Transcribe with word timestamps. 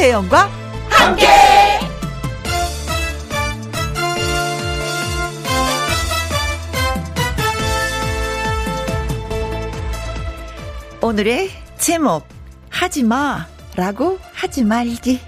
김혜영과 0.00 0.48
함께. 0.88 1.26
오늘의 11.02 11.50
제목 11.76 12.26
하지마 12.70 13.46
라고 13.76 14.18
하지 14.32 14.64
말기 14.64 15.20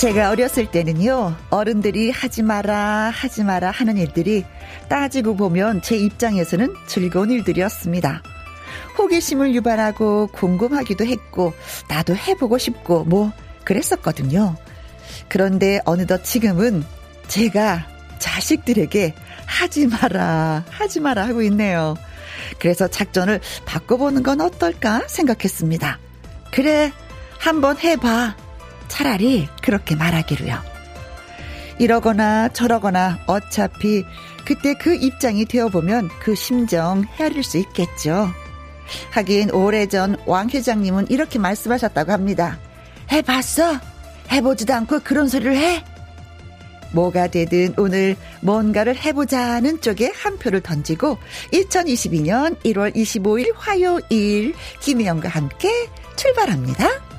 제가 0.00 0.30
어렸을 0.30 0.64
때는요, 0.70 1.36
어른들이 1.50 2.10
하지 2.10 2.42
마라, 2.42 3.10
하지 3.14 3.44
마라 3.44 3.70
하는 3.70 3.98
일들이 3.98 4.46
따지고 4.88 5.36
보면 5.36 5.82
제 5.82 5.94
입장에서는 5.94 6.72
즐거운 6.86 7.30
일들이었습니다. 7.30 8.22
호기심을 8.96 9.54
유발하고 9.54 10.28
궁금하기도 10.28 11.04
했고, 11.04 11.52
나도 11.90 12.16
해보고 12.16 12.56
싶고, 12.56 13.04
뭐, 13.04 13.30
그랬었거든요. 13.64 14.56
그런데 15.28 15.80
어느덧 15.84 16.24
지금은 16.24 16.82
제가 17.28 17.86
자식들에게 18.18 19.14
하지 19.44 19.86
마라, 19.86 20.64
하지 20.70 21.00
마라 21.00 21.28
하고 21.28 21.42
있네요. 21.42 21.94
그래서 22.58 22.88
작전을 22.88 23.38
바꿔보는 23.66 24.22
건 24.22 24.40
어떨까 24.40 25.02
생각했습니다. 25.08 25.98
그래, 26.52 26.90
한번 27.38 27.76
해봐. 27.78 28.49
차라리 28.90 29.48
그렇게 29.62 29.96
말하기로요. 29.96 30.58
이러거나 31.78 32.48
저러거나 32.50 33.20
어차피 33.26 34.04
그때 34.44 34.74
그 34.74 34.94
입장이 34.94 35.46
되어보면 35.46 36.10
그 36.20 36.34
심정 36.34 37.04
헤아릴 37.18 37.42
수 37.42 37.56
있겠죠. 37.56 38.28
하긴 39.12 39.52
오래전 39.52 40.16
왕 40.26 40.50
회장님은 40.50 41.06
이렇게 41.08 41.38
말씀하셨다고 41.38 42.12
합니다. 42.12 42.58
해봤어? 43.10 43.78
해보지도 44.30 44.74
않고 44.74 45.00
그런 45.00 45.28
소리를 45.28 45.56
해? 45.56 45.82
뭐가 46.92 47.28
되든 47.28 47.74
오늘 47.78 48.16
뭔가를 48.40 48.96
해보자는 48.96 49.80
쪽에 49.80 50.12
한 50.14 50.38
표를 50.38 50.60
던지고 50.60 51.18
2022년 51.52 52.56
1월 52.64 52.94
25일 52.94 53.52
화요일 53.56 54.54
김혜영과 54.80 55.28
함께 55.28 55.88
출발합니다. 56.16 57.09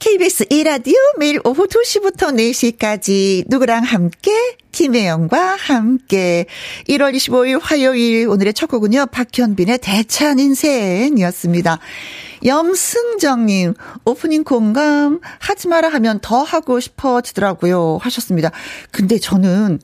KBS 0.00 0.44
1라디오 0.44 0.94
매일 1.18 1.40
오후 1.44 1.66
2시부터 1.66 2.32
4시까지 2.32 3.46
누구랑 3.48 3.82
함께 3.82 4.30
김혜영과 4.70 5.56
함께 5.56 6.46
1월 6.88 7.16
25일 7.16 7.58
화요일 7.60 8.28
오늘의 8.28 8.54
첫 8.54 8.68
곡은요. 8.68 9.06
박현빈의 9.06 9.78
대찬 9.78 10.38
인생이었습니다. 10.38 11.80
염승정님 12.44 13.74
오프닝 14.04 14.44
공감 14.44 15.18
하지 15.40 15.66
마라 15.66 15.88
하면 15.88 16.20
더 16.22 16.44
하고 16.44 16.78
싶어지더라고요 16.78 17.98
하셨습니다. 18.00 18.52
근데 18.92 19.18
저는 19.18 19.80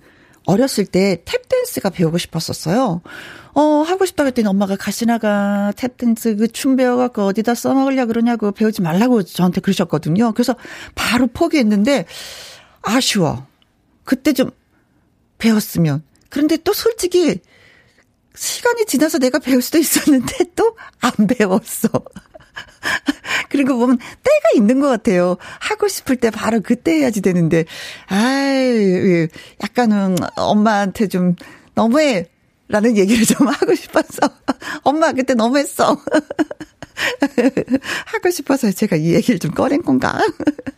어렸을 0.46 0.86
때 0.86 1.24
탭 1.24 1.48
댄스가 1.48 1.90
배우고 1.90 2.18
싶었었어요. 2.18 3.02
어, 3.54 3.82
하고 3.82 4.04
싶다고 4.04 4.28
했더니 4.28 4.48
엄마가 4.48 4.76
가시나가 4.76 5.72
탭댄스 5.76 6.38
그 6.38 6.48
춤 6.48 6.76
배워갖고 6.76 7.22
어디다 7.26 7.54
써먹으려 7.54 8.06
그러냐고 8.06 8.52
배우지 8.52 8.82
말라고 8.82 9.22
저한테 9.22 9.60
그러셨거든요. 9.60 10.32
그래서 10.32 10.56
바로 10.94 11.26
포기했는데 11.28 12.06
아쉬워. 12.82 13.46
그때 14.04 14.32
좀 14.32 14.50
배웠으면. 15.38 16.02
그런데 16.30 16.56
또 16.58 16.72
솔직히 16.72 17.40
시간이 18.34 18.86
지나서 18.86 19.18
내가 19.18 19.38
배울 19.38 19.62
수도 19.62 19.78
있었는데 19.78 20.44
또 20.56 20.74
안 21.00 21.26
배웠어. 21.26 21.88
그리고 23.50 23.76
보면 23.78 23.98
때가 23.98 24.48
있는 24.56 24.80
것 24.80 24.88
같아요. 24.88 25.36
하고 25.60 25.86
싶을 25.88 26.16
때 26.16 26.30
바로 26.30 26.60
그때 26.60 26.92
해야지 26.98 27.20
되는데, 27.20 27.64
아이, 28.06 29.28
약간은 29.62 30.16
엄마한테 30.36 31.08
좀 31.08 31.36
너무해. 31.74 32.26
라는 32.74 32.96
얘기를 32.96 33.24
좀 33.24 33.46
하고 33.46 33.72
싶어서. 33.72 34.28
엄마, 34.82 35.12
그때 35.12 35.32
너무했어. 35.34 35.96
하고 38.06 38.30
싶어서 38.32 38.72
제가 38.72 38.96
이 38.96 39.14
얘기를 39.14 39.38
좀 39.38 39.52
꺼낸 39.52 39.80
건가? 39.82 40.18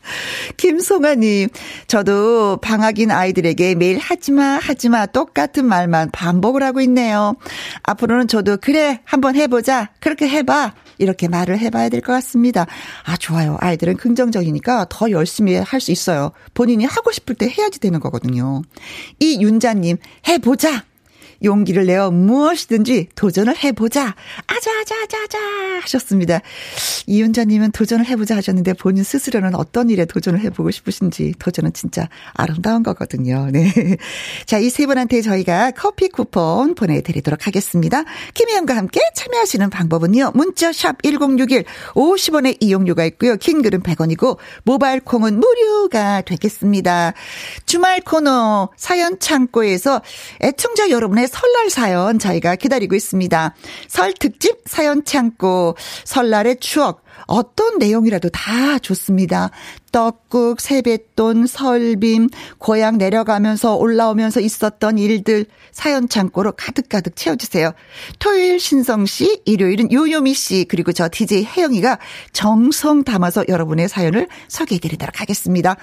김송아님, 0.59 1.49
저도 1.87 2.59
방학인 2.59 3.11
아이들에게 3.11 3.77
매일 3.77 3.97
하지마, 3.99 4.59
하지마, 4.63 5.07
똑같은 5.07 5.65
말만 5.65 6.11
반복을 6.11 6.63
하고 6.63 6.83
있네요. 6.83 7.35
앞으로는 7.83 8.29
저도, 8.29 8.59
그래, 8.59 9.01
한번 9.05 9.35
해보자. 9.35 9.89
그렇게 10.01 10.29
해봐. 10.29 10.75
이렇게 10.99 11.29
말을 11.29 11.59
해봐야 11.59 11.89
될 11.89 12.03
것 12.03 12.13
같습니다. 12.13 12.67
아, 13.05 13.17
좋아요. 13.17 13.57
아이들은 13.61 13.97
긍정적이니까 13.97 14.87
더 14.91 15.11
열심히 15.11 15.55
할 15.57 15.81
수 15.81 15.93
있어요. 15.93 16.33
본인이 16.53 16.85
하고 16.85 17.11
싶을 17.11 17.35
때 17.37 17.49
해야지 17.49 17.81
되는 17.81 18.01
거거든요. 18.01 18.61
이 19.19 19.41
윤자님, 19.43 19.97
해보자! 20.29 20.85
용기를 21.43 21.87
내어 21.87 22.11
무엇이든지 22.13 23.09
도전을 23.17 23.57
해보자. 23.65 24.15
아자, 24.47 24.71
아자, 24.81 24.95
아자, 25.03 25.19
아자 25.25 25.39
하셨습니다. 25.83 26.41
이윤자님은 27.07 27.73
도전을 27.73 28.07
해보자 28.07 28.37
하셨는데 28.37 28.75
본인 28.75 29.03
스스로는 29.03 29.55
어떤 29.57 29.91
일에 29.91 30.05
도전을 30.05 30.41
해보고 30.41 30.71
싶으신지 30.71 31.35
도전은 31.39 31.73
진짜 31.73 32.09
아름다운 32.35 32.83
거거든요. 32.83 33.49
네. 33.51 33.73
자, 34.47 34.59
이 34.59 34.77
세 34.77 34.85
분한테 34.85 35.23
저희가 35.23 35.71
커피 35.71 36.09
쿠폰 36.11 36.75
보내드리도록 36.75 37.47
하겠습니다. 37.47 38.05
김혜영과 38.35 38.77
함께 38.77 39.01
참여하시는 39.15 39.71
방법은요. 39.71 40.33
문자샵 40.35 41.03
1061 41.03 41.65
50원의 41.95 42.59
이용료가 42.61 43.07
있고요. 43.07 43.37
킹글은 43.37 43.83
100원이고 43.83 44.37
모바일 44.65 45.01
콩은 45.01 45.41
무료가 45.41 46.21
되겠습니다. 46.21 47.15
주말 47.65 48.03
코너 48.03 48.69
사연 48.77 49.19
창고에서 49.19 50.03
애청자 50.43 50.91
여러분의 50.91 51.26
설날 51.27 51.71
사연 51.71 52.19
저희가 52.19 52.57
기다리고 52.57 52.95
있습니다. 52.95 53.55
설 53.89 54.13
특집 54.15 54.63
사연 54.67 55.05
창고, 55.05 55.77
설날의 56.05 56.61
추억, 56.61 57.05
어떤 57.27 57.79
내용이라도 57.79 58.29
다 58.31 58.79
좋습니다. 58.79 59.51
떡국, 59.97 60.61
세뱃돈, 60.61 61.47
설빔, 61.47 62.29
고향 62.59 62.99
내려가면서 62.99 63.77
올라오면서 63.77 64.41
있었던 64.41 64.99
일들 64.99 65.47
사연 65.73 66.07
창고로 66.07 66.53
가득가득 66.53 67.17
채워주세요. 67.17 67.73
토요일 68.19 68.61
신성 68.61 69.07
씨, 69.07 69.41
일요일은 69.47 69.91
요요미 69.91 70.35
씨, 70.35 70.67
그리고 70.69 70.93
저 70.93 71.09
DJ 71.11 71.47
혜영이가 71.47 71.99
정성 72.33 73.05
담아서 73.05 73.45
여러분의 73.49 73.89
사연을 73.89 74.29
소개해드리도록 74.49 75.19
하겠습니다. 75.23 75.77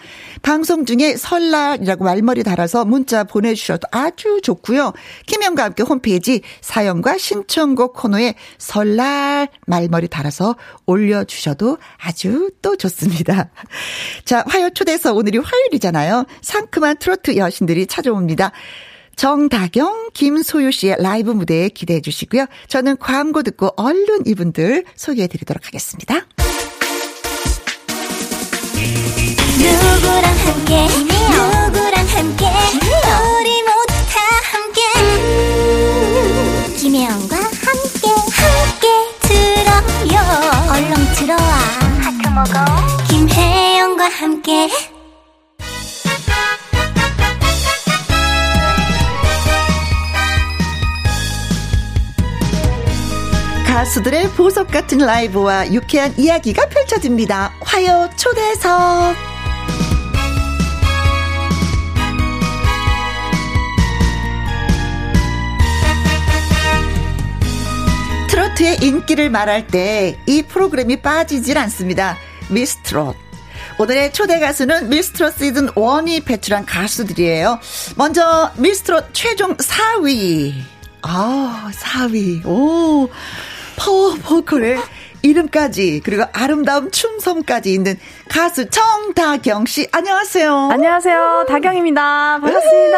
방송 0.43 0.85
중에 0.85 1.17
설날이라고 1.17 2.03
말머리 2.03 2.43
달아서 2.43 2.85
문자 2.85 3.23
보내주셔도 3.23 3.87
아주 3.91 4.41
좋고요. 4.43 4.93
김영과 5.25 5.63
함께 5.63 5.81
홈페이지 5.81 6.41
사연과 6.61 7.17
신청곡 7.17 7.93
코너에 7.93 8.35
설날 8.59 9.47
말머리 9.65 10.07
달아서 10.07 10.55
올려주셔도 10.85 11.79
아주 11.97 12.51
또 12.61 12.75
좋습니다. 12.75 13.49
자, 14.25 14.43
화요 14.47 14.69
초대서 14.71 15.13
오늘이 15.13 15.37
화요일이잖아요. 15.37 16.25
상큼한 16.41 16.97
트로트 16.97 17.37
여신들이 17.37 17.87
찾아옵니다. 17.87 18.51
정다경, 19.15 20.09
김소유 20.13 20.71
씨의 20.71 20.97
라이브 20.99 21.31
무대에 21.31 21.69
기대해 21.69 22.01
주시고요. 22.01 22.47
저는 22.67 22.97
광고 22.97 23.43
듣고 23.43 23.69
얼른 23.77 24.25
이분들 24.25 24.85
소개해 24.95 25.27
드리도록 25.27 25.67
하겠습니다. 25.67 26.25
누구랑 29.57 30.23
함께, 30.23 30.87
누구랑 30.87 32.07
함께, 32.07 32.45
우리 33.39 33.63
모두 33.63 33.93
다 34.09 34.19
함께. 34.51 34.81
김혜영과 36.77 37.35
함께, 37.37 38.07
함께 38.33 38.87
들어요. 39.21 40.15
얼렁 40.71 40.93
들어와. 41.15 41.53
하트 42.01 42.27
먹어. 42.29 43.02
김혜영과 43.27 44.09
함께 44.09 44.67
가수들의 53.65 54.29
보석 54.31 54.67
같은 54.67 54.97
라이브와 54.97 55.71
유쾌한 55.71 56.13
이야기가 56.17 56.67
펼쳐집니다. 56.67 57.53
화요 57.61 58.09
초대석. 58.17 59.15
트로트의 68.27 68.77
인기를 68.81 69.29
말할 69.29 69.67
때 69.67 70.17
이 70.25 70.41
프로그램이 70.43 70.97
빠지질 70.97 71.57
않습니다. 71.57 72.17
미스트롯. 72.49 73.15
오늘의 73.79 74.13
초대 74.13 74.39
가수는 74.39 74.89
미스트롯 74.89 75.37
시즌 75.37 75.67
1이 75.69 76.25
배출한 76.25 76.65
가수들이에요. 76.65 77.59
먼저 77.95 78.51
미스트롯 78.57 79.13
최종 79.13 79.55
4위. 79.57 80.53
아, 81.01 81.71
4위. 81.73 82.45
오, 82.45 83.09
파워 83.75 84.15
보컬의 84.15 84.77
이름까지 85.23 86.01
그리고 86.03 86.25
아름다운 86.33 86.91
춤성까지 86.91 87.73
있는 87.73 87.97
가수 88.29 88.69
정다경 88.69 89.65
씨 89.65 89.87
안녕하세요. 89.91 90.69
안녕하세요. 90.71 91.45
다경입니다. 91.47 92.39
반갑습니다. 92.41 92.97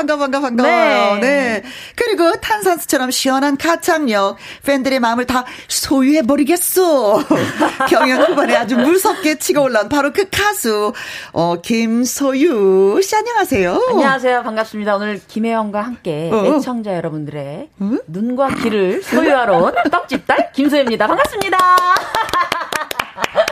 반가 0.00 0.16
반가 0.16 0.40
반가워요. 0.40 1.14
네. 1.16 1.20
네. 1.20 1.62
그리고 1.94 2.32
탄산수처럼 2.40 3.10
시원한 3.10 3.56
가창력 3.56 4.36
팬들의 4.64 4.98
마음을 4.98 5.26
다 5.26 5.44
소유해 5.68 6.22
버리겠어. 6.22 7.22
경연 7.88 8.22
후반에 8.22 8.56
아주 8.56 8.76
무섭게 8.76 9.38
치고 9.38 9.62
올라온 9.62 9.88
바로 9.88 10.12
그 10.12 10.28
가수 10.30 10.92
어 11.32 11.56
김소유 11.60 13.00
씨 13.02 13.14
안녕하세요. 13.16 13.88
안녕하세요. 13.90 14.42
반갑습니다. 14.42 14.96
오늘 14.96 15.20
김혜영과 15.26 15.82
함께 15.82 16.30
어. 16.32 16.46
애청자 16.46 16.94
여러분들의 16.96 17.68
응? 17.82 18.00
눈과 18.06 18.54
귀를 18.54 19.02
소유하러 19.02 19.58
온 19.58 19.74
떡집딸 19.90 20.52
김소유입니다. 20.52 21.06
반갑습니다. 21.06 21.58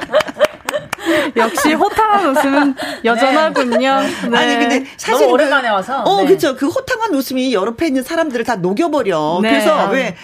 반갑습니다. 1.08 1.40
역시 1.42 1.72
호탕한 1.74 2.30
웃음은 2.30 2.74
여전하군요. 3.04 4.00
네. 4.00 4.28
네. 4.30 4.36
아니 4.38 4.56
근데 4.56 4.86
사실 4.96 5.22
너무 5.22 5.32
오랜만에 5.34 5.68
와서. 5.68 6.02
어, 6.02 6.20
네. 6.22 6.28
그렇죠. 6.28 6.56
그 6.56 6.68
호탕한 6.68 7.14
웃음이 7.14 7.52
여러 7.54 7.74
팬 7.74 7.88
있는 7.88 8.02
사람들을 8.02 8.44
다 8.44 8.56
녹여버려. 8.56 9.40
네. 9.42 9.50
그래서 9.50 9.88
왜. 9.90 10.16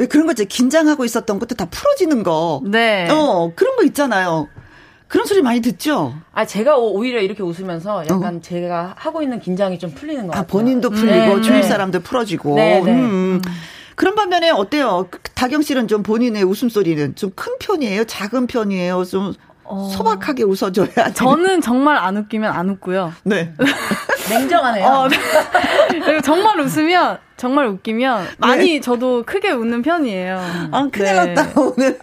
왜 0.00 0.06
그런 0.06 0.28
거지 0.28 0.44
긴장하고 0.44 1.04
있었던 1.04 1.40
것도 1.40 1.56
다 1.56 1.66
풀어지는 1.68 2.22
거. 2.22 2.62
네. 2.64 3.08
어 3.10 3.50
그런 3.56 3.74
거 3.74 3.82
있잖아요. 3.82 4.48
그런 5.08 5.26
소리 5.26 5.42
많이 5.42 5.60
듣죠? 5.60 6.14
아, 6.32 6.44
제가 6.44 6.76
오히려 6.76 7.20
이렇게 7.20 7.42
웃으면서 7.42 8.04
약간 8.04 8.36
어. 8.36 8.40
제가 8.40 8.94
하고 8.96 9.22
있는 9.22 9.40
긴장이 9.40 9.78
좀 9.80 9.90
풀리는 9.92 10.26
것 10.26 10.34
아, 10.36 10.42
같아요. 10.42 10.42
아, 10.42 10.46
본인도 10.46 10.90
풀리고, 10.90 11.36
네, 11.36 11.40
주위 11.42 11.56
네. 11.56 11.62
사람들 11.64 12.00
풀어지고. 12.00 12.54
네, 12.56 12.80
네. 12.80 12.92
음. 12.92 12.98
음. 12.98 13.42
그런 13.96 14.14
반면에 14.14 14.50
어때요? 14.50 15.08
다경 15.34 15.62
씨는 15.62 15.88
좀 15.88 16.04
본인의 16.04 16.44
웃음소리는 16.44 17.16
좀 17.16 17.32
큰 17.34 17.54
편이에요? 17.58 18.04
작은 18.04 18.46
편이에요? 18.46 19.04
좀 19.04 19.32
어... 19.68 19.88
소박하게 19.90 20.44
웃어줘야. 20.44 21.12
저는 21.14 21.60
정말 21.60 21.96
안 21.96 22.16
웃기면 22.16 22.52
안 22.52 22.70
웃고요. 22.70 23.12
네. 23.24 23.54
냉정하네요. 24.30 24.86
어, 24.86 25.08
네. 25.08 25.16
그리고 26.04 26.20
정말 26.20 26.58
웃으면 26.60 27.18
정말 27.38 27.68
웃기면 27.68 28.26
많이 28.38 28.72
네. 28.74 28.80
저도 28.80 29.22
크게 29.24 29.52
웃는 29.52 29.82
편이에요. 29.82 30.68
아, 30.72 30.88
큰일 30.92 31.14
네. 31.14 31.34
났다, 31.34 31.60
오늘. 31.60 31.96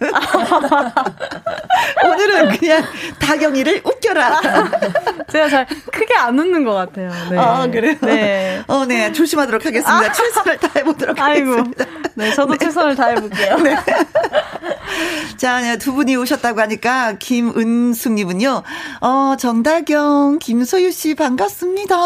오늘은 2.04 2.56
그냥 2.56 2.82
다경이를 3.20 3.82
웃겨라. 3.84 4.40
제가 5.30 5.48
잘 5.50 5.66
크게 5.92 6.14
안 6.14 6.38
웃는 6.38 6.64
것 6.64 6.72
같아요. 6.72 7.10
네. 7.30 7.36
아, 7.36 7.66
그래요? 7.66 7.96
네. 8.00 8.62
어, 8.66 8.86
네. 8.86 9.12
조심하도록 9.12 9.64
하겠습니다. 9.64 9.94
아. 9.94 10.10
최선을 10.10 10.56
다해보도록 10.56 11.20
아이고. 11.20 11.50
하겠습니다. 11.52 11.84
네, 12.14 12.32
저도 12.32 12.52
네. 12.56 12.64
최선을 12.64 12.96
다해볼게요. 12.96 13.56
네. 13.58 13.76
자, 15.36 15.60
네, 15.60 15.76
두 15.76 15.92
분이 15.92 16.16
오셨다고 16.16 16.58
하니까 16.62 17.16
김은숙님은요, 17.18 18.62
어, 19.02 19.34
정다경, 19.38 20.38
김소유 20.40 20.90
씨 20.92 21.14
반갑습니다. 21.14 21.96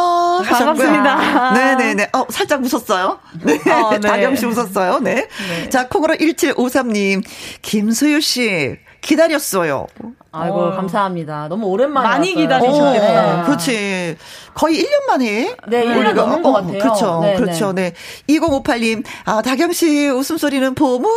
반갑습니다. 0.43 1.53
네네네. 1.53 2.09
어, 2.13 2.27
살짝 2.29 2.61
웃었어요. 2.65 3.20
네. 3.45 3.55
어, 3.71 3.91
네. 3.91 4.01
다경 4.09 4.37
씨 4.37 4.47
웃었어요. 4.47 4.99
네. 5.01 5.29
네. 5.49 5.69
자, 5.69 5.89
콩으로 5.89 6.15
1753님, 6.15 7.23
김소유 7.63 8.21
씨, 8.21 8.77
기다렸어요. 9.01 9.87
아이고 10.33 10.57
어. 10.57 10.71
감사합니다. 10.77 11.49
너무 11.49 11.67
오랜만에 11.67 12.09
많이 12.09 12.35
기다리셨겠다. 12.35 13.43
어, 13.43 13.45
그렇지. 13.47 14.17
거의 14.55 14.77
1년 14.79 15.07
만에. 15.09 15.57
네, 15.67 15.85
1년 15.85 16.13
넘은 16.13 16.43
것 16.43 16.53
같아요. 16.53 16.79
그렇죠. 16.79 17.21
네, 17.23 17.37
그렇죠. 17.37 17.73
네. 17.73 17.95
2058님, 18.29 19.03
아, 19.25 19.43
다경 19.43 19.73
씨 19.73 20.09
웃음소리는 20.09 20.75
보물 20.75 21.11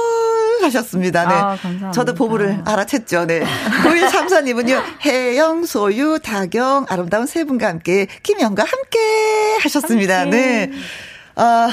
하셨습니다. 0.63 1.27
네. 1.27 1.35
아, 1.35 1.47
감사합니다. 1.49 1.91
저도 1.91 2.15
보물을 2.15 2.63
알아챘죠. 2.63 3.27
네. 3.27 3.43
9134님은요, 3.83 4.81
혜영, 5.05 5.65
소유, 5.67 6.19
다경, 6.23 6.85
아름다운 6.89 7.27
세 7.27 7.43
분과 7.43 7.67
함께, 7.67 8.07
김영과 8.23 8.63
함께 8.63 8.99
하셨습니다. 9.61 10.21
함께. 10.21 10.37
네. 10.37 10.71
아, 11.35 11.69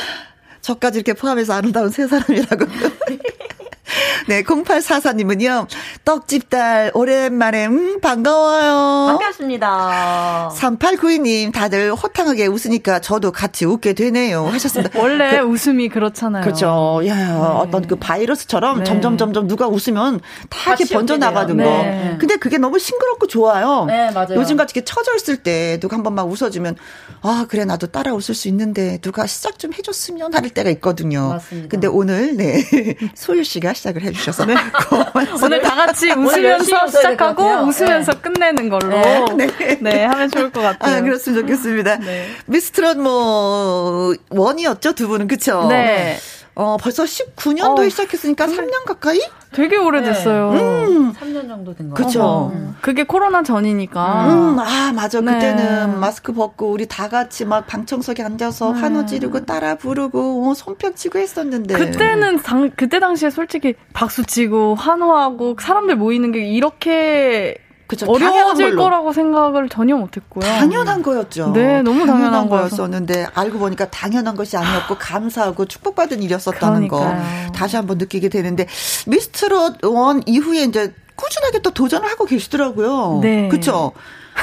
저까지 0.60 0.98
이렇게 0.98 1.12
포함해서 1.12 1.54
아름다운 1.54 1.90
세 1.90 2.06
사람이라고. 2.06 2.66
네, 4.28 4.42
0844님은요, 4.42 5.66
떡집딸, 6.04 6.92
오랜만에, 6.94 7.66
음, 7.66 8.00
반가워요. 8.00 9.06
반갑습니다. 9.08 10.50
3892님, 10.54 11.52
다들 11.52 11.92
호탕하게 11.94 12.46
웃으니까 12.46 13.00
저도 13.00 13.32
같이 13.32 13.64
웃게 13.64 13.92
되네요. 13.92 14.46
하셨습니다. 14.46 14.98
원래 15.00 15.38
그, 15.38 15.46
웃음이 15.46 15.88
그렇잖아요. 15.88 16.44
그렇죠. 16.44 17.00
야, 17.06 17.16
네. 17.16 17.32
어떤 17.32 17.86
그 17.86 17.96
바이러스처럼 17.96 18.78
네. 18.78 18.84
점점, 18.84 19.16
점점 19.18 19.46
누가 19.46 19.66
웃으면 19.66 20.20
다 20.48 20.74
이렇게 20.74 20.92
번져나가는 20.92 21.56
거. 21.56 21.62
네. 21.62 22.16
근데 22.18 22.36
그게 22.36 22.58
너무 22.58 22.78
싱그럽고 22.78 23.26
좋아요. 23.26 23.84
네, 23.86 24.10
맞아요. 24.10 24.34
요즘같이 24.34 24.72
이렇게 24.74 24.84
처져 24.84 25.14
있을 25.16 25.38
때 25.38 25.78
누가 25.80 25.96
한 25.96 26.02
번만 26.02 26.26
웃어주면, 26.26 26.76
아, 27.22 27.46
그래, 27.48 27.64
나도 27.64 27.88
따라 27.88 28.12
웃을 28.14 28.34
수 28.34 28.48
있는데 28.48 28.98
누가 28.98 29.26
시작 29.26 29.58
좀 29.58 29.72
해줬으면 29.72 30.34
할 30.34 30.48
때가 30.50 30.70
있거든요. 30.70 31.28
맞습니다. 31.30 31.68
근데 31.68 31.86
오늘, 31.86 32.36
네. 32.36 32.64
소유 33.14 33.44
씨가 33.44 33.72
시작을 33.80 34.02
해주셔서. 34.02 34.44
네. 34.44 34.54
오늘 35.42 35.62
다 35.62 35.74
같이 35.74 36.12
웃으면서 36.12 36.86
시작하고 36.86 37.42
웃으면서 37.66 38.12
네. 38.12 38.18
끝내는 38.20 38.68
걸로. 38.68 38.88
네. 39.36 39.46
네. 39.46 39.78
네. 39.80 40.04
하면 40.04 40.30
좋을 40.30 40.50
것 40.50 40.60
같아요. 40.60 40.96
아, 40.96 41.00
그렇으면 41.00 41.40
좋겠습니다. 41.40 41.96
네. 41.98 42.28
미스트롯 42.46 42.98
뭐, 42.98 44.14
원이었죠? 44.28 44.92
두 44.92 45.08
분은, 45.08 45.28
그쵸? 45.28 45.66
네. 45.68 46.18
어, 46.54 46.76
벌써 46.78 47.04
19년도에 47.04 47.86
어, 47.86 47.88
시작했으니까 47.88 48.46
3년 48.46 48.84
가까이? 48.84 49.20
되게 49.52 49.76
오래됐어요. 49.76 50.52
네. 50.52 50.60
음. 50.60 51.12
3년 51.12 51.48
정도 51.48 51.74
된 51.74 51.90
거죠. 51.90 52.04
그쵸. 52.06 52.52
음. 52.54 52.76
그게 52.80 53.02
코로나 53.02 53.42
전이니까. 53.42 54.26
음, 54.26 54.58
아, 54.58 54.92
맞아. 54.92 55.20
네. 55.20 55.32
그때는 55.32 55.98
마스크 55.98 56.32
벗고 56.32 56.70
우리 56.70 56.86
다 56.86 57.08
같이 57.08 57.44
막 57.44 57.66
방청석에 57.66 58.22
앉아서 58.22 58.72
네. 58.72 58.80
한우 58.80 59.06
지르고 59.06 59.44
따라 59.44 59.74
부르고 59.74 60.48
어, 60.50 60.54
손뼉 60.54 60.94
치고 60.96 61.18
했었는데. 61.18 61.74
그때는 61.74 62.42
당, 62.42 62.70
그때 62.76 63.00
당시에 63.00 63.30
솔직히 63.30 63.74
박수 63.92 64.24
치고 64.24 64.76
환호하고 64.76 65.56
사람들 65.60 65.96
모이는 65.96 66.30
게 66.32 66.46
이렇게 66.46 67.56
그쵸, 67.90 68.06
어려워질 68.08 68.76
거라고 68.76 69.12
생각을 69.12 69.68
전혀 69.68 69.96
못했고요. 69.96 70.44
당연한 70.48 71.02
거였죠. 71.02 71.50
네, 71.52 71.82
너무 71.82 72.06
당연한, 72.06 72.22
당연한 72.30 72.48
거였었는데 72.48 73.26
알고 73.34 73.58
보니까 73.58 73.90
당연한 73.90 74.36
것이 74.36 74.56
아니었고 74.56 74.94
감사하고 74.96 75.64
축복받은 75.64 76.22
일이었었다는 76.22 76.86
그러니까요. 76.86 77.46
거 77.46 77.52
다시 77.52 77.74
한번 77.74 77.98
느끼게 77.98 78.28
되는데 78.28 78.68
미스트롯 79.08 79.84
one 79.84 80.22
이후에 80.24 80.62
이제 80.62 80.94
꾸준하게 81.16 81.62
또 81.62 81.72
도전을 81.72 82.08
하고 82.08 82.26
계시더라고요. 82.26 83.18
네, 83.22 83.48
그렇죠. 83.48 83.90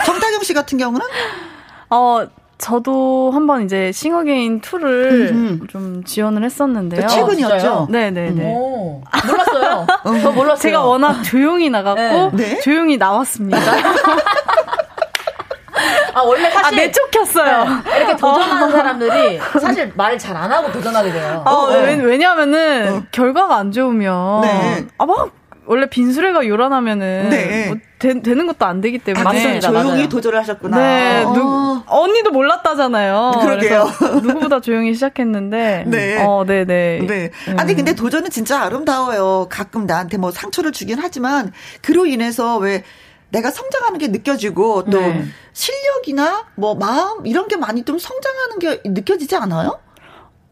정다경 0.06 0.44
씨 0.44 0.54
같은 0.54 0.77
경우는 0.77 1.08
어 1.89 2.27
저도 2.58 3.32
한번 3.34 3.64
이제 3.64 3.92
싱어게인 3.92 4.62
2를 4.62 5.32
음흠. 5.32 5.68
좀 5.68 6.04
지원을 6.04 6.44
했었는데요. 6.44 7.02
그 7.02 7.08
최근이었죠? 7.08 7.88
네네네. 7.90 8.44
오, 8.46 9.04
몰랐어요. 9.28 9.88
저 10.24 10.32
몰랐어요. 10.32 10.58
제가 10.62 10.84
워낙 10.84 11.22
조용히 11.24 11.70
나갔고, 11.70 12.36
네. 12.36 12.54
네? 12.56 12.60
조용히 12.62 12.98
나왔습니다. 12.98 13.60
아, 16.14 16.22
원래 16.24 16.50
사실. 16.50 16.66
아, 16.66 16.72
내쫓겼어요. 16.84 17.64
네, 17.86 17.98
이렇게 17.98 18.16
도전하는 18.16 18.72
사람들이 18.72 19.40
사실 19.62 19.94
말잘안 19.96 20.52
하고 20.52 20.72
도전하게 20.72 21.12
돼요. 21.12 21.44
어, 21.46 21.70
네. 21.70 21.94
왜냐면은, 22.02 22.88
어. 22.92 23.04
결과가 23.12 23.56
안 23.56 23.72
좋으면, 23.72 24.42
네. 24.42 24.88
아, 24.98 25.06
막, 25.06 25.30
원래 25.68 25.88
빈수레가 25.90 26.48
요란하면은 26.48 27.30
네. 27.30 27.68
뭐 27.68 27.78
되, 28.00 28.14
는 28.14 28.48
것도 28.48 28.66
안 28.66 28.82
되기 28.82 29.00
때문에 29.00 29.22
아, 29.22 29.34
맞습니다. 29.34 29.70
조용히 29.70 29.90
맞아요. 29.90 30.10
도전을 30.10 30.40
하셨구나. 30.40 30.78
네, 30.78 31.24
어. 31.24 31.34
누, 31.34 31.84
언니도 31.86 32.32
몰랐다잖아요. 32.32 33.32
그러게요. 33.42 33.88
누구보다 34.24 34.62
조용히 34.62 34.94
시작했는데. 34.94 35.84
네. 35.88 36.24
어, 36.24 36.46
네, 36.46 36.66
네. 36.66 37.00
네. 37.06 37.32
아니 37.58 37.76
근데 37.76 37.94
도전은 37.94 38.30
진짜 38.30 38.62
아름다워요. 38.62 39.48
가끔 39.50 39.86
나한테 39.86 40.18
뭐 40.18 40.32
상처를 40.32 40.72
주긴 40.72 41.00
하지만 41.00 41.52
그로 41.82 42.06
인해서 42.06 42.58
왜 42.58 42.84
내가 43.30 43.52
성장하는 43.52 44.00
게 44.00 44.08
느껴지고 44.08 44.86
또 44.86 45.00
네. 45.02 45.26
실력이나 45.54 46.46
뭐 46.56 46.76
마음 46.76 47.26
이런 47.26 47.48
게 47.48 47.58
많이 47.58 47.84
좀 47.84 48.00
성장하는 48.00 48.60
게 48.60 48.82
느껴지지 48.86 49.36
않아요? 49.36 49.80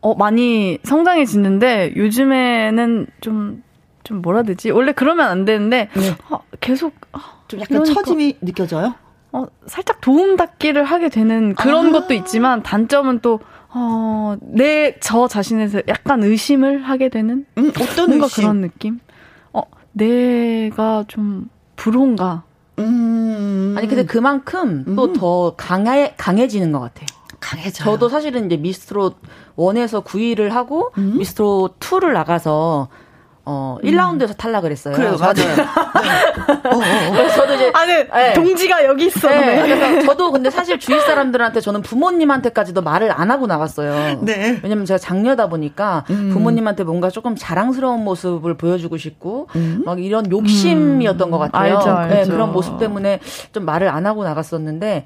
어, 0.02 0.14
많이 0.14 0.78
성장해지는데 0.84 1.94
요즘에는 1.96 3.08
좀 3.22 3.64
좀 4.06 4.22
뭐라 4.22 4.40
해야 4.40 4.44
되지? 4.44 4.72
원래 4.72 4.94
그러면 4.94 5.28
안 5.28 5.44
되는데 5.44 5.90
네. 5.94 6.16
아, 6.30 6.40
계속 6.62 6.94
아, 7.12 7.20
좀 7.50 7.60
약간 7.60 7.78
이러니까, 7.78 7.94
처짐이 7.94 8.38
느껴져요? 8.42 8.96
어, 9.34 9.46
살짝 9.68 10.00
도움 10.00 10.38
닫기를 10.38 10.86
하게 10.86 11.10
되는 11.10 11.54
그런 11.56 11.88
아~ 11.88 11.92
것도 11.92 12.14
있지만 12.14 12.64
단점은 12.64 13.20
또 13.20 13.42
어, 13.70 14.38
내 14.40 14.96
저 15.02 15.28
자신에서 15.28 15.82
약간 15.90 16.24
의심을 16.24 16.84
하게 16.84 17.10
되는 17.10 17.46
음, 17.58 17.74
어떤 17.82 18.08
뭔가 18.08 18.26
의심? 18.26 18.44
그런 18.44 18.62
느낌? 18.62 19.00
어, 19.52 19.64
내가 19.92 21.04
좀 21.10 21.50
불온가? 21.76 22.44
음. 22.80 23.76
아니 23.78 23.88
근데 23.88 24.06
그만큼 24.06 24.96
또더 24.96 25.56
강해 25.58 26.14
강해지는 26.18 26.72
것 26.72 26.80
같아요. 26.80 27.08
강해져. 27.40 27.84
저도 27.84 28.10
사실은 28.10 28.46
이제 28.46 28.58
미스트롯 28.58 29.18
1에서 29.58 30.04
9위를 30.04 30.50
하고 30.50 30.92
음? 30.98 31.18
미스트롯 31.18 31.80
2를 31.80 32.14
나가서 32.14 32.88
어, 33.48 33.78
1라운드에서 33.84 34.30
음. 34.30 34.34
탈락을 34.38 34.72
했어요. 34.72 34.96
그래요, 34.96 35.18
맞아요. 35.20 35.36
네. 35.36 35.62
어, 36.70 36.76
어, 36.76 37.24
어. 37.24 37.30
저도 37.30 37.54
이제. 37.54 37.72
아니, 37.76 37.94
네. 37.94 38.34
동지가 38.34 38.86
여기 38.86 39.06
있어. 39.06 39.30
네. 39.30 39.62
그래서 39.62 40.06
저도 40.06 40.32
근데 40.32 40.50
사실 40.50 40.80
주위 40.80 41.00
사람들한테 41.00 41.62
저는 41.62 41.84
부모님한테까지도 41.84 42.82
말을 42.82 43.12
안 43.12 43.30
하고 43.30 43.46
나갔어요. 43.46 44.22
네. 44.22 44.60
왜냐면 44.64 44.86
제가 44.86 44.98
장녀다 44.98 45.48
보니까 45.48 46.06
음. 46.10 46.32
부모님한테 46.34 46.84
뭔가 46.84 47.12
조금 47.12 47.36
자랑스러운 47.36 48.04
모습을 48.04 48.58
보여주고 48.58 48.98
싶고, 48.98 49.48
음. 49.56 49.84
막 49.86 50.04
이런 50.04 50.30
욕심이었던 50.32 51.30
것 51.30 51.38
같아요. 51.38 51.78
알죠, 51.78 51.92
알죠. 51.92 52.16
네, 52.16 52.26
그런 52.26 52.52
모습 52.52 52.80
때문에 52.80 53.20
좀 53.54 53.64
말을 53.66 53.90
안 53.90 54.08
하고 54.08 54.24
나갔었는데, 54.24 55.06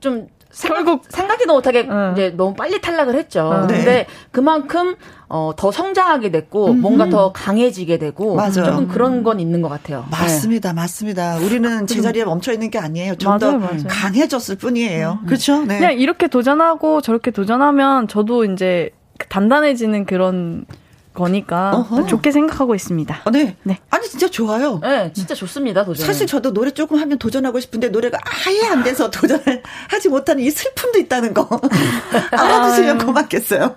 좀 0.00 0.28
결국 0.62 1.02
생각지도 1.08 1.52
못하게 1.52 1.86
어. 1.90 2.12
이제 2.12 2.32
너무 2.36 2.54
빨리 2.54 2.80
탈락을 2.80 3.14
했죠. 3.16 3.42
어. 3.46 3.60
근데 3.66 3.84
네. 3.84 4.06
그만큼 4.30 4.94
어, 5.28 5.52
더 5.56 5.72
성장하게 5.72 6.30
됐고 6.30 6.66
음흠. 6.68 6.80
뭔가 6.80 7.08
더 7.08 7.32
강해지게 7.32 7.98
되고 7.98 8.36
맞아요. 8.36 8.52
조금 8.52 8.88
그런 8.88 9.22
건 9.22 9.40
있는 9.40 9.62
것 9.62 9.68
같아요. 9.68 10.04
맞습니다, 10.10 10.70
네. 10.70 10.74
맞습니다. 10.76 11.36
우리는 11.38 11.86
제자리에 11.86 12.24
멈춰 12.24 12.52
있는 12.52 12.70
게 12.70 12.78
아니에요. 12.78 13.16
좀 13.16 13.38
더 13.38 13.58
강해졌을 13.88 14.56
뿐이에요. 14.56 15.18
음. 15.22 15.26
그렇죠? 15.26 15.64
네. 15.64 15.78
그냥 15.78 15.94
이렇게 15.98 16.28
도전하고 16.28 17.00
저렇게 17.00 17.30
도전하면 17.32 18.06
저도 18.06 18.44
이제 18.44 18.90
단단해지는 19.28 20.06
그런 20.06 20.66
거니까 21.14 21.70
어허. 21.76 22.06
좋게 22.06 22.32
생각하고 22.32 22.74
있습니다. 22.74 23.22
아, 23.24 23.30
네. 23.30 23.56
네. 23.62 23.78
아니 23.90 24.08
진짜 24.08 24.28
좋아요. 24.28 24.80
네, 24.82 25.12
진짜 25.14 25.34
좋습니다. 25.34 25.84
도전. 25.84 26.04
사실 26.06 26.26
저도 26.26 26.52
노래 26.52 26.72
조금 26.72 26.98
하면 26.98 27.18
도전하고 27.18 27.60
싶은데 27.60 27.88
노래가 27.88 28.18
아예 28.24 28.66
안 28.68 28.82
돼서 28.82 29.10
도전을 29.10 29.62
하지 29.88 30.08
못하는 30.08 30.42
이 30.42 30.50
슬픔도 30.50 30.98
있다는 30.98 31.32
거 31.32 31.48
알아두시면 32.32 33.00
아, 33.00 33.04
고맙겠어요. 33.04 33.74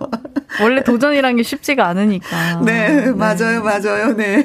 원래 0.60 0.82
도전이란 0.82 1.36
게 1.36 1.42
쉽지가 1.44 1.86
않으니까. 1.86 2.60
네, 2.64 2.88
네. 3.06 3.10
맞아요, 3.12 3.62
맞아요. 3.62 4.12
네. 4.16 4.44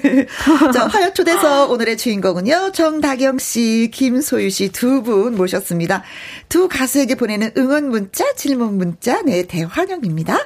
자, 0.74 0.88
화요 0.88 1.12
초대석 1.14 1.72
오늘의 1.72 1.98
주인공은요 1.98 2.72
정다경 2.74 3.40
씨, 3.40 3.90
김소유 3.94 4.50
씨 4.50 4.70
두 4.72 5.02
분 5.04 5.36
모셨습니다. 5.36 6.04
두 6.50 6.68
가수에게 6.70 7.16
보내는 7.16 7.52
응원 7.58 7.90
문자, 7.90 8.32
질문 8.36 8.78
문자, 8.78 9.22
네 9.24 9.44
대환영입니다. 9.48 10.38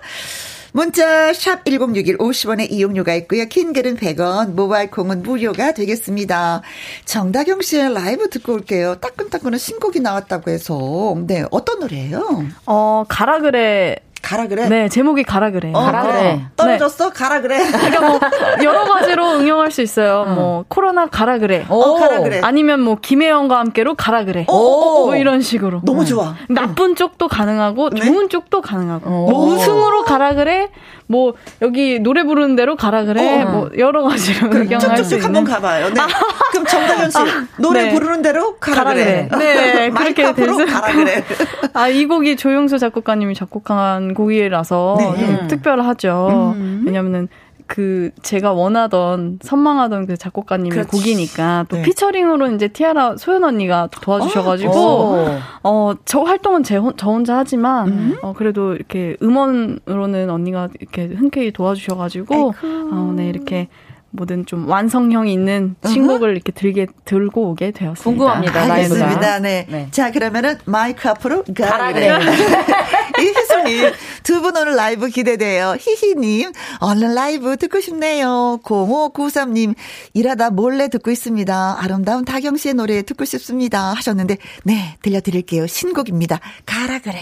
문자 0.72 1.34
샵 1.34 1.66
1061 1.66 2.18
50원의 2.18 2.72
이용료가 2.72 3.14
있고요. 3.16 3.46
킹글은 3.46 3.98
100원, 3.98 4.54
모바일 4.54 4.92
콩은 4.92 5.24
무료가 5.24 5.74
되겠습니다. 5.74 6.62
정다경 7.06 7.62
씨의 7.62 7.94
라이브 7.94 8.30
듣고 8.30 8.54
올게요. 8.54 8.96
따끈따끈한 8.96 9.58
신곡이 9.58 10.00
나왔다고 10.00 10.52
해서. 10.52 11.16
네, 11.26 11.46
어떤 11.52 11.80
노래예요? 11.80 12.46
어, 12.66 13.06
가라 13.08 13.40
그래 13.40 13.98
가라 14.28 14.48
그래? 14.48 14.68
네, 14.68 14.90
제목이 14.90 15.24
가라 15.24 15.52
그래. 15.52 15.72
어, 15.74 15.80
가라 15.80 16.04
그래. 16.04 16.14
네. 16.22 16.46
떨어졌어? 16.58 17.06
네. 17.06 17.14
가라 17.14 17.40
그래. 17.40 17.60
그러니까 17.72 18.08
뭐 18.10 18.20
여러 18.62 18.84
가지로 18.84 19.26
응용할 19.40 19.72
수 19.72 19.82
있어요. 19.82 20.26
어. 20.28 20.34
뭐 20.34 20.66
코로나 20.68 21.06
가라 21.06 21.38
그래. 21.38 21.66
어, 21.70 21.94
가라 21.94 22.20
그래. 22.20 22.42
아니면 22.44 22.82
뭐 22.82 22.98
김혜영과 23.02 23.58
함께로 23.58 23.96
가라 23.96 24.26
그래. 24.26 24.46
오. 24.50 25.06
뭐 25.06 25.16
이런 25.16 25.42
식으로. 25.42 25.80
너무 25.86 26.04
좋아. 26.04 26.36
나쁜 26.50 26.96
쪽도 26.96 27.30
가능하고 27.30 27.92
네? 27.92 28.02
좋은 28.02 28.28
쪽도 28.28 28.60
가능하고. 28.60 29.10
뭐 29.10 29.46
우승으로 29.46 30.04
가라 30.04 30.34
그래. 30.34 30.72
뭐 31.08 31.34
여기 31.62 32.00
노래 32.00 32.24
부르는 32.24 32.56
대로 32.56 32.76
가라 32.76 33.06
그래. 33.06 33.44
어. 33.44 33.50
뭐 33.50 33.70
여러 33.78 34.04
가지로 34.04 34.50
의견할 34.52 35.04
수 35.04 35.16
있는. 35.16 35.26
한번 35.26 35.44
가봐요. 35.46 35.90
네. 35.90 36.02
아. 36.02 36.08
그럼 36.52 36.66
정다현 36.66 37.12
씨 37.12 37.18
아, 37.18 37.48
노래 37.58 37.86
네. 37.86 37.94
부르는 37.94 38.22
대로 38.22 38.56
가라, 38.58 38.84
가라 38.84 38.94
그래. 38.94 39.28
그래. 39.32 39.74
네, 39.74 39.90
그렇게 39.96 40.34
돼서 40.34 40.66
가라 40.66 40.94
그래. 40.94 41.24
아, 41.74 41.88
이 41.88 42.06
곡이 42.06 42.36
조용수 42.36 42.78
작곡가님이 42.80 43.36
작곡한 43.36 44.14
곡이라서 44.14 44.98
네. 45.18 45.48
특별하죠. 45.48 46.54
음. 46.56 46.84
왜냐면은 46.86 47.28
그 47.68 48.12
제가 48.24 48.54
원하던 48.54 49.40
선망하던 49.42 50.08
그 50.08 50.18
작곡가님의 50.18 50.72
그렇지. 50.72 50.90
곡이니까 50.90 51.66
또 51.70 51.76
네. 51.78 51.84
피처링으로 51.84 52.52
이제 52.52 52.70
티아라 52.70 53.18
소연 53.18 53.44
언니가 53.44 53.88
도와주셔가지고 53.92 54.72
어, 54.74 55.40
어 55.64 55.94
저 56.06 56.22
활동은 56.22 56.64
제, 56.64 56.80
저 56.96 57.10
혼자 57.12 57.38
하지만 57.38 57.88
음? 57.90 58.18
어 58.22 58.34
그래도 58.34 58.74
이렇게 58.74 59.18
음원으로는 59.22 60.30
언니가 60.30 60.70
이렇게 60.80 61.06
흔쾌히 61.06 61.52
도와주셔가지고 61.52 62.54
어, 62.92 63.14
네 63.16 63.30
이렇게 63.30 63.68
모든 64.12 64.46
좀 64.46 64.68
완성형이 64.70 65.32
있는 65.34 65.76
신곡을 65.86 66.32
이렇게 66.32 66.52
들게 66.52 66.88
들고 67.06 67.50
오게 67.50 67.72
되었습니다. 67.72 68.04
궁금합니다. 68.04 68.62
알겠습니다. 68.74 69.40
네. 69.40 69.66
네. 69.70 69.88
자 69.92 70.12
그러면은 70.12 70.58
마이크 70.66 71.08
앞으로 71.10 71.44
가라 71.56 71.94
그래. 71.94 72.10
이희수님 73.20 73.92
두 74.24 74.42
분 74.42 74.56
오늘 74.56 74.76
라이브 74.76 75.08
기대돼요. 75.10 75.76
히히님 75.80 76.52
얼른 76.80 77.16
라이브 77.16 77.58
듣고 77.58 77.82
싶네요. 77.82 78.60
0593님 78.64 79.74
일하다 80.14 80.52
몰래 80.52 80.88
듣고 80.90 81.12
있습니다. 81.12 81.78
아름다운 81.80 82.24
다경 82.26 82.56
씨의 82.58 82.76
노래 82.76 83.02
듣고 83.02 83.26
싶습니다 83.26 83.94
하셨는데 83.94 84.38
네 84.64 84.98
들려드릴게요. 85.02 85.68
신곡입니다. 85.68 86.40
가라 86.66 87.00
그래. 87.00 87.20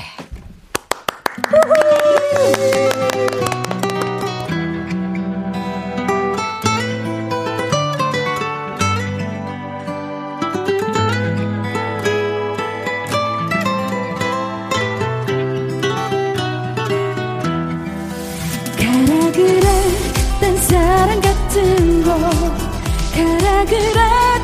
가라 22.16 23.66
그래 23.66 23.94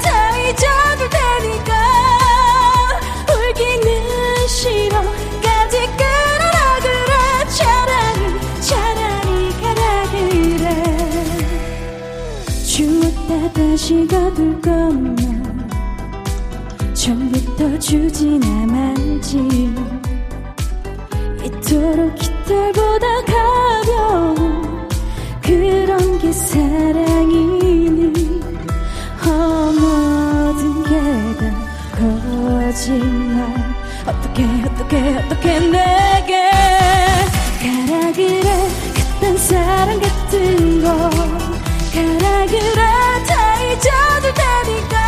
다 0.02 0.38
잊어줄 0.38 1.10
테니까. 1.10 1.72
울기는 3.30 4.48
싫어까지 4.48 5.78
끌어라 5.98 6.80
그래. 6.82 7.12
차라리 7.50 8.20
차라리 8.62 9.30
가라 9.62 9.82
그래 10.12 10.66
주었다 12.66 13.30
다시 13.54 14.08
가둘 14.08 14.62
거면 14.62 15.70
처음부터 16.94 17.80
주지나 17.80 18.46
말지. 18.68 19.74
이토록 21.44 22.16
깃털보다 22.16 23.26
가벼운 23.26 24.88
그런 25.42 26.20
게 26.20 26.32
사랑이 26.32 27.61
거짓말 32.72 33.54
어떻게 34.08 34.46
어떻게 34.66 35.18
어떻게 35.18 35.60
내게 35.60 36.50
가라 37.60 38.14
그래 38.14 38.70
그딴 39.20 39.38
사랑 39.38 40.00
같은 40.00 40.82
거 40.82 40.88
가라 40.88 42.46
그래 42.46 42.82
다 43.28 43.62
잊어줄 43.62 44.34
테니까 44.34 45.01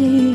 말 0.00 0.33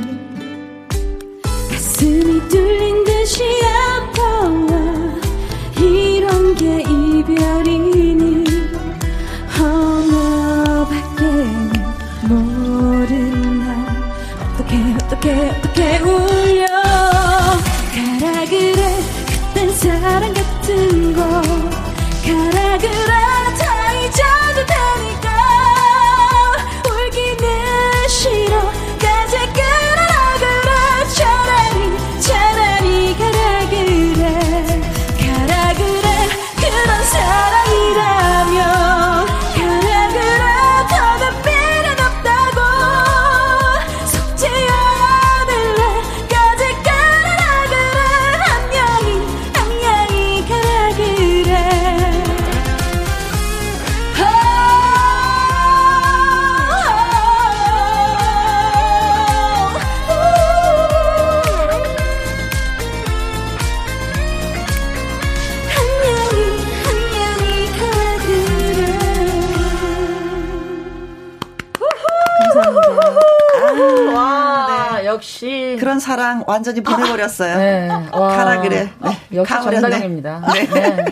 완전히 76.50 76.82
보내버렸어요. 76.82 77.58
네. 77.58 77.89
가라 78.12 78.62
그래. 78.62 78.89
네. 79.03 79.18
역시 79.36 79.53
정다경입니다. 79.53 80.51
네. 80.51 80.65
네. 80.68 81.06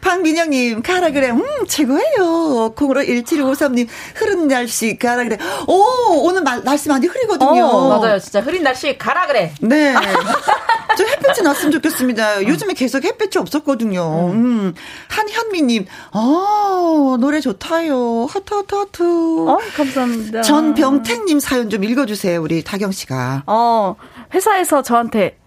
황민영님, 0.00 0.82
가라 0.82 1.10
그래. 1.10 1.30
음, 1.30 1.42
최고예요. 1.68 2.72
콩으로 2.74 3.02
1753님, 3.02 3.86
흐른 4.14 4.48
날씨, 4.48 4.96
가라 4.96 5.24
그래. 5.24 5.36
오, 5.66 6.22
오늘 6.22 6.42
마, 6.42 6.56
날씨 6.62 6.88
많이 6.88 7.06
흐리거든요. 7.06 7.66
어, 7.66 7.98
맞아요. 7.98 8.18
진짜 8.18 8.40
흐린 8.40 8.62
날씨, 8.62 8.96
가라 8.96 9.26
그래. 9.26 9.52
네. 9.60 9.94
좀 10.96 11.06
햇빛이 11.08 11.42
났으면 11.44 11.72
좋겠습니다. 11.72 12.44
요즘에 12.46 12.74
계속 12.74 13.04
햇빛이 13.04 13.40
없었거든요. 13.40 14.30
음. 14.32 14.34
음. 14.36 14.74
한현미님, 15.08 15.86
어, 16.12 17.16
노래 17.20 17.40
좋다요. 17.40 18.26
하트, 18.30 18.54
하트, 18.54 18.74
하트. 18.74 19.02
어, 19.48 19.58
감사합니다. 19.76 20.42
전병택님 20.42 21.40
사연 21.40 21.70
좀 21.70 21.84
읽어주세요. 21.84 22.40
우리 22.40 22.62
다경 22.64 22.92
씨가. 22.92 23.44
어, 23.46 23.96
회사에서 24.34 24.82
저한테 24.82 25.38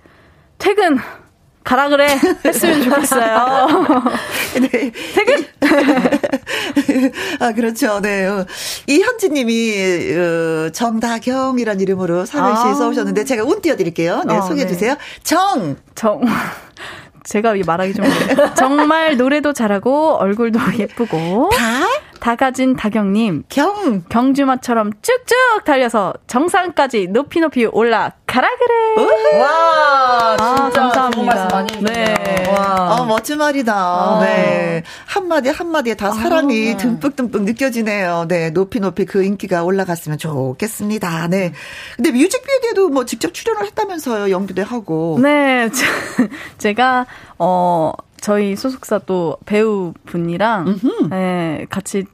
퇴근 0.57 0.99
가라 1.63 1.89
그래 1.89 2.17
했으면 2.45 2.83
좋겠어요. 2.83 3.67
네. 4.61 4.91
퇴근. 5.13 5.45
아 7.39 7.53
그렇죠. 7.53 7.99
네. 8.01 8.25
어, 8.25 8.45
이현지 8.87 9.29
님이 9.29 9.73
어, 10.15 10.69
정다경이란 10.71 11.79
이름으로 11.81 12.25
삼행시 12.25 12.61
아. 12.63 12.73
써오셨는데 12.73 13.23
제가 13.25 13.43
운 13.43 13.61
띄워드릴게요. 13.61 14.23
네, 14.25 14.37
어, 14.37 14.41
소개해 14.41 14.65
네. 14.65 14.73
주세요. 14.73 14.95
정. 15.23 15.77
정. 15.95 16.21
제가 17.25 17.53
말하기 17.65 17.93
좀 17.93 18.05
정말 18.55 19.17
노래도 19.17 19.53
잘하고 19.53 20.15
얼굴도 20.15 20.59
예쁘고 20.79 21.49
다? 21.53 21.85
다 22.19 22.35
가진 22.35 22.75
다경님 22.75 23.43
경 23.49 24.03
경주마처럼 24.09 24.91
쭉쭉 25.01 25.63
달려서 25.65 26.13
정상까지 26.27 27.07
높이 27.07 27.39
높이 27.39 27.65
올라 27.65 28.13
가라 28.25 28.47
그래. 28.47 29.39
와 29.41 30.35
아, 30.39 30.55
진짜 30.69 30.81
감사합니다. 30.81 31.67
네. 31.81 32.47
와. 32.55 32.95
어, 32.95 33.05
멋진 33.05 33.39
말이다. 33.39 33.73
아. 33.75 34.19
네. 34.21 34.83
한마디 35.07 35.49
한마디에 35.49 35.95
다 35.95 36.11
사랑이 36.11 36.73
아. 36.73 36.77
듬뿍듬뿍 36.77 37.43
느껴지네요. 37.43 38.25
네. 38.27 38.51
높이 38.51 38.79
높이 38.79 39.05
그 39.05 39.23
인기가 39.23 39.63
올라갔으면 39.63 40.19
좋겠습니다. 40.19 41.27
네. 41.29 41.53
근데 41.95 42.11
뮤직비디오도 42.11 42.89
뭐 42.89 43.05
직접 43.05 43.33
출연을 43.33 43.65
했다면서요. 43.65 44.29
연기도 44.29 44.63
하고. 44.63 45.17
네. 45.21 45.69
제가 46.59 47.07
어 47.39 47.93
저희 48.21 48.55
소속사 48.55 48.99
또 48.99 49.37
배우분이랑 49.45 50.79
예, 51.13 51.65
같이 51.69 52.05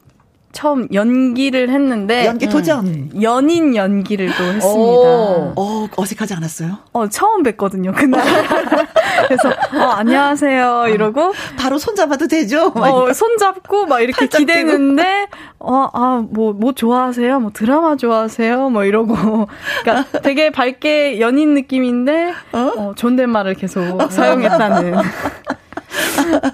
처음 0.56 0.88
연기를 0.94 1.68
했는데 1.68 2.24
연기 2.24 2.48
도전 2.48 2.86
음, 2.86 3.10
연인 3.20 3.76
연기를 3.76 4.26
또 4.38 4.42
했습니다. 4.44 4.70
오, 4.70 5.52
어, 5.54 5.88
어색하지 5.96 6.32
않았어요? 6.32 6.78
어 6.94 7.08
처음 7.10 7.42
뵀거든요 7.42 7.94
그날. 7.94 8.24
그래서 9.28 9.50
어 9.50 9.84
안녕하세요 9.96 10.86
이러고 10.88 11.34
바로 11.58 11.76
손잡아도 11.76 12.26
되죠? 12.26 12.72
어 12.74 13.12
손잡고 13.12 13.84
막 13.84 14.00
이렇게 14.00 14.28
기대는데 14.28 15.26
어아뭐뭐 15.58 16.54
뭐 16.54 16.72
좋아하세요? 16.72 17.38
뭐 17.40 17.50
드라마 17.52 17.96
좋아하세요? 17.96 18.70
뭐 18.70 18.84
이러고 18.84 19.48
그러니까 19.82 20.20
되게 20.20 20.48
밝게 20.50 21.20
연인 21.20 21.52
느낌인데 21.52 22.32
어, 22.52 22.58
어 22.58 22.94
존댓말을 22.96 23.54
계속 23.54 24.10
사용했다는. 24.10 24.94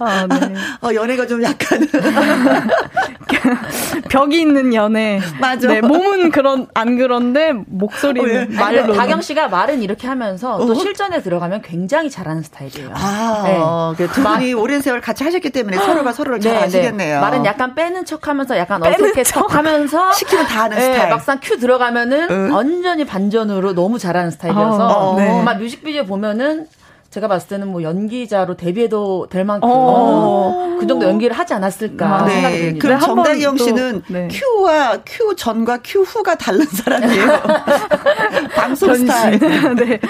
아, 0.01 0.27
네. 0.27 0.55
어, 0.83 0.95
연애가 0.95 1.27
좀 1.27 1.43
약간. 1.43 1.87
벽이 4.09 4.41
있는 4.41 4.75
연애. 4.75 5.21
맞아. 5.41 5.69
네, 5.69 5.81
몸은 5.81 6.31
그런, 6.31 6.67
안 6.75 6.97
그런데, 6.97 7.53
목소리는, 7.67 8.43
어, 8.43 8.47
예. 8.51 8.57
말로. 8.57 8.93
다경 8.95 9.21
씨가 9.23 9.49
말은 9.49 9.83
이렇게 9.83 10.07
하면서 10.07 10.59
또 10.59 10.73
어? 10.73 10.75
실전에 10.75 11.23
들어가면 11.23 11.63
굉장히 11.63 12.11
잘하는 12.11 12.43
스타일이에요. 12.43 12.91
아, 12.95 13.43
네. 13.45 13.57
어, 13.59 13.95
그두 13.97 14.23
분이 14.23 14.53
오랜 14.55 14.83
세월 14.83 15.01
같이 15.01 15.25
하셨기 15.25 15.51
때문에 15.51 15.79
서로가 15.79 16.13
서로를 16.23 16.41
잘 16.41 16.53
네, 16.53 16.59
네. 16.59 16.65
아시겠네요. 16.67 17.21
말은 17.21 17.45
약간 17.47 17.75
빼는 17.75 18.05
척 18.05 18.29
하면서 18.29 18.57
약간 18.59 18.83
어색해 18.83 19.25
척 19.25 19.55
하면서. 19.55 20.13
시키면 20.23 20.47
다 20.47 20.63
하는 20.65 20.77
네, 20.77 20.93
스타일. 20.93 21.11
막상 21.11 21.39
큐 21.43 21.57
들어가면은 21.59 22.29
응. 22.31 22.55
완전히 22.55 23.05
반전으로 23.05 23.75
너무 23.75 23.99
잘하는 23.99 24.31
스타일이어서. 24.31 24.87
어, 24.89 25.17
네. 25.17 25.43
막 25.43 25.59
뮤직비디오 25.59 26.05
보면은 26.05 26.67
제가 27.13 27.29
봤을 27.29 27.47
때는 27.49 27.69
뭐 27.69 27.83
연기자로 27.83 28.57
데뷔해도 28.57 29.27
될 29.29 29.45
만큼 29.45 29.69
어. 29.71 30.79
그 30.81 30.87
정도 30.87 31.07
연기를 31.07 31.39
하지 31.39 31.53
않았을까 31.53 32.07
아, 32.07 32.25
네. 32.25 32.33
생각이 32.33 32.59
듭니다. 32.59 32.83
그럼 32.83 33.01
정다경 33.01 33.59
씨는 33.59 34.03
네. 34.09 34.29
큐와 34.29 35.01
큐 35.05 35.37
전과 35.37 35.81
큐 35.85 36.01
후가 36.01 36.37
다른 36.37 36.65
사람이에요. 36.65 37.43
방송 38.57 38.95
스타일. 38.95 39.39
네. 39.77 40.01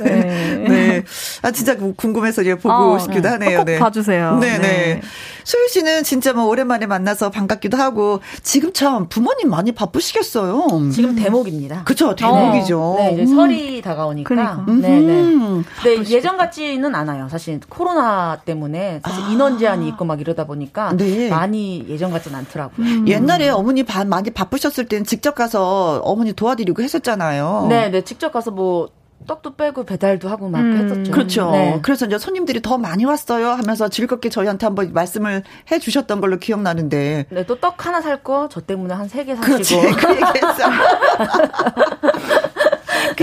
네. 0.00 0.64
네. 0.68 1.04
아 1.42 1.52
진짜 1.52 1.76
궁금해서 1.76 2.42
이제 2.42 2.56
보고 2.56 2.74
어, 2.74 2.98
싶기도 2.98 3.28
하네요. 3.28 3.58
꼭 3.58 3.64
네. 3.64 3.78
봐주세요. 3.78 4.38
네네. 4.40 4.58
네. 4.58 5.00
소유 5.44 5.66
씨는 5.68 6.02
진짜 6.02 6.32
뭐 6.32 6.44
오랜만에 6.46 6.86
만나서 6.86 7.30
반갑기도 7.30 7.76
하고 7.78 8.20
지금 8.42 8.72
참 8.74 9.08
부모님 9.08 9.48
많이 9.48 9.70
바쁘시겠어요. 9.72 10.90
지금 10.92 11.14
대목입니다. 11.14 11.84
그렇죠. 11.84 12.14
대목이죠. 12.16 12.78
어. 12.80 12.96
네, 12.98 13.12
이제 13.14 13.26
설이 13.26 13.80
다가오니까. 13.80 14.28
그러니까. 14.28 14.64
네네. 14.66 15.00
네. 15.00 15.62
네, 15.84 16.10
예전 16.10 16.36
같 16.36 16.47
지는 16.50 16.94
않아요. 16.94 17.28
사실 17.28 17.60
코로나 17.68 18.38
때문에 18.44 19.00
사실 19.04 19.24
아. 19.24 19.28
인원 19.28 19.58
제한이 19.58 19.88
있고 19.88 20.04
막 20.04 20.20
이러다 20.20 20.44
보니까 20.44 20.96
네. 20.96 21.28
많이 21.28 21.84
예전 21.88 22.10
같지는 22.10 22.38
않더라고요. 22.40 22.86
음. 22.86 23.08
옛날에 23.08 23.48
어머니 23.50 23.84
많이 24.06 24.30
바쁘셨을 24.30 24.86
때는 24.86 25.04
직접 25.04 25.34
가서 25.34 26.00
어머니 26.04 26.32
도와드리고 26.32 26.82
했었잖아요. 26.82 27.66
네, 27.68 27.88
네, 27.90 28.02
직접 28.02 28.32
가서 28.32 28.50
뭐 28.50 28.88
떡도 29.26 29.56
빼고 29.56 29.84
배달도 29.84 30.28
하고 30.28 30.48
막 30.48 30.60
음, 30.60 30.76
했었죠. 30.76 31.10
그렇죠. 31.12 31.50
네. 31.50 31.78
그래서 31.82 32.06
이제 32.06 32.16
손님들이 32.18 32.62
더 32.62 32.78
많이 32.78 33.04
왔어요 33.04 33.50
하면서 33.50 33.88
즐겁게 33.88 34.28
저희한테 34.30 34.64
한번 34.64 34.92
말씀을 34.94 35.42
해 35.70 35.78
주셨던 35.78 36.20
걸로 36.20 36.38
기억나는데. 36.38 37.26
네, 37.28 37.46
또 37.46 37.56
떡 37.56 37.84
하나 37.84 38.00
살 38.00 38.22
거 38.22 38.48
저 38.48 38.60
때문에 38.60 38.94
한 38.94 39.06
세 39.08 39.24
개 39.26 39.34
사시고. 39.34 39.52
그렇지. 39.52 39.74
그 39.98 40.10
얘기했어. 40.12 40.70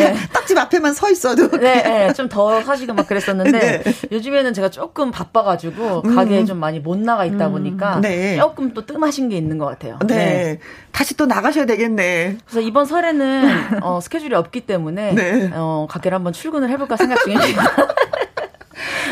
네. 0.01 0.15
딱집 0.34 0.58
앞에만 0.58 0.93
서 0.93 1.10
있어도. 1.10 1.49
네, 1.58 1.81
네. 1.84 2.13
좀 2.13 2.29
더 2.36 2.62
사시고 2.62 2.93
막 2.93 3.08
그랬었는데 3.08 3.81
네. 3.81 3.93
요즘에는 4.12 4.53
제가 4.53 4.69
조금 4.69 5.12
바빠가지고 5.12 6.01
음. 6.05 6.15
가게에 6.15 6.43
좀 6.45 6.58
많이 6.60 6.79
못 6.79 6.97
나가 6.97 7.23
있다 7.23 7.47
음. 7.47 7.51
보니까 7.53 8.01
네. 8.01 8.36
조금 8.38 8.73
또 8.73 8.86
뜸하신 8.86 9.29
게 9.29 9.38
있는 9.38 9.58
것 9.58 9.65
같아요. 9.65 9.99
네. 10.05 10.15
네. 10.15 10.60
다시 10.91 11.15
또 11.15 11.25
나가셔야 11.25 11.65
되겠네. 11.65 12.38
그래서 12.45 12.62
이번 12.62 12.86
설에는 12.86 13.84
어, 13.84 13.99
스케줄이 14.01 14.34
없기 14.36 14.62
때문에 14.62 15.13
네. 15.13 15.49
어, 15.53 15.88
가게를 15.89 16.15
한번 16.15 16.34
출근을 16.34 16.69
해볼까 16.69 16.97
생각 16.97 17.23
중입니다. 17.23 17.63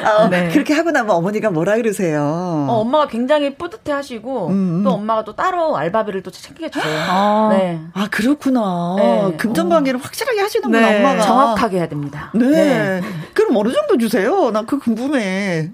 어, 0.05 0.27
네. 0.31 0.49
그렇게 0.49 0.73
하고 0.73 0.91
나면 0.91 1.11
어머니가 1.15 1.49
뭐라 1.49 1.75
그러세요? 1.77 2.21
어, 2.21 2.79
엄마가 2.81 3.07
굉장히 3.07 3.55
뿌듯해 3.55 3.91
하시고, 3.93 4.47
음. 4.47 4.83
또 4.83 4.91
엄마가 4.91 5.23
또 5.23 5.35
따로 5.35 5.75
알바비를 5.77 6.23
또 6.23 6.31
챙겨 6.31 6.69
줘요. 6.69 6.83
아, 6.85 7.49
네. 7.51 7.79
아 7.93 8.07
그렇구나. 8.09 8.95
네. 8.97 9.33
금전관계를 9.37 9.99
어. 9.99 10.03
확실하게 10.03 10.39
하시는구나, 10.41 10.89
네. 10.89 10.97
엄마가. 10.97 11.21
정확하게 11.21 11.77
해야 11.77 11.87
됩니다. 11.87 12.31
네. 12.33 12.45
네. 12.49 13.01
그럼 13.33 13.55
어느 13.57 13.71
정도 13.71 13.97
주세요? 13.97 14.51
나 14.51 14.61
그거 14.63 14.83
궁금해. 14.83 15.71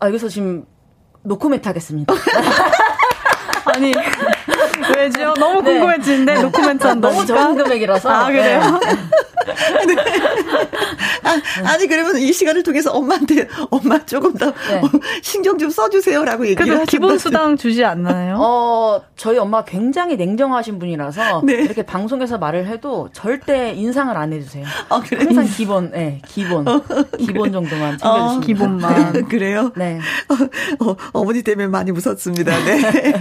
아, 0.00 0.08
여기서 0.08 0.28
지금 0.28 0.64
노코멘트 1.22 1.66
하겠습니다. 1.66 2.12
아니 3.66 3.92
왜죠? 5.04 5.34
너무 5.34 5.62
네. 5.62 5.72
궁금해지는데 5.72 6.42
노코멘트 6.42 6.86
한다. 6.86 7.10
너무 7.10 7.26
좋은 7.26 7.56
금액이라서. 7.56 8.08
아 8.10 8.26
그래요? 8.26 8.60
네. 9.86 9.96
아, 11.64 11.76
니 11.76 11.86
그러면 11.86 12.16
이 12.18 12.32
시간을 12.32 12.62
통해서 12.62 12.92
엄마한테 12.92 13.48
엄마 13.70 13.98
조금 14.04 14.32
더 14.34 14.46
네. 14.46 14.82
신경 15.22 15.58
좀 15.58 15.70
써주세요라고 15.70 16.46
얘기를 16.46 16.74
하셨 16.74 16.86
기본 16.86 17.18
수당 17.18 17.56
주지 17.56 17.84
않나요? 17.84 18.36
어 18.38 19.02
저희 19.16 19.38
엄마 19.38 19.64
굉장히 19.64 20.16
냉정하신 20.16 20.78
분이라서 20.78 21.42
네. 21.44 21.54
이렇게 21.54 21.82
방송에서 21.82 22.38
말을 22.38 22.66
해도 22.66 23.08
절대 23.12 23.72
인상을 23.72 24.14
안 24.16 24.32
해주세요. 24.32 24.64
아, 24.88 25.00
그래? 25.00 25.24
항상 25.24 25.46
기본, 25.46 25.90
네 25.92 26.20
기본 26.26 26.66
어, 26.68 26.82
기본 27.18 27.52
정도만 27.52 27.98
챙겨주시면 27.98 28.36
어, 28.36 28.40
기본만 28.40 29.24
그래요? 29.28 29.72
네. 29.76 29.98
어, 30.80 30.96
어, 31.12 31.24
머니 31.24 31.42
때문에 31.42 31.68
많이 31.68 31.92
무섭습니다. 31.92 32.52
네. 32.64 33.14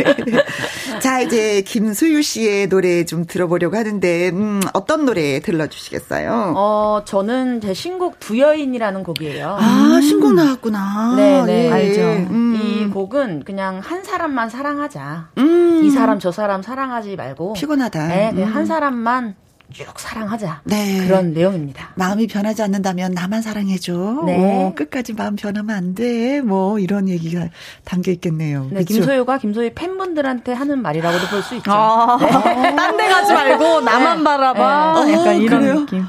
자 0.99 1.21
이제 1.21 1.61
김수유 1.73 2.21
씨의 2.21 2.69
노래 2.69 3.03
좀 3.03 3.25
들어보려고 3.25 3.75
하는데 3.75 4.29
음, 4.29 4.61
어떤 4.73 5.05
노래 5.05 5.39
들려주시겠어요? 5.39 6.53
어 6.55 7.01
저는 7.03 7.61
제 7.61 7.73
신곡 7.73 8.19
부여인이라는 8.19 9.01
곡이에요. 9.01 9.57
아, 9.59 9.99
신곡 9.99 10.35
나왔구나. 10.35 11.15
네, 11.15 11.43
네. 11.43 11.65
예. 11.65 11.71
알죠. 11.71 12.01
음. 12.31 12.59
이 12.61 12.87
곡은 12.89 13.43
그냥 13.43 13.79
한 13.79 14.03
사람만 14.03 14.51
사랑하자. 14.51 15.29
음. 15.39 15.81
이 15.83 15.89
사람 15.89 16.19
저 16.19 16.31
사람 16.31 16.61
사랑하지 16.61 17.15
말고 17.15 17.53
피곤하다. 17.53 18.07
네, 18.07 18.31
음. 18.35 18.43
한 18.43 18.67
사람만 18.67 19.33
쭉 19.73 19.99
사랑하자. 19.99 20.61
네. 20.65 21.05
그런 21.07 21.33
내용입니다. 21.33 21.89
마음이 21.95 22.27
변하지 22.27 22.61
않는다면 22.61 23.11
나만 23.13 23.41
사랑해줘. 23.41 24.21
네. 24.27 24.35
어, 24.37 24.73
끝까지 24.75 25.13
마음 25.13 25.35
변하면 25.35 25.75
안 25.75 25.95
돼. 25.95 26.41
뭐 26.41 26.77
이런 26.77 27.09
얘기가 27.09 27.47
담겨 27.83 28.11
있겠네요. 28.11 28.67
네, 28.71 28.83
김소유가 28.83 29.39
김소유 29.39 29.71
팬분들한테 29.73 30.53
하는 30.53 30.81
말이라고도 30.81 31.27
볼 31.27 31.43
수 31.43 31.55
있죠. 31.55 31.71
아, 31.73 32.17
네. 32.21 32.29
딴데 32.75 33.07
가지 33.09 33.33
말고 33.33 33.81
나만 33.81 34.19
네. 34.19 34.23
바라봐. 34.23 35.03
네. 35.05 35.13
약간 35.13 35.27
어, 35.27 35.33
이런 35.33 35.59
그래요? 35.61 35.79
느낌. 35.79 36.05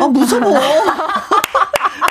아 0.00 0.06
무서워. 0.06 0.60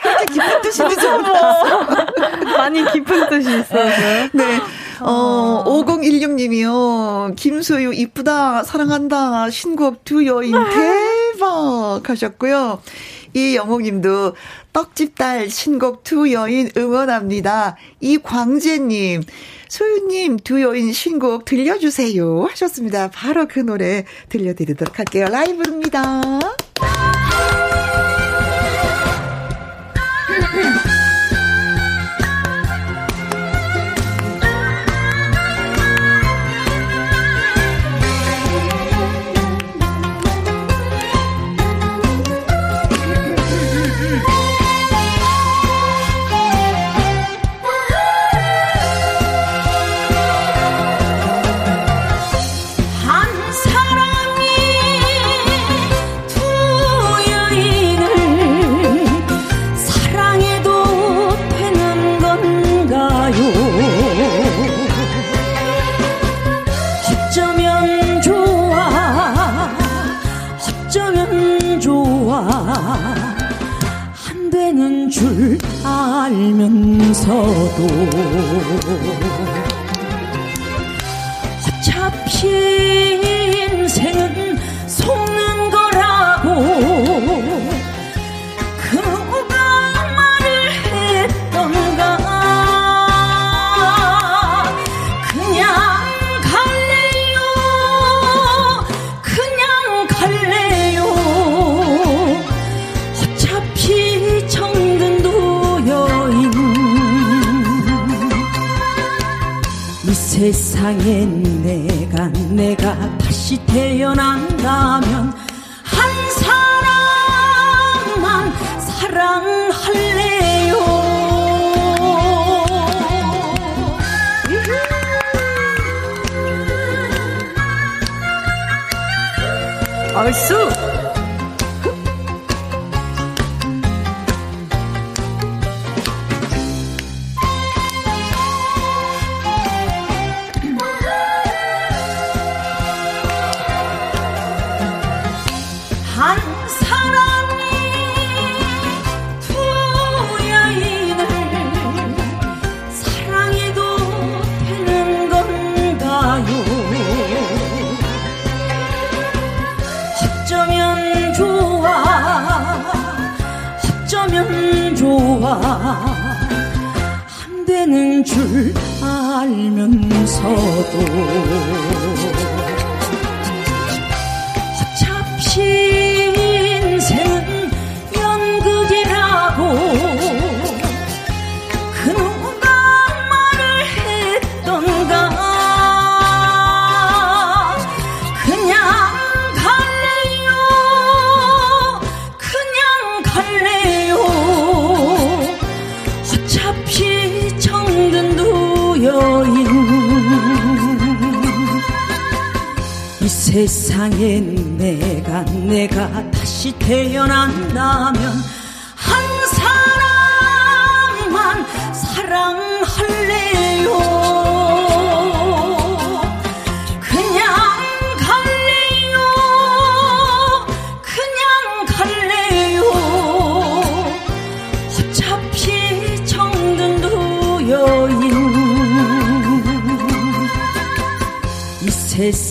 그렇게 0.02 0.25
깊은 0.34 0.62
뜻이 0.62 0.84
무서워. 0.84 1.19
많이 2.58 2.84
깊은 2.91 3.30
뜻이 3.30 3.60
있어요. 3.60 4.30
네. 4.34 4.60
어, 5.02 5.64
5016님이요. 5.66 7.36
김소유 7.36 7.94
이쁘다, 7.94 8.64
사랑한다, 8.64 9.50
신곡 9.50 10.04
두 10.04 10.26
여인 10.26 10.52
대박 10.52 12.02
하셨고요. 12.10 12.82
이영옥님도 13.34 14.36
떡집 14.74 15.16
딸 15.16 15.50
신곡 15.50 16.04
두 16.04 16.32
여인 16.32 16.70
응원합니다. 16.76 17.78
이광재님, 18.02 19.24
소유님 19.68 20.38
두 20.38 20.62
여인 20.62 20.92
신곡 20.94 21.46
들려주세요 21.46 22.46
하셨습니다. 22.50 23.10
바로 23.12 23.48
그 23.48 23.60
노래 23.60 24.06
들려드리도록 24.30 24.98
할게요. 25.00 25.28
라이브입니다. 25.30 26.40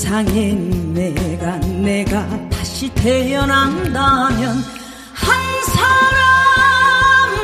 세상엔 0.08 0.94
내가 0.94 1.58
내가 1.58 2.48
다시 2.48 2.88
태어난다면 2.94 4.56
한 5.12 5.36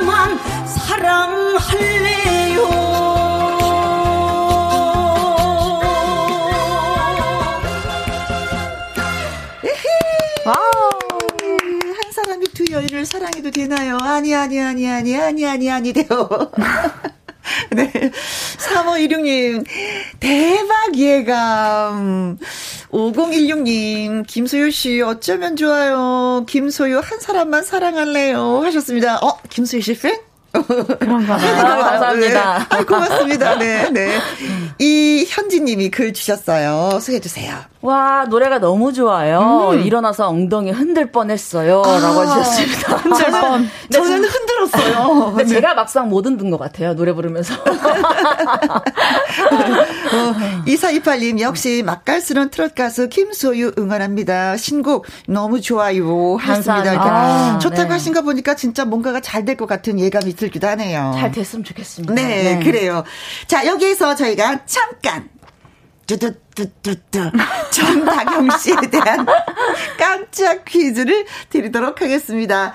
사람만 0.00 0.38
사랑할래요 0.66 2.64
한 10.46 12.12
사람이 12.12 12.46
두 12.54 12.64
여인을 12.70 13.04
사랑해도 13.04 13.50
되나요? 13.50 13.98
아니 14.00 14.34
아니 14.34 14.58
아니 14.58 14.88
아니 14.88 15.14
아니 15.20 15.46
아니 15.46 15.70
아니 15.70 15.92
돼요. 15.92 16.06
네. 17.70 17.90
3516님, 18.56 19.64
대박 20.24 20.96
예감. 20.96 22.38
5016님, 22.90 24.26
김소유 24.26 24.70
씨, 24.70 25.02
어쩌면 25.02 25.54
좋아요. 25.54 26.46
김소유 26.48 26.98
한 27.04 27.20
사람만 27.20 27.62
사랑할래요. 27.62 28.62
하셨습니다. 28.64 29.18
어, 29.18 29.38
김소유 29.50 29.82
씨 29.82 29.98
팬? 29.98 30.18
그런가 30.98 31.36
봐요. 31.36 31.56
아, 31.58 31.90
감사합니다. 31.90 32.58
네. 32.58 32.66
아, 32.70 32.84
고맙습니다. 32.86 33.58
네, 33.58 33.90
네. 33.90 34.18
이 34.78 35.26
현지님이 35.28 35.90
글 35.90 36.14
주셨어요. 36.14 37.00
소개해 37.00 37.20
주세요. 37.20 37.58
와 37.84 38.24
노래가 38.30 38.58
너무 38.60 38.94
좋아요. 38.94 39.72
음. 39.74 39.80
일어나서 39.82 40.26
엉덩이 40.28 40.70
흔들 40.70 41.12
뻔했어요. 41.12 41.82
아, 41.84 41.98
라고 42.00 42.22
해주셨습니다. 42.22 42.96
흔들 42.96 43.30
뻔. 43.30 43.68
저는 43.92 44.24
흔들었어요. 44.24 45.24
근데 45.36 45.44
네. 45.44 45.50
제가 45.50 45.74
막상 45.74 46.08
못 46.08 46.24
흔든 46.24 46.48
것 46.50 46.56
같아요. 46.56 46.94
노래 46.94 47.12
부르면서. 47.12 47.52
어, 50.14 50.34
2428님 50.66 51.40
역시 51.40 51.82
맛깔스러운 51.84 52.48
트롯 52.48 52.74
가수 52.74 53.08
김소유 53.10 53.72
응원합니다. 53.78 54.56
신곡 54.56 55.04
너무 55.28 55.60
좋아요. 55.60 56.36
하셨습니다. 56.36 56.92
아, 57.02 57.58
좋다고 57.58 57.82
네. 57.82 57.88
하신 57.90 58.14
거 58.14 58.22
보니까 58.22 58.54
진짜 58.56 58.84
뭔가가 58.86 59.20
잘 59.20 59.44
될 59.44 59.54
것 59.58 59.66
같은 59.66 60.00
예감이 60.00 60.36
들기도 60.36 60.66
하네요. 60.68 61.12
잘 61.18 61.30
됐으면 61.30 61.64
좋겠습니다. 61.64 62.14
네, 62.14 62.54
네. 62.56 62.64
그래요. 62.64 63.04
자, 63.46 63.66
여기에서 63.66 64.14
저희가 64.14 64.60
잠깐 64.64 65.28
뚜뚜뚜뚜뚜 66.06 67.30
정다경 67.70 68.50
씨에 68.58 68.76
대한 68.90 69.26
깜짝 69.98 70.64
퀴즈를 70.64 71.24
드리도록 71.50 72.00
하겠습니다. 72.02 72.74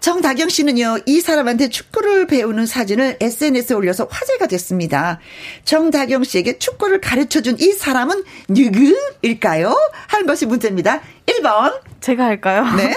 정다경 0.00 0.50
씨는요, 0.50 0.98
이 1.06 1.20
사람한테 1.20 1.70
축구를 1.70 2.26
배우는 2.26 2.66
사진을 2.66 3.16
SNS에 3.22 3.74
올려서 3.74 4.06
화제가 4.10 4.48
됐습니다. 4.48 5.18
정다경 5.64 6.24
씨에게 6.24 6.58
축구를 6.58 7.00
가르쳐 7.00 7.40
준 7.40 7.56
이 7.58 7.72
사람은 7.72 8.24
누구일까요? 8.48 9.74
하는 10.08 10.26
것이 10.26 10.44
문제입니다. 10.44 11.00
1번. 11.26 11.80
제가 12.00 12.24
할까요? 12.24 12.64
네. 12.76 12.94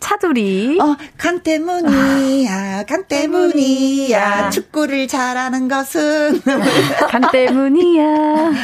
차두리. 0.00 0.78
어, 0.80 0.96
간 1.16 1.40
때문이야, 1.40 2.84
간 2.88 3.04
때문이야. 3.06 4.50
축구를 4.50 5.08
잘하는 5.08 5.68
것은. 5.68 6.40
간 7.10 7.22
때문이야. 7.30 8.04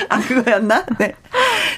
아, 0.08 0.20
그거였나? 0.20 0.84
네. 0.98 1.14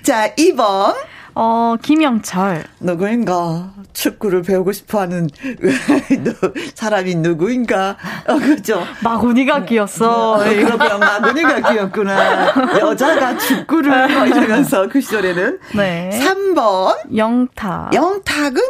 자, 0.02 0.34
2번. 0.34 0.94
어, 1.38 1.76
김영철. 1.82 2.64
누구인가? 2.80 3.74
축구를 3.92 4.40
배우고 4.40 4.72
싶어 4.72 5.00
하는 5.00 5.28
사람이 6.74 7.16
누구인가? 7.16 7.96
어, 8.26 8.38
그죠? 8.38 8.82
마구니가 9.02 9.66
끼었어. 9.66 10.32
어, 10.32 10.38
그렇구나. 10.38 10.96
마구니가 10.96 11.72
끼었구나. 11.72 12.78
여자가 12.80 13.36
축구를 13.36 14.10
이러면서 14.28 14.88
그 14.88 14.98
시절에는. 15.02 15.58
네. 15.74 16.10
3번. 16.22 17.14
영탁. 17.14 17.92
영탁은 17.94 18.62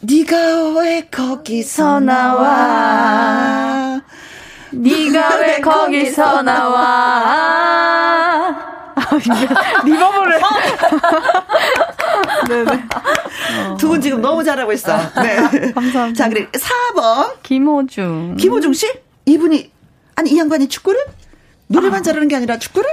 네가 0.00 0.70
왜 0.78 1.08
거기서 1.10 2.00
나와? 2.00 4.00
네가 4.70 5.36
왜 5.36 5.60
거기서 5.60 6.42
나와? 6.42 7.56
리버브를. 9.84 10.40
네네. 12.48 12.84
두분 13.78 14.00
지금 14.00 14.20
너무 14.20 14.42
잘하고 14.44 14.72
있어. 14.72 14.96
네. 15.22 15.36
감사합니다. 15.72 16.12
자, 16.14 16.28
그래. 16.28 16.48
4번. 16.52 17.42
김호중. 17.42 18.36
김호중 18.36 18.72
씨? 18.72 18.92
이분이, 19.24 19.70
아니, 20.16 20.30
이 20.30 20.38
양반이 20.38 20.68
축구를? 20.68 21.00
노래만 21.68 22.00
아. 22.00 22.02
잘하는 22.02 22.28
게 22.28 22.36
아니라 22.36 22.58
축구를? 22.58 22.88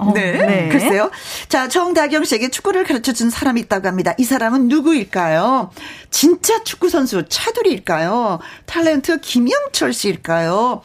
어, 0.00 0.12
네. 0.12 0.32
네. 0.32 0.68
글쎄요. 0.68 1.10
자, 1.48 1.68
정다경 1.68 2.24
씨에게 2.24 2.48
축구를 2.50 2.84
가르쳐 2.84 3.12
준 3.12 3.30
사람이 3.30 3.60
있다고 3.62 3.88
합니다. 3.88 4.14
이 4.18 4.24
사람은 4.24 4.68
누구일까요? 4.68 5.70
진짜 6.10 6.62
축구선수 6.64 7.28
차두리일까요? 7.28 8.40
탤런트 8.66 9.20
김영철 9.20 9.92
씨일까요? 9.92 10.82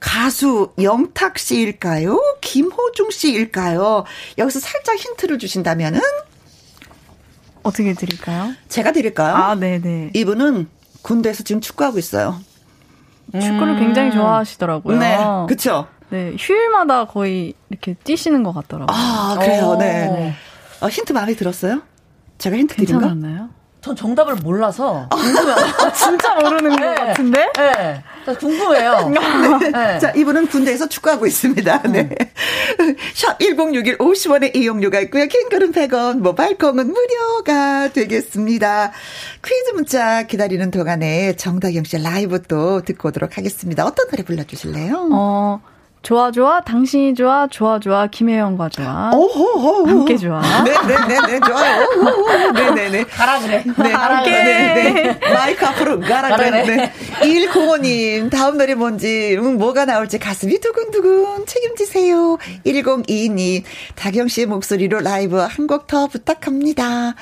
가수 0.00 0.72
영탁 0.80 1.38
씨일까요? 1.38 2.20
김호중 2.40 3.10
씨일까요? 3.10 4.04
여기서 4.38 4.60
살짝 4.60 4.96
힌트를 4.96 5.38
주신다면은 5.38 6.00
어떻게 7.62 7.92
드릴까요? 7.94 8.54
제가 8.68 8.92
드릴까요? 8.92 9.34
아, 9.34 9.54
네, 9.54 9.80
네. 9.80 10.10
이분은 10.14 10.68
군대에서 11.02 11.42
지금 11.42 11.60
축구하고 11.60 11.98
있어요. 11.98 12.40
축구를 13.32 13.74
음. 13.74 13.80
굉장히 13.80 14.10
좋아하시더라고요. 14.12 14.98
네, 14.98 15.18
그렇죠. 15.46 15.86
네, 16.10 16.34
휴일마다 16.38 17.06
거의 17.06 17.54
이렇게 17.70 17.94
뛰시는 18.04 18.42
것 18.42 18.52
같더라고요. 18.52 18.86
아, 18.96 19.36
그래요, 19.38 19.76
네. 19.78 20.34
어, 20.80 20.88
힌트 20.88 21.12
마음에 21.12 21.34
들었어요? 21.34 21.82
제가 22.38 22.56
힌트 22.56 22.76
드린가? 22.76 23.00
괜찮았나요? 23.00 23.50
전 23.80 23.94
정답을 23.94 24.34
몰라서 24.36 25.08
궁금해요. 25.10 25.54
아, 25.78 25.92
진짜 25.92 26.34
모르는 26.34 26.76
네. 26.76 26.86
것 26.86 26.94
같은데? 26.94 27.48
네. 27.56 28.02
궁금해요. 28.38 29.08
네. 29.62 29.70
네. 29.70 29.98
자, 30.00 30.10
이분은 30.10 30.48
군대에서 30.48 30.88
축구하고 30.88 31.26
있습니다. 31.26 31.82
네. 31.82 32.10
샵 33.14 33.38
1061 33.38 33.98
50원의 33.98 34.56
이용료가 34.56 35.00
있고요. 35.02 35.26
킹글은 35.26 35.72
100원, 35.72 36.18
모바일 36.18 36.58
콩은 36.58 36.92
무료가 36.92 37.88
되겠습니다. 37.92 38.92
퀴즈 39.44 39.70
문자 39.74 40.24
기다리는 40.24 40.70
동안에 40.70 41.36
정다경 41.36 41.84
씨 41.84 41.98
라이브 42.02 42.42
또 42.42 42.82
듣고 42.82 43.08
오도록 43.08 43.38
하겠습니다. 43.38 43.86
어떤 43.86 44.08
노래 44.10 44.24
불러주실래요? 44.24 45.08
어, 45.12 45.60
좋아 46.02 46.30
좋아 46.30 46.60
당신이 46.60 47.14
좋아 47.14 47.46
좋아 47.48 47.78
좋아 47.80 48.06
김혜영과 48.06 48.68
좋아. 48.70 49.10
오호호 49.14 49.86
함께 49.86 50.16
좋아. 50.16 50.40
네네네네 50.62 51.06
네, 51.06 51.26
네, 51.26 51.40
좋아요. 51.40 52.52
네네네. 52.54 53.04
가라 53.04 53.40
그래. 53.40 53.64
네 53.76 53.92
함께. 53.92 54.30
네, 54.30 55.18
네. 55.20 55.32
마이크 55.34 55.66
앞으로 55.66 56.00
가라, 56.00 56.28
가라 56.30 56.36
그래. 56.36 56.64
네. 56.64 56.92
2105님 57.20 58.30
다음 58.30 58.56
노래 58.58 58.74
뭔지 58.74 59.36
음, 59.38 59.58
뭐가 59.58 59.84
나올지 59.84 60.18
가슴이 60.18 60.60
두근두근 60.60 61.44
책임지세요. 61.46 62.38
1022님 62.64 63.64
다경 63.96 64.28
씨의 64.28 64.46
목소리로 64.46 65.00
라이브 65.00 65.36
한 65.36 65.66
곡 65.66 65.86
더 65.88 66.06
부탁합니다 66.06 67.14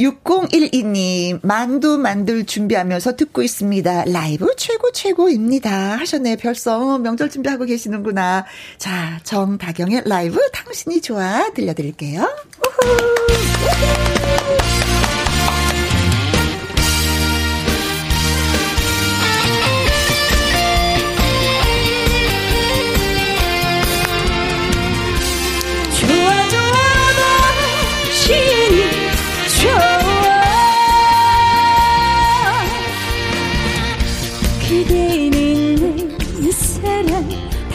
6012님, 0.00 1.40
만두 1.42 1.98
만들 1.98 2.46
준비하면서 2.46 3.16
듣고 3.16 3.42
있습니다. 3.42 4.04
라이브 4.06 4.46
최고 4.56 4.90
최고입니다. 4.92 5.96
하셨네. 5.98 6.36
벌써 6.36 6.98
명절 6.98 7.28
준비하고 7.30 7.66
계시는구나. 7.66 8.46
자, 8.78 9.20
정다경의 9.24 10.02
라이브 10.06 10.40
당신이 10.52 11.02
좋아 11.02 11.50
들려드릴게요. 11.52 12.22
우후. 12.22 14.19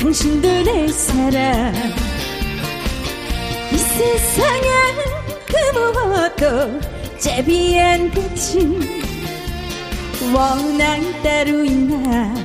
당신도 0.06 0.48
내 0.48 0.88
사랑. 0.90 1.74
이 3.72 3.76
세상엔 3.76 4.96
그 5.48 5.56
무엇도 5.74 6.80
제비한 7.18 8.12
빛이 8.12 9.02
원앙 10.32 11.02
따로 11.24 11.66
있나? 11.66 12.36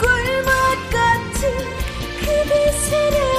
꿀맛 0.00 0.48
같은 0.90 1.42
그대 2.20 2.72
사 2.72 3.33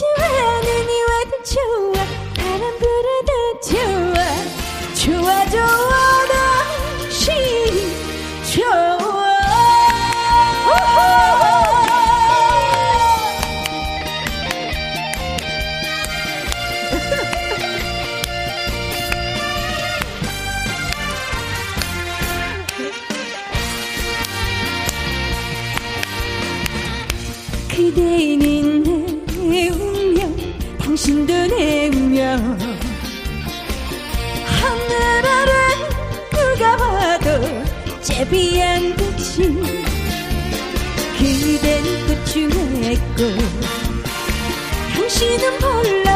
좋아 0.00 0.60
눈이 0.62 0.92
와도 1.02 1.32
좋아. 1.42 1.92
바람 2.36 2.62
불어도 2.78 3.30
좋아 3.60 3.89
당신은 44.94 45.58
볼라 45.58 46.09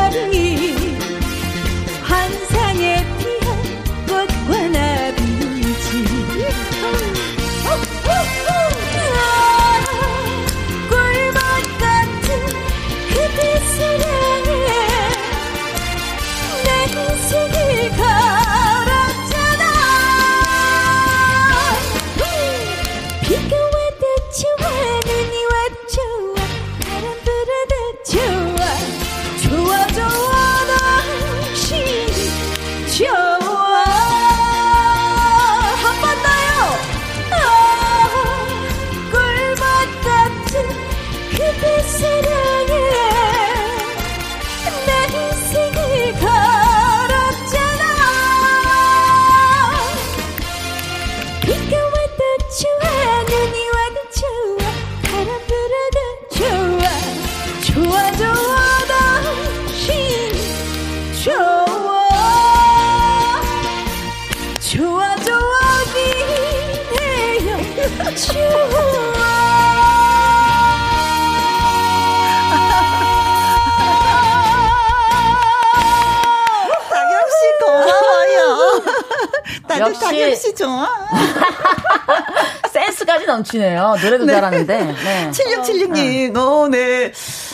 넘치네요. 83.37 83.97
노래도 84.03 84.27
잘하는데. 84.27 84.85
네. 84.85 85.31
7676님, 85.33 86.37
어, 86.37 86.69
네. 86.69 87.13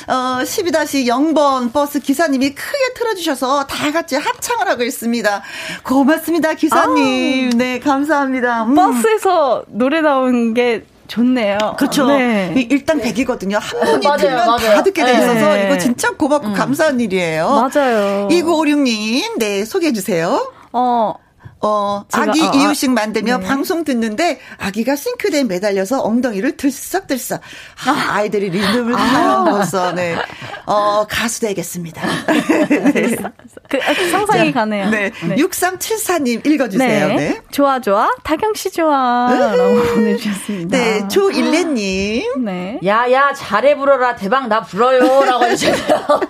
어, 0.08 0.38
12-0번 0.42 1.72
버스 1.72 2.00
기사님이 2.00 2.54
크게 2.54 2.94
틀어주셔서 2.94 3.66
다 3.66 3.92
같이 3.92 4.16
합창을 4.16 4.68
하고 4.68 4.82
있습니다. 4.82 5.42
고맙습니다, 5.84 6.54
기사님. 6.54 7.50
네, 7.50 7.78
감사합니다. 7.78 8.64
음. 8.64 8.74
버스에서 8.74 9.64
노래 9.68 10.00
나온 10.00 10.54
게 10.54 10.84
좋네요. 11.08 11.58
그렇죠. 11.76 12.06
네. 12.06 12.52
이- 12.56 12.68
일단 12.70 13.00
100이거든요. 13.00 13.58
한 13.60 13.80
분이 13.80 14.06
맞아요, 14.06 14.18
틀면 14.18 14.46
맞아요. 14.46 14.74
다 14.76 14.82
듣게 14.84 15.04
돼 15.04 15.12
있어서 15.14 15.54
네. 15.56 15.66
이거 15.66 15.78
진짜 15.78 16.10
고맙고 16.10 16.52
감사한 16.52 17.00
일이에요. 17.00 17.48
맞아요. 17.72 18.28
2956님, 18.30 19.38
네, 19.38 19.64
소개해 19.64 19.92
주세요. 19.92 20.52
어, 20.72 21.14
어, 21.62 22.04
아기 22.12 22.42
아, 22.42 22.50
아, 22.50 22.52
이유식 22.54 22.92
만들며 22.92 23.38
네. 23.38 23.46
방송 23.46 23.84
듣는데 23.84 24.40
아기가 24.56 24.96
싱크대에 24.96 25.44
매달려서 25.44 26.00
엉덩이를 26.02 26.56
들썩들썩. 26.56 27.40
아, 27.86 28.06
아이들이 28.14 28.48
리듬을 28.48 28.94
타면서 28.94 29.92
네. 29.92 30.16
어, 30.64 31.06
가수 31.06 31.40
되겠습니다. 31.42 32.02
네. 32.26 33.16
그, 33.68 33.78
아, 33.82 33.94
상상이 34.10 34.52
가네요. 34.52 34.88
네. 34.90 35.10
6374님 35.10 36.46
읽어주세요. 36.46 37.08
네. 37.08 37.40
좋아, 37.50 37.78
좋아. 37.80 38.10
다경씨 38.24 38.70
좋아. 38.70 39.28
라고 39.30 39.82
보내주셨습니다. 39.94 40.78
네. 40.78 41.08
조일레님. 41.08 42.44
네. 42.44 42.78
야 42.84 43.10
야 43.10 43.32
잘해 43.32 43.76
불어라 43.76 44.14
대박 44.14 44.48
나 44.48 44.60
불어요 44.62 45.24
라고 45.24 45.44
해주셨어요. 45.44 46.20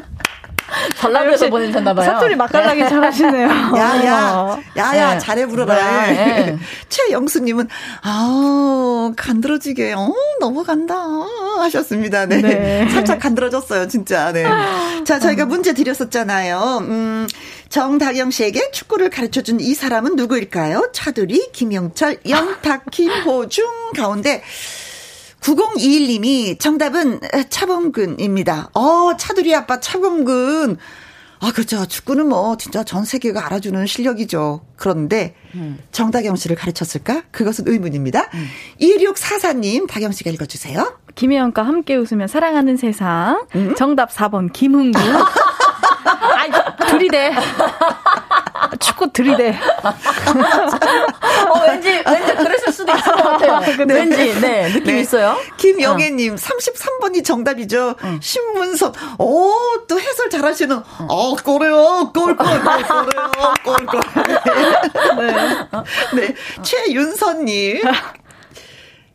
전라도에서 0.96 1.48
보내주셨나 1.48 1.94
봐요. 1.94 2.06
사투리 2.06 2.36
맛깔나게 2.36 2.88
잘하시네요. 2.88 3.48
야야, 3.76 4.58
야야, 4.76 5.12
네. 5.14 5.18
잘해 5.18 5.46
부르라. 5.46 5.74
네, 6.06 6.12
네. 6.12 6.58
최영수님은, 6.88 7.68
아우, 8.02 9.12
간드러지게, 9.16 9.92
어, 9.94 10.12
넘어간다. 10.40 10.94
하셨습니다. 11.60 12.26
네. 12.26 12.40
네. 12.40 12.88
살짝 12.90 13.18
간드러졌어요, 13.20 13.88
진짜. 13.88 14.32
네. 14.32 14.44
자, 15.04 15.18
저희가 15.18 15.46
문제 15.46 15.72
드렸었잖아요. 15.74 16.78
음, 16.82 17.26
정다경 17.68 18.30
씨에게 18.30 18.70
축구를 18.72 19.10
가르쳐 19.10 19.42
준 19.42 19.60
이 19.60 19.74
사람은 19.74 20.16
누구일까요? 20.16 20.88
차두리, 20.92 21.50
김영철, 21.52 22.18
영탁, 22.28 22.84
김호중 22.90 23.66
가운데, 23.96 24.42
9021님이 25.40 26.58
정답은 26.58 27.20
차범근입니다. 27.48 28.70
어, 28.74 29.16
차두리 29.16 29.54
아빠 29.54 29.80
차범근. 29.80 30.76
아, 31.42 31.52
그렇죠. 31.52 31.86
축구는 31.86 32.28
뭐, 32.28 32.58
진짜 32.58 32.84
전 32.84 33.06
세계가 33.06 33.46
알아주는 33.46 33.86
실력이죠. 33.86 34.60
그런데, 34.76 35.34
정다경 35.90 36.36
씨를 36.36 36.54
가르쳤을까? 36.54 37.22
그것은 37.30 37.66
의문입니다. 37.66 38.28
2644님, 38.78 39.88
다경 39.88 40.12
씨가 40.12 40.30
읽어주세요. 40.32 40.98
김혜영과 41.14 41.62
함께 41.62 41.96
웃으며 41.96 42.26
사랑하는 42.26 42.76
세상. 42.76 43.46
음? 43.54 43.74
정답 43.74 44.10
4번, 44.10 44.52
김흥구. 44.52 44.98
아이, 46.04 46.50
들이대. 46.88 47.32
축구 48.78 49.12
들이대. 49.12 49.50
어, 51.48 51.60
왠지, 51.66 52.02
왠지 52.06 52.34
그랬을 52.34 52.72
수도 52.72 52.92
있을 52.92 53.12
것 53.12 53.22
같아요. 53.22 53.60
왠지, 53.86 54.40
네, 54.40 54.68
느낌 54.72 54.94
네. 54.94 55.00
있어요. 55.00 55.36
김영애님, 55.56 56.36
33번이 56.36 57.24
정답이죠. 57.24 57.96
신문선, 58.20 58.92
오, 59.18 59.52
또 59.88 60.00
해설 60.00 60.30
잘하시는, 60.30 60.82
어, 61.08 61.36
꼬래요, 61.36 62.10
꼴, 62.14 62.36
꼴, 62.36 62.46
꼴, 62.62 62.82
꼬래요, 62.82 63.32
꼴, 63.64 63.86
꼴. 63.86 64.00
네. 66.14 66.34
최윤선님. 66.62 67.82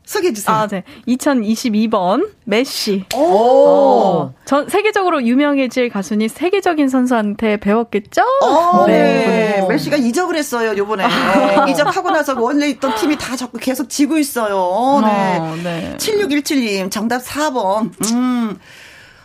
소개해 0.06 0.34
주세요. 0.34 0.56
아, 0.56 0.68
네. 0.68 0.84
2022번, 1.08 2.30
메시. 2.46 3.06
오. 3.16 3.20
어, 3.20 4.34
전 4.46 4.70
세계적으로 4.70 5.24
유명해질 5.24 5.90
가수니 5.90 6.30
세계적인 6.30 6.90
선수한테 6.90 7.58
배웠겠죠? 7.58 8.22
어, 8.42 8.86
네. 8.88 9.62
보내주셨습니다. 9.62 9.68
메시가 9.68 9.98
이적을 9.98 10.36
했어요, 10.36 10.74
요번에. 10.78 11.08
네. 11.08 11.72
이적하고 11.72 12.12
나서 12.12 12.40
원래 12.40 12.68
있던 12.70 12.96
팀이 12.96 13.18
다 13.18 13.36
자꾸 13.36 13.58
계속 13.58 13.90
지고 13.90 14.18
있어요. 14.18 15.02
네. 15.04 15.38
어, 15.40 15.56
네. 15.64 15.96
7617님, 15.98 16.92
정답 16.92 17.24
4번. 17.24 17.92
음. 18.14 18.60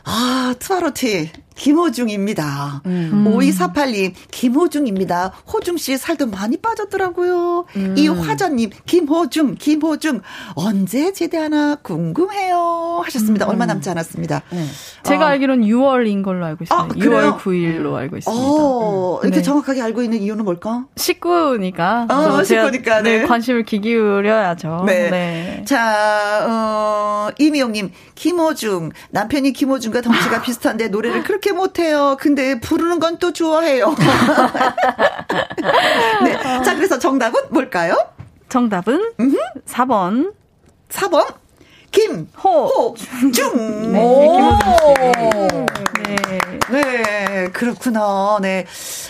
아, 0.05 0.55
트와로티. 0.59 1.31
김호중입니다. 1.61 2.81
음. 2.87 3.35
5248님, 3.37 4.15
김호중입니다. 4.31 5.33
호중씨 5.53 5.99
살도 5.99 6.29
많이 6.29 6.57
빠졌더라고요. 6.57 7.67
음. 7.77 7.95
이 7.99 8.09
화자님, 8.09 8.71
김호중, 8.87 9.57
김호중. 9.57 10.23
언제 10.55 11.13
제대하나 11.13 11.75
궁금해요. 11.75 13.03
하셨습니다. 13.05 13.47
얼마 13.47 13.67
남지 13.67 13.91
않았습니다. 13.91 14.41
제가 15.03 15.27
어. 15.27 15.29
알기로는 15.29 15.67
6월인 15.67 16.25
걸로 16.25 16.47
알고 16.47 16.65
있어요. 16.65 16.79
아, 16.79 16.89
그래요? 16.89 17.11
6월 17.11 17.39
9일로 17.39 17.95
알고 17.95 18.17
있습니다. 18.17 18.43
어, 18.43 19.21
이렇게 19.23 19.37
네. 19.37 19.43
정확하게 19.43 19.83
알고 19.83 20.03
있는 20.03 20.23
이유는 20.23 20.47
뭘까? 20.47 20.87
식구니까. 20.97 22.07
어, 22.09 22.23
또 22.39 22.43
제가 22.43 22.65
식구니까, 22.65 23.03
네. 23.03 23.19
네, 23.19 23.27
관심을 23.27 23.65
기울여야죠. 23.65 24.85
네. 24.87 25.11
네. 25.11 25.65
자, 25.67 26.47
어, 26.49 27.29
이미영님, 27.39 27.91
김호중. 28.15 28.93
남편이 29.11 29.53
김호중과 29.53 30.01
덩치가 30.01 30.41
비슷한데 30.43 30.89
노래를 30.89 31.23
그렇게 31.23 31.50
못해요. 31.53 32.17
근데 32.21 32.59
부르는 32.61 32.99
건 32.99 33.19
또 33.19 33.33
좋아해요. 33.33 33.95
네. 36.25 36.33
자, 36.63 36.75
그래서 36.75 36.99
정답은 36.99 37.41
뭘까요? 37.51 37.95
정답은 38.49 39.13
4번. 39.67 40.33
4번. 40.89 41.27
김, 41.91 42.29
호. 42.43 42.67
호, 42.67 42.95
중. 43.33 43.93
네, 43.93 44.01
김호중 44.01 45.67
네. 46.17 46.41
네, 46.71 47.49
그렇구나. 47.53 48.39
네. 48.41 48.67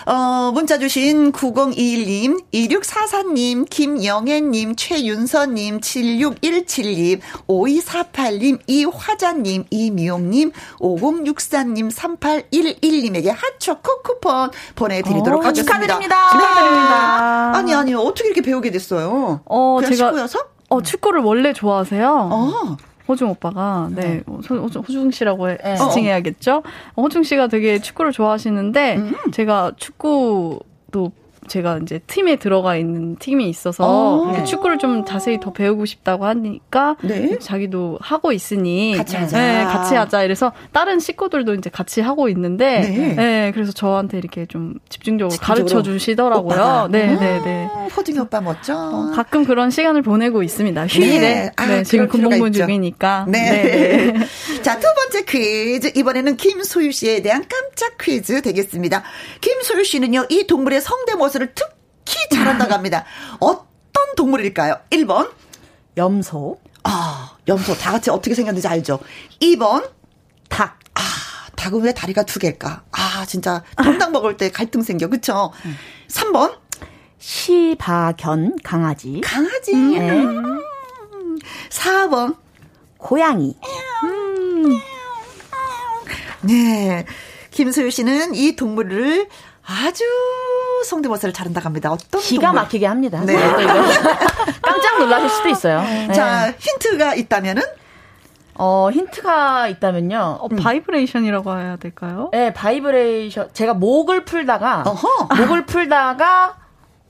어, 0.07 0.51
문자 0.53 0.79
주신 0.79 1.33
9021님, 1.33 2.45
2644님, 2.53 3.69
김영애님, 3.69 4.77
최윤서님, 4.77 5.81
7617님, 5.81 7.21
5248님, 7.49 8.61
이화자님, 8.67 9.65
이미용님, 9.71 10.53
5064님, 10.81 11.91
3811님에게 11.93 13.35
핫초코 13.37 14.03
쿠폰 14.03 14.51
보내드리도록 14.75 15.41
오, 15.41 15.45
하겠습니다. 15.45 15.73
축하드립니다. 15.75 16.17
네. 16.33 16.39
아니, 16.41 17.55
아니, 17.59 17.75
아니요. 17.75 17.99
어떻게 18.01 18.29
이렇게 18.29 18.41
배우게 18.43 18.71
됐어요? 18.71 19.41
어, 19.45 19.79
제가 19.83 19.95
식구여서? 19.95 20.39
어, 20.71 20.81
축구를 20.83 21.21
원래 21.23 21.53
좋아하세요. 21.53 22.29
어. 22.33 22.77
호중 23.11 23.29
오빠가 23.29 23.89
네, 23.93 24.23
네. 24.25 24.25
호중 24.29 25.11
씨라고 25.11 25.51
해, 25.51 25.57
네. 25.57 25.75
지칭해야겠죠. 25.77 26.63
호중 26.97 27.25
씨가 27.25 27.49
되게 27.49 27.81
축구를 27.81 28.13
좋아하시는데 28.13 28.97
음. 28.99 29.15
제가 29.33 29.73
축구도 29.77 31.11
제가 31.51 31.81
이제 31.83 31.99
팀에 32.07 32.37
들어가 32.37 32.77
있는 32.77 33.17
팀이 33.17 33.49
있어서 33.49 33.85
어. 33.85 34.45
축구를 34.45 34.79
좀 34.79 35.05
자세히 35.05 35.41
더 35.41 35.53
배우고 35.53 35.85
싶다고 35.85 36.25
하니까 36.25 36.97
네? 37.03 37.39
자기도 37.41 37.99
하고 38.01 38.31
있으니 38.31 38.95
같이 38.97 39.17
하자. 39.17 39.39
네, 39.39 39.65
같이 39.65 39.97
하자. 39.97 40.23
이래서 40.23 40.53
다른 40.73 41.01
식구들도 41.01 41.55
이제 41.55 41.69
같이 41.69 42.01
하고 42.01 42.29
있는데 42.29 42.81
네, 42.81 43.15
네 43.15 43.51
그래서 43.53 43.73
저한테 43.73 44.19
이렇게 44.19 44.47
좀 44.47 44.75
집중적으로, 44.89 45.31
집중적으로 45.31 45.39
가르쳐 45.41 45.83
주시더라고요. 45.83 46.55
오빠가. 46.55 46.89
네, 46.89 47.17
네, 47.17 47.41
네. 47.45 47.69
호중이 47.97 48.19
오빠 48.21 48.41
멋져. 48.41 48.75
어, 48.77 49.11
가끔 49.15 49.45
그런 49.45 49.71
시간을 49.71 50.03
보내고 50.03 50.45
있습니다. 50.45 50.87
휴일에. 50.87 51.19
네. 51.19 51.53
아, 51.57 51.67
네, 51.67 51.83
지금 51.83 52.09
근무근 52.09 52.53
중이니까. 52.53 53.27
네. 53.29 53.51
네. 53.51 54.13
네. 54.13 54.27
자, 54.63 54.79
두 54.79 54.87
번째 54.95 55.25
퀴즈. 55.25 55.93
이번에는 55.97 56.37
김소유 56.37 56.93
씨에 56.93 57.23
대한 57.23 57.45
깜짝 57.49 57.99
퀴즈 57.99 58.41
되겠습니다. 58.43 59.03
김소유 59.41 59.85
씨는요, 59.85 60.27
이 60.29 60.47
동물의 60.47 60.81
성대모 60.81 61.29
사 61.41 61.47
것을 61.47 61.53
특히 61.55 62.29
잘한다고 62.31 62.75
합니다. 62.75 63.05
어떤 63.41 64.15
동물일까요? 64.17 64.79
1번. 64.91 65.31
염소. 65.97 66.59
아, 66.85 67.37
염소. 67.49 67.75
다 67.77 67.93
같이 67.93 68.11
어떻게 68.11 68.35
생겼는지 68.35 68.69
알죠? 68.69 69.01
2번. 69.41 69.89
닭. 70.49 70.79
아, 70.95 71.01
닭은 71.57 71.83
왜 71.83 71.95
다리가 71.95 72.25
두 72.25 72.39
개일까? 72.39 72.85
아, 72.93 73.25
진짜 73.27 73.63
통닭 73.83 74.13
먹을 74.13 74.37
때 74.37 74.51
갈등 74.51 74.83
생겨. 74.83 75.09
그쵸? 75.09 75.53
음. 75.65 75.77
3번. 76.09 76.59
시바견 77.19 78.59
강아지. 78.63 79.21
강아지. 79.23 79.75
음. 79.75 79.93
네. 79.93 81.41
4번. 81.71 82.37
고양이. 82.99 83.57
음. 84.05 84.79
네. 86.43 87.05
김소유 87.51 87.91
씨는 87.91 88.35
이 88.35 88.57
동물을 88.57 89.29
아주 89.65 90.05
성대모사를 90.85 91.33
잘한다고 91.33 91.65
합니다. 91.65 91.93
어떤 91.93 92.21
기가 92.21 92.49
동물? 92.49 92.63
막히게 92.63 92.87
합니다. 92.87 93.21
네. 93.25 93.37
깜짝 94.63 94.99
놀라실 94.99 95.29
수도 95.31 95.49
있어요. 95.49 95.81
네. 96.09 96.13
자, 96.13 96.53
힌트가 96.59 97.15
있다면은 97.15 97.63
어, 98.55 98.91
힌트가 98.93 99.69
있다면요. 99.69 100.39
어, 100.41 100.49
바이브레이션이라고 100.49 101.59
해야 101.59 101.77
될까요? 101.77 102.29
네, 102.33 102.53
바이브레이션. 102.53 103.51
제가 103.55 103.75
목을 103.75 104.25
풀다가 104.25 104.83
어허. 104.87 105.29
목을 105.37 105.65
풀다가 105.67 106.57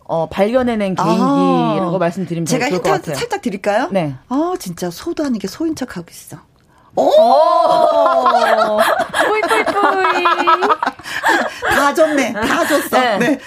어, 0.04 0.28
발견해낸 0.28 0.94
개인기라고 0.94 1.96
아. 1.96 1.98
말씀드리면 1.98 2.46
제가 2.46 2.68
힌트 2.68 3.14
살짝 3.14 3.42
드릴까요? 3.42 3.88
네. 3.90 4.14
아, 4.28 4.54
진짜 4.58 4.90
소도 4.90 5.24
아니게 5.24 5.46
소인 5.48 5.74
척 5.74 5.96
하고 5.96 6.06
있어. 6.10 6.38
오! 7.00 8.80
뿌이뿌이뿌이. 9.26 10.24
다 11.70 11.94
줬네. 11.94 12.32
다 12.32 12.66
줬어. 12.66 12.98
네. 13.00 13.18
네. 13.18 13.38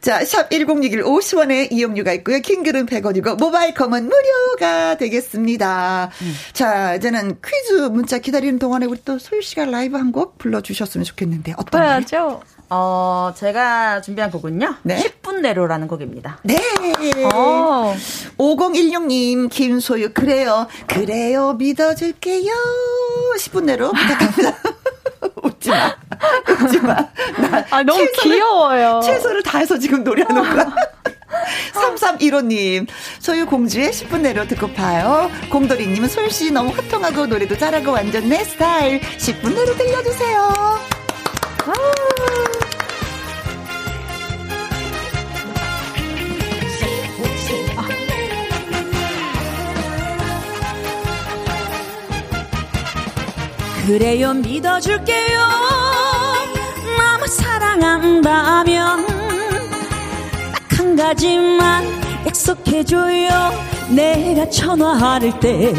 자, 0.00 0.24
샵 0.24 0.50
1061 0.50 1.02
50원의 1.02 1.68
이용료가 1.72 2.12
있고요. 2.14 2.40
킹글은 2.40 2.86
100원이고, 2.86 3.38
모바일 3.38 3.74
컴은 3.74 4.08
무료가 4.08 4.96
되겠습니다. 4.96 6.10
음. 6.22 6.34
자, 6.52 6.94
이제는 6.94 7.38
퀴즈 7.44 7.72
문자 7.90 8.18
기다리는 8.18 8.58
동안에 8.58 8.86
우리 8.86 9.00
또 9.04 9.18
소유 9.18 9.42
씨가 9.42 9.66
라이브 9.66 9.96
한 9.96 10.06
곡 10.12 10.38
불러주셨으면 10.38 11.04
좋겠는데, 11.04 11.54
어떤 11.56 12.00
거죠? 12.00 12.40
어, 12.68 13.32
제가 13.36 14.00
준비한 14.00 14.30
곡은요. 14.30 14.76
네. 14.82 14.98
10분 15.22 15.40
내로라는 15.40 15.86
곡입니다. 15.86 16.38
네. 16.42 16.58
어. 17.32 17.94
5016님, 18.38 19.48
김소유, 19.50 20.12
그래요. 20.12 20.66
그래요, 20.88 21.52
믿어줄게요. 21.54 22.52
10분 23.38 23.64
내로 23.64 23.92
부탁합니다. 23.92 24.56
웃지 25.42 25.70
마. 25.70 25.94
웃지 26.64 26.80
마. 26.80 26.96
아, 27.70 27.82
너무 27.84 27.98
최선을, 28.06 28.12
귀여워요. 28.22 29.00
최선을 29.04 29.42
다해서 29.44 29.78
지금 29.78 30.02
노래하는 30.02 30.42
거야. 30.42 30.74
3315님, 31.74 32.86
소유 33.20 33.46
공주의 33.46 33.90
10분 33.90 34.20
내로 34.22 34.46
듣고 34.46 34.72
봐요. 34.72 35.30
공돌이님은 35.50 36.08
솔씨 36.08 36.50
너무 36.50 36.70
화통하고 36.70 37.26
노래도 37.26 37.56
잘하고 37.56 37.92
완전 37.92 38.28
내 38.28 38.42
스타일. 38.42 39.00
10분 39.00 39.54
내로 39.54 39.76
들려주세요. 39.76 40.86
그래요 53.86 54.34
믿어줄게요. 54.34 55.38
너무 56.98 57.26
사랑한다면 57.28 59.06
딱 60.52 60.78
한 60.78 60.96
가지만 60.96 61.84
약속해줘요. 62.26 63.52
내가 63.90 64.48
전화할 64.50 65.38
때 65.40 65.72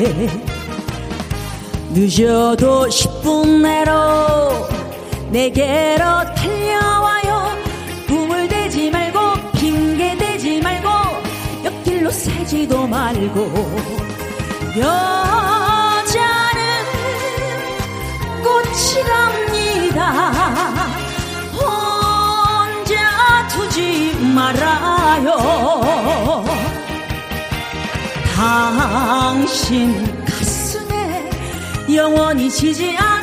늦어도 1.93 2.87
10분 2.87 3.61
내로 3.61 4.67
내게로 5.29 6.05
달려와요. 6.35 7.57
꿈을 8.07 8.47
대지 8.47 8.89
말고 8.89 9.19
핑계 9.53 10.17
대지 10.17 10.61
말고 10.61 10.89
옆길로 11.65 12.09
새지도 12.11 12.87
말고 12.87 13.51
여 14.79 15.56
말아요. 24.37 25.31
당신 28.35 30.23
가슴에 30.25 31.29
영원히 31.91 32.49
지지 32.49 32.95
않는 32.95 33.16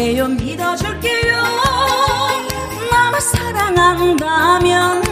그래요 0.00 0.28
믿어줄게요. 0.28 1.36
나만 2.90 3.20
사랑한다면 3.20 5.02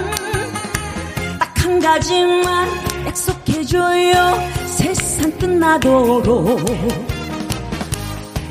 딱 1.38 1.52
한 1.62 1.78
가지만 1.78 2.70
약속해줘요. 3.06 4.48
세상 4.64 5.30
끝나도록 5.32 6.58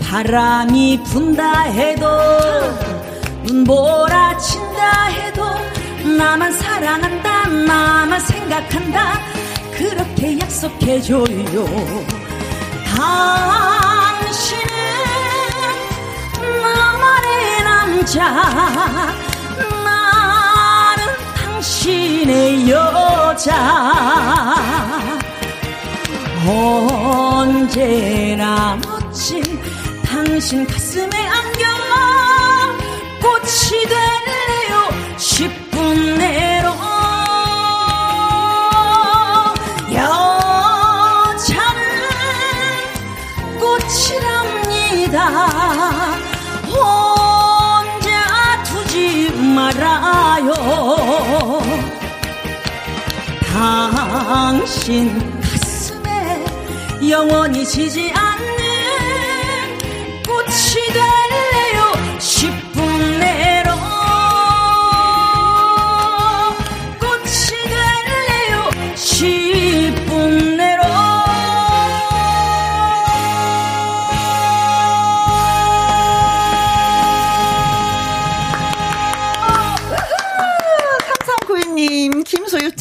바람이 0.08 1.02
분다 1.06 1.62
해도 1.64 2.08
눈보라 3.46 4.38
친다 4.38 5.06
해도 5.06 5.44
나만 6.20 6.52
사랑한다 6.52 7.48
나만 7.48 8.20
생각한다. 8.20 9.20
그렇게 9.76 10.38
약속해줘요. 10.38 11.66
당 12.96 13.87
나만의 18.16 18.48
남자 19.68 21.18
당신의 21.36 22.70
여자. 22.70 24.56
언제나 27.30 28.78
멋진 28.88 29.44
당신 30.06 30.66
가슴에 30.66 31.10
안 31.28 31.57
당신 53.54 55.18
가슴에 55.42 56.46
영원히 57.10 57.66
지지 57.66 58.12
않는 58.12 58.37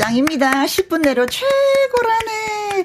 짱입니다. 0.07 0.65
10분 0.67 1.01
내로 1.01 1.27
최고라네. 1.27 2.85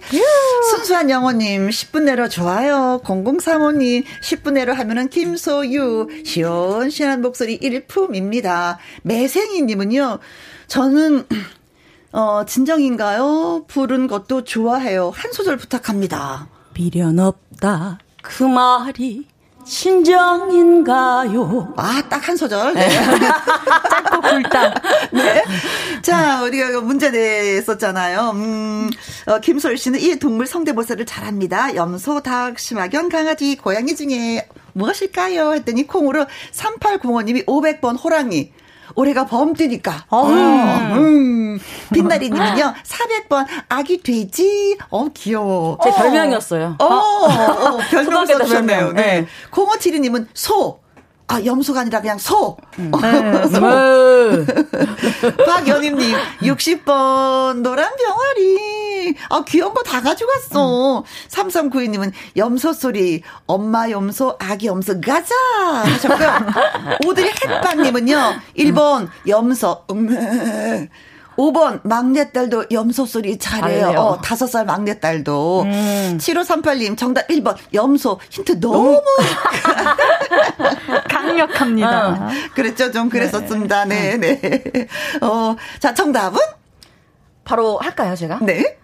순수한 0.71 1.09
영호님, 1.11 1.69
10분 1.69 2.03
내로 2.03 2.27
좋아요. 2.27 2.99
0035님, 3.03 4.03
10분 4.23 4.53
내로 4.53 4.73
하면은 4.73 5.07
김소유, 5.07 6.07
시원시원한 6.25 7.21
목소리 7.21 7.55
일품입니다. 7.55 8.79
매생이님은요, 9.03 10.17
저는, 10.67 11.27
어, 12.11 12.45
진정인가요? 12.45 13.65
부른 13.67 14.07
것도 14.07 14.43
좋아해요. 14.43 15.11
한 15.13 15.31
소절 15.31 15.57
부탁합니다. 15.57 16.47
미련 16.73 17.19
없다. 17.19 17.99
그 18.23 18.43
말이 18.43 19.27
신정인가요? 19.65 21.73
아, 21.77 22.01
딱 22.09 22.21
한 22.27 22.37
소절. 22.37 22.73
네. 22.75 22.89
짧고 23.89 24.21
굵다. 24.21 24.73
네. 25.11 25.43
자, 26.01 26.41
우리가 26.43 26.81
문제 26.81 27.09
냈었잖아요. 27.09 28.31
음, 28.35 28.89
어, 29.25 29.39
김솔 29.39 29.77
씨는 29.77 29.99
이 29.99 30.17
동물 30.19 30.45
성대모사를 30.47 31.05
잘합니다. 31.05 31.75
염소, 31.75 32.21
닭, 32.21 32.59
심화견, 32.59 33.09
강아지, 33.09 33.55
고양이 33.57 33.95
중에 33.95 34.47
무엇일까요? 34.73 35.53
했더니 35.53 35.87
콩으로 35.87 36.25
3805님이 36.53 37.45
500번 37.45 37.97
호랑이. 38.03 38.51
올해가 38.95 39.25
범띠니까. 39.25 40.05
어, 40.09 40.27
음. 40.27 41.59
빛나리님은요, 41.93 42.73
400번 42.83 43.45
아기 43.69 44.01
돼지. 44.01 44.77
어, 44.89 45.07
귀여워. 45.13 45.77
제 45.83 45.91
별명이었어요. 45.91 46.75
어, 46.79 46.85
어, 46.85 47.77
별명 47.89 48.25
써주셨네요. 48.25 48.93
네. 48.93 49.25
0572님은 49.51 50.27
소. 50.33 50.80
아, 51.31 51.43
염소가 51.45 51.81
아니라 51.81 52.01
그냥 52.01 52.17
소. 52.17 52.57
음. 52.79 52.91
네, 53.01 53.47
소. 53.47 53.61
박연임님, 55.45 56.15
60번 56.41 57.61
노란 57.61 57.89
병아리. 57.95 59.15
아, 59.29 59.43
귀여운 59.47 59.73
거 59.73 59.81
다 59.83 60.01
가져갔어. 60.01 60.99
음. 60.99 61.03
3392님은 61.29 62.11
염소 62.37 62.71
소리, 62.73 63.23
엄마 63.47 63.89
염소, 63.89 64.35
아기 64.39 64.67
염소, 64.67 64.99
가자! 65.01 65.35
하셨고요. 65.83 66.29
오드리 67.07 67.29
햇빵님은요, 67.45 68.35
1번 68.57 69.07
염소, 69.27 69.83
음, 69.91 70.87
5번 71.41 71.79
막내딸도 71.83 72.65
염소 72.71 73.05
소리 73.07 73.39
잘해요. 73.39 73.89
어, 73.97 74.21
5살 74.21 74.65
막내딸도. 74.65 75.63
음. 75.63 76.17
7538님 76.19 76.95
정답 76.95 77.27
1번 77.29 77.55
염소 77.73 78.19
힌트 78.29 78.59
너무 78.59 79.01
강력합니다. 81.09 82.09
어. 82.09 82.29
그랬죠. 82.53 82.91
좀 82.91 83.09
그랬었습니다. 83.09 83.85
네, 83.85 84.17
네. 84.17 84.39
네. 84.39 84.87
어, 85.21 85.55
자, 85.79 85.95
정답은 85.95 86.39
바로 87.43 87.79
할까요, 87.79 88.15
제가? 88.15 88.37
네. 88.43 88.77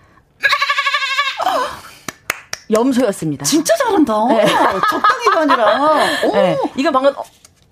염소였습니다. 2.72 3.46
진짜 3.46 3.74
잘한다. 3.78 4.14
네. 4.30 4.46
적당히가 4.90 5.42
아니라. 5.42 6.06
네. 6.34 6.58
이건 6.76 6.92
방금 6.92 7.14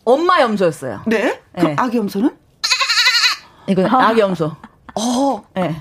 엄마 0.05 0.39
염소였어요. 0.41 1.01
네? 1.07 1.41
그럼 1.55 1.71
네. 1.71 1.75
아기 1.77 1.97
염소는? 1.97 2.37
이건 3.67 3.87
아기 3.87 4.19
염소. 4.21 4.55
어. 4.95 5.43
네. 5.53 5.75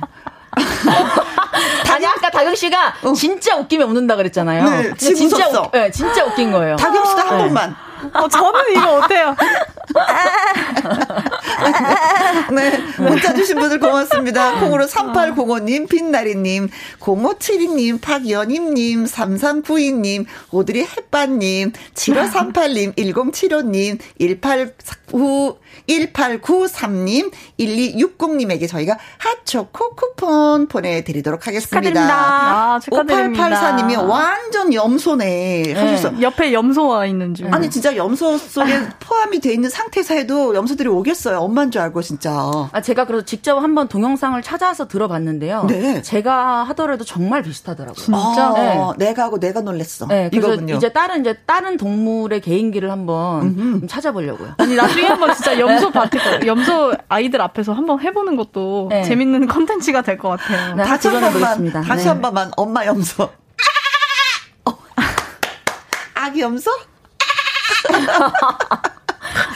아니 1.93 2.07
아까 2.07 2.31
다경 2.31 2.55
씨가 2.55 2.95
어. 3.03 3.13
진짜 3.13 3.57
웃기면 3.57 3.89
웃는다 3.89 4.17
그랬잖아요. 4.17 4.65
네, 4.65 4.95
진짜 4.97 5.49
웃, 5.49 5.71
네, 5.73 5.91
진짜 5.91 6.25
웃긴 6.25 6.53
거예요. 6.53 6.77
다경 6.77 7.05
씨도 7.05 7.21
한 7.21 7.37
네. 7.37 7.45
번만. 7.45 7.77
어, 8.13 8.29
저는 8.29 8.61
이거 8.73 8.97
어때요? 8.97 9.35
네. 12.53 12.79
문자 12.99 13.33
주신 13.35 13.59
분들 13.59 13.81
고맙습니다. 13.81 14.61
콩으로 14.61 14.87
3805님, 14.87 15.89
빛나리님, 15.89 16.69
0572님, 17.01 18.01
박연임님, 18.01 19.05
3392님, 19.05 20.27
오드리 20.51 20.85
햇반님, 20.85 21.73
7538님, 21.95 22.95
1075님, 22.97 23.99
189, 24.19 25.59
1893님, 25.89 27.33
1260님에게 27.59 28.69
저희가 28.69 28.97
핫초코 29.19 29.95
쿠폰 29.95 30.67
보내드리도록 30.69 31.47
하겠습니다. 31.47 31.81
축하드립니다. 31.81 32.15
아, 32.15 32.81
축하드립니다. 32.81 33.49
5884님이 33.49 34.09
완전 34.09 34.73
염소네. 34.73 35.63
네. 35.65 36.03
옆에 36.21 36.53
염소가 36.53 37.07
있는 37.07 37.35
줄. 37.35 37.55
아니, 37.55 37.71
진짜 37.71 37.97
염소 37.97 38.39
속에 38.39 38.81
포함이 39.01 39.41
돼 39.41 39.53
있는 39.53 39.71
상태에서 39.71 40.15
해도 40.15 40.55
염소들이 40.55 40.89
오겠어요. 40.89 41.39
엄마인 41.39 41.71
줄 41.71 41.81
알고, 41.83 42.03
진짜. 42.03 42.33
아, 42.73 42.81
제가 42.81 43.05
그래서 43.07 43.25
직접 43.25 43.59
한번 43.59 43.89
동영상을 43.89 44.41
찾아서 44.43 44.89
들어봤는데요. 44.89 45.67
네. 45.69 46.03
제가 46.03 46.65
하더라도 46.65 47.05
정말 47.05 47.43
비슷하더라고요. 47.43 48.05
진짜? 48.05 48.19
아, 48.21 48.95
네. 48.99 49.07
내가 49.07 49.25
하고 49.25 49.39
내가 49.39 49.61
놀랬어. 49.61 50.07
네. 50.07 50.31
이거군요. 50.33 50.77
이제 50.77 50.93
다른, 50.93 51.21
이제 51.21 51.35
다른 51.47 51.77
동물의 51.77 52.41
개인기를 52.41 52.91
한번 52.91 53.87
찾아보려고요. 53.89 54.55
아니, 54.59 54.77
나중에 54.77 55.07
한번 55.07 55.35
진짜 55.35 55.59
염 55.65 55.71
염소 55.75 55.91
밭에 55.91 56.47
염소 56.47 56.95
아이들 57.09 57.41
앞에서 57.41 57.73
한번 57.73 58.01
해보는 58.01 58.37
것도 58.37 58.89
네. 58.91 59.03
재밌는 59.05 59.47
컨텐츠가 59.49 60.03
될 60.03 60.19
것 60.19 60.29
같아요. 60.31 60.75
네, 60.77 60.85
다시 60.85 61.09
한 61.09 61.21
번만 61.21 61.73
다시 61.85 62.03
네. 62.05 62.09
한 62.09 62.21
번만 62.23 62.51
엄마 62.57 62.87
염소. 62.87 63.25
어. 64.67 64.79
아기 66.15 66.41
염소? 66.41 66.71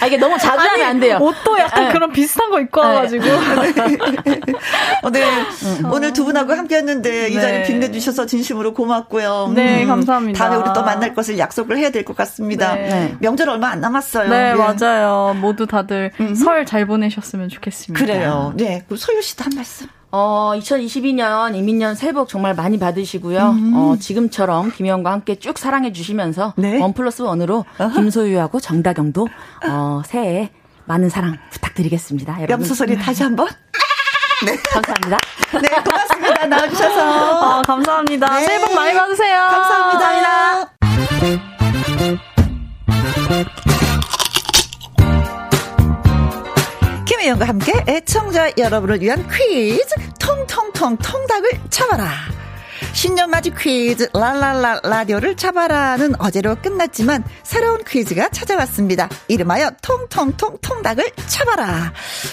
아, 0.09 0.15
이게 0.15 0.17
너무 0.17 0.39
자주 0.39 0.61
아니, 0.61 0.69
하면 0.71 0.87
안 0.87 1.01
돼요. 1.01 1.19
옷도 1.21 1.59
약간 1.59 1.85
네. 1.85 1.93
그런 1.93 2.13
비슷한 2.13 2.51
거 2.51 2.61
입고 2.61 2.81
네. 2.83 2.87
와가지고. 2.89 3.25
어, 5.03 5.11
네. 5.11 5.25
음. 5.29 5.91
오늘 5.93 6.13
두 6.13 6.25
분하고 6.25 6.53
함께 6.55 6.77
했는데 6.77 7.11
네. 7.11 7.29
이 7.29 7.35
자리 7.35 7.63
빛내주셔서 7.65 8.27
진심으로 8.27 8.75
고맙고요. 8.75 9.53
네, 9.55 9.83
음. 9.83 9.89
감사합니다. 9.89 10.39
다음에 10.39 10.57
우리 10.63 10.73
또 10.75 10.83
만날 10.83 11.15
것을 11.15 11.39
약속을 11.39 11.77
해야 11.79 11.91
될 11.91 12.05
것 12.05 12.17
같습니다. 12.17 12.75
네. 12.75 12.89
네. 12.89 13.15
명절 13.21 13.51
얼마 13.51 13.69
안 13.69 13.81
남았어요. 13.81 14.29
네, 14.31 14.53
네. 14.53 14.55
맞아요. 14.55 15.35
모두 15.41 15.67
다들 15.67 16.11
음. 16.21 16.35
설잘 16.35 16.87
보내셨으면 16.87 17.49
좋겠습니다. 17.51 18.03
그래요. 18.05 18.53
네. 18.57 18.85
그 18.89 18.97
소유 18.97 19.21
씨도 19.21 19.45
한 19.45 19.53
말씀. 19.57 19.87
어, 20.11 20.53
2022년 20.57 21.55
이민년 21.55 21.95
새해 21.95 22.13
복 22.13 22.29
정말 22.29 22.55
많이 22.55 22.79
받으시고요. 22.79 23.51
음. 23.51 23.73
어, 23.75 23.97
지금처럼 23.99 24.73
김혜영과 24.73 25.13
함께 25.13 25.35
쭉 25.35 25.59
사랑해 25.59 25.93
주시면서 25.93 26.55
네. 26.57 26.81
원 26.81 26.95
플러스 26.95 27.21
원으로 27.23 27.65
어허. 27.79 27.91
김소유하고 27.95 28.61
정다경도 28.61 29.29
어, 29.69 30.03
새해 30.07 30.51
많은 30.87 31.11
사랑 31.11 31.37
부탁드리겠습니다. 31.51 32.33
여러분. 32.39 32.53
염소 32.53 32.75
소리 32.75 32.97
다시 32.97 33.23
한번. 33.23 33.49
네. 34.47 34.57
감사합니다. 34.57 35.19
네, 35.61 35.69
고맙습니다. 35.83 36.47
나와주셔서. 36.47 37.59
어, 37.59 37.63
감사합니다. 37.63 38.39
네. 38.39 38.47
새해 38.47 38.65
복 38.65 38.75
많이 38.75 38.95
받으세요. 38.95 39.39
감사합니다. 39.41 40.69
감사합니다. 43.21 43.78
김혜영과 47.29 47.47
함께 47.47 47.73
애청자 47.87 48.51
여러분을 48.57 49.01
위한 49.01 49.27
퀴즈 49.29 49.95
통통통 50.19 50.97
통닭을 50.97 51.51
잡아라. 51.69 52.09
신년 52.99 53.31
맞이 53.31 53.53
퀴즈 53.57 54.09
랄랄라 54.13 54.81
라디오를 54.83 55.37
잡아라는 55.37 56.21
어제로 56.21 56.57
끝났지만 56.57 57.23
새로운 57.45 57.85
퀴즈가 57.85 58.29
찾아왔습니다. 58.31 59.09
이름하여 59.29 59.71
통통통 59.81 60.59
통닭을 60.61 61.13
잡아라. 61.29 61.93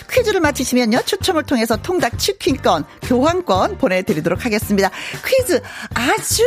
퀴즈를 0.09 0.39
맞히시면요 0.39 1.03
추첨을 1.05 1.43
통해서 1.43 1.77
통닭 1.77 2.17
치킨권 2.17 2.83
교환권 3.03 3.77
보내드리도록 3.77 4.43
하겠습니다. 4.43 4.89
퀴즈 5.23 5.61
아주 5.93 6.43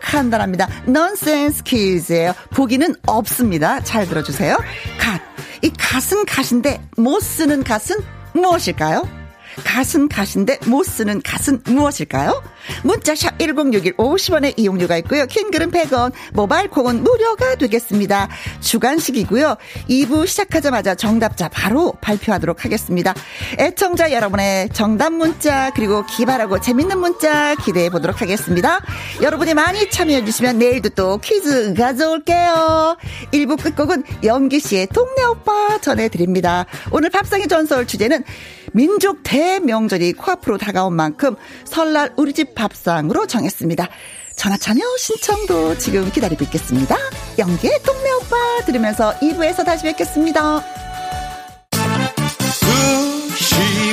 간단합니다. 0.00 0.66
넌센스 0.86 1.62
퀴즈예요. 1.62 2.32
보기는 2.54 2.94
없습니다. 3.06 3.82
잘 3.82 4.08
들어주세요. 4.08 4.56
갓. 4.98 5.20
이 5.60 5.70
갓은 5.78 6.24
갓인데 6.24 6.80
못 6.96 7.20
쓰는 7.20 7.62
갓은 7.62 7.98
무엇일까요? 8.32 9.19
갓은 9.64 10.08
갓인데 10.08 10.58
못 10.66 10.84
쓰는 10.84 11.20
갓은 11.22 11.62
무엇일까요? 11.64 12.42
문자샵 12.84 13.38
1061 13.38 13.96
50원의 13.96 14.54
이용료가 14.56 14.96
있고요. 14.98 15.26
킹글은 15.26 15.70
100원, 15.70 16.12
모바일 16.32 16.68
콩은 16.68 17.02
무료가 17.02 17.56
되겠습니다. 17.56 18.28
주간식이고요. 18.60 19.56
2부 19.88 20.26
시작하자마자 20.26 20.94
정답자 20.94 21.48
바로 21.48 21.92
발표하도록 22.00 22.64
하겠습니다. 22.64 23.14
애청자 23.58 24.12
여러분의 24.12 24.70
정답 24.70 25.12
문자 25.12 25.70
그리고 25.74 26.04
기발하고 26.06 26.60
재밌는 26.60 26.98
문자 26.98 27.54
기대해 27.56 27.90
보도록 27.90 28.20
하겠습니다. 28.20 28.80
여러분이 29.22 29.54
많이 29.54 29.90
참여해 29.90 30.24
주시면 30.24 30.58
내일도 30.58 30.90
또 30.90 31.18
퀴즈 31.18 31.74
가져올게요. 31.74 32.96
1부 33.32 33.62
끝곡은 33.62 34.04
영기 34.24 34.60
씨의 34.60 34.88
동네 34.88 35.24
오빠 35.24 35.78
전해드립니다. 35.78 36.66
오늘 36.90 37.10
밥상의 37.10 37.48
전설 37.48 37.86
주제는 37.86 38.24
민족 38.72 39.22
대명절이 39.22 40.14
코앞으로 40.14 40.58
다가온 40.58 40.94
만큼 40.94 41.36
설날 41.64 42.12
우리 42.16 42.32
집 42.32 42.54
밥상으로 42.54 43.26
정했습니다. 43.26 43.88
전화 44.36 44.56
참여 44.56 44.80
신청도 44.98 45.78
지금 45.78 46.10
기다리고 46.10 46.44
있겠습니다. 46.44 46.96
영기의 47.38 47.80
동네 47.84 48.10
오빠 48.12 48.64
들으면서 48.64 49.12
2부에서 49.20 49.64
다시 49.64 49.84
뵙겠습니다. 49.84 50.64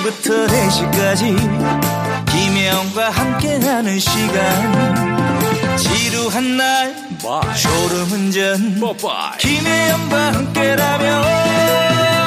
2시부터 0.08 0.48
4시까지 0.48 1.36
김혜영과 2.32 3.10
함께하는 3.10 4.00
시간 4.00 5.78
지루한 5.78 6.58
날 6.58 6.96
졸음운전 7.56 8.80
김혜영과 9.40 10.34
함께라면 10.34 12.27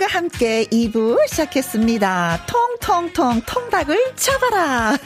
김혜영과 0.00 0.06
함께 0.06 0.64
2부 0.64 1.28
시작했습니다. 1.28 2.46
통통통 2.46 3.42
통닭을 3.46 3.96
잡아라. 4.16 4.96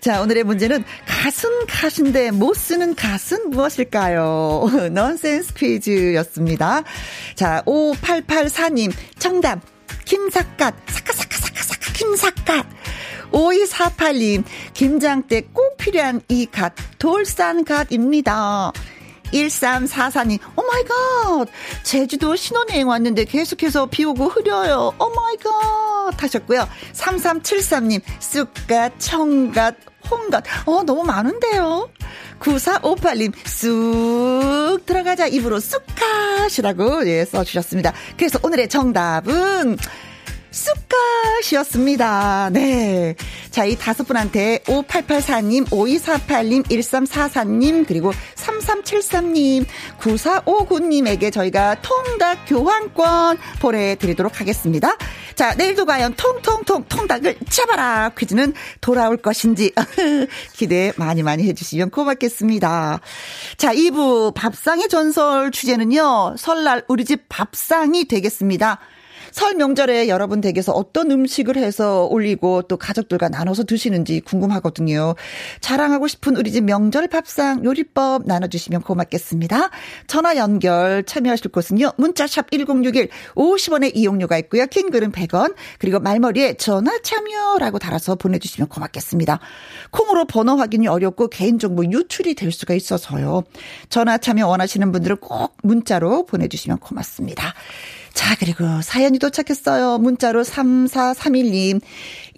자, 0.00 0.22
오늘의 0.22 0.44
문제는 0.44 0.84
가슴 1.06 1.50
가신데 1.66 2.30
못 2.30 2.54
쓰는 2.54 2.94
가슴 2.94 3.50
무엇일까요? 3.50 4.70
넌센스 4.94 5.52
퀴즈였습니다. 5.54 6.84
자, 7.34 7.62
5884님 7.66 8.92
정답. 9.18 9.60
김삿갓 10.04 10.74
사카사카사카사카 10.86 11.92
김삿갓 11.92 12.66
5248님 13.32 14.44
김장 14.72 15.22
때 15.24 15.42
꼭 15.52 15.76
필요한 15.76 16.20
이 16.28 16.46
갓 16.46 16.72
돌산갓입니다. 16.98 18.72
1344님, 19.32 20.38
oh 20.56 20.62
my 20.62 20.84
God! 20.84 21.46
제주도 21.82 22.36
신혼여행 22.36 22.88
왔는데 22.88 23.24
계속해서 23.24 23.86
비 23.86 24.04
오고 24.04 24.28
흐려요. 24.28 24.92
oh 24.98 25.08
my 25.10 25.36
God! 25.36 26.22
하셨고요. 26.22 26.68
3373님, 26.92 28.00
쑥갓, 28.18 28.92
청갓, 28.98 29.76
홍갓. 30.10 30.44
어, 30.66 30.82
너무 30.82 31.04
많은데요? 31.04 31.88
9458님, 32.40 33.32
쑥 33.46 34.80
들어가자. 34.86 35.26
입으로 35.26 35.60
쑥갓이라고, 35.60 37.06
예, 37.06 37.24
써주셨습니다. 37.24 37.92
그래서 38.16 38.38
오늘의 38.42 38.68
정답은, 38.68 39.76
쑥갓이었습니다. 40.50 42.50
네. 42.52 43.14
자, 43.50 43.64
이 43.64 43.76
다섯 43.76 44.04
분한테 44.04 44.58
5884님, 44.66 45.70
5248님, 45.70 46.68
1344님, 46.68 47.86
그리고 47.86 48.12
3373님, 48.34 49.64
9459님에게 49.98 51.32
저희가 51.32 51.76
통닭 51.82 52.46
교환권 52.46 53.38
보내드리도록 53.60 54.40
하겠습니다. 54.40 54.96
자, 55.34 55.54
내일도 55.54 55.86
과연 55.86 56.14
통통통 56.16 56.84
통닭을 56.88 57.36
잡아라 57.48 58.10
퀴즈는 58.10 58.52
돌아올 58.80 59.16
것인지 59.16 59.72
기대 60.52 60.92
많이 60.96 61.22
많이 61.22 61.46
해주시면 61.48 61.90
고맙겠습니다. 61.90 63.00
자, 63.56 63.74
2부 63.74 64.34
밥상의 64.34 64.88
전설 64.88 65.50
주제는요, 65.50 66.34
설날 66.36 66.84
우리 66.88 67.04
집 67.04 67.24
밥상이 67.28 68.06
되겠습니다. 68.06 68.78
설 69.32 69.54
명절에 69.54 70.08
여러분 70.08 70.40
댁에서 70.40 70.72
어떤 70.72 71.10
음식을 71.10 71.56
해서 71.56 72.06
올리고 72.06 72.62
또 72.62 72.76
가족들과 72.76 73.28
나눠서 73.28 73.64
드시는지 73.64 74.20
궁금하거든요. 74.20 75.14
자랑하고 75.60 76.08
싶은 76.08 76.36
우리 76.36 76.52
집 76.52 76.64
명절 76.64 77.08
밥상 77.08 77.64
요리법 77.64 78.26
나눠주시면 78.26 78.82
고맙겠습니다. 78.82 79.70
전화 80.06 80.36
연결 80.36 81.04
참여하실 81.04 81.50
곳은요. 81.50 81.92
문자샵 81.96 82.50
1061 82.50 83.08
50원의 83.34 83.92
이용료가 83.94 84.38
있고요. 84.38 84.66
긴 84.66 84.90
글은 84.90 85.12
100원 85.12 85.54
그리고 85.78 86.00
말머리에 86.00 86.54
전화 86.54 86.98
참여라고 87.02 87.78
달아서 87.78 88.16
보내주시면 88.16 88.68
고맙겠습니다. 88.68 89.40
콩으로 89.90 90.26
번호 90.26 90.56
확인이 90.56 90.88
어렵고 90.88 91.28
개인정보 91.28 91.84
유출이 91.86 92.34
될 92.34 92.52
수가 92.52 92.74
있어서요. 92.74 93.42
전화 93.88 94.18
참여 94.18 94.46
원하시는 94.46 94.92
분들은 94.92 95.16
꼭 95.18 95.56
문자로 95.62 96.26
보내주시면 96.26 96.78
고맙습니다. 96.78 97.54
자, 98.12 98.34
그리고 98.38 98.64
사연이 98.82 99.18
도착했어요. 99.18 99.98
문자로 99.98 100.42
3431님. 100.42 101.80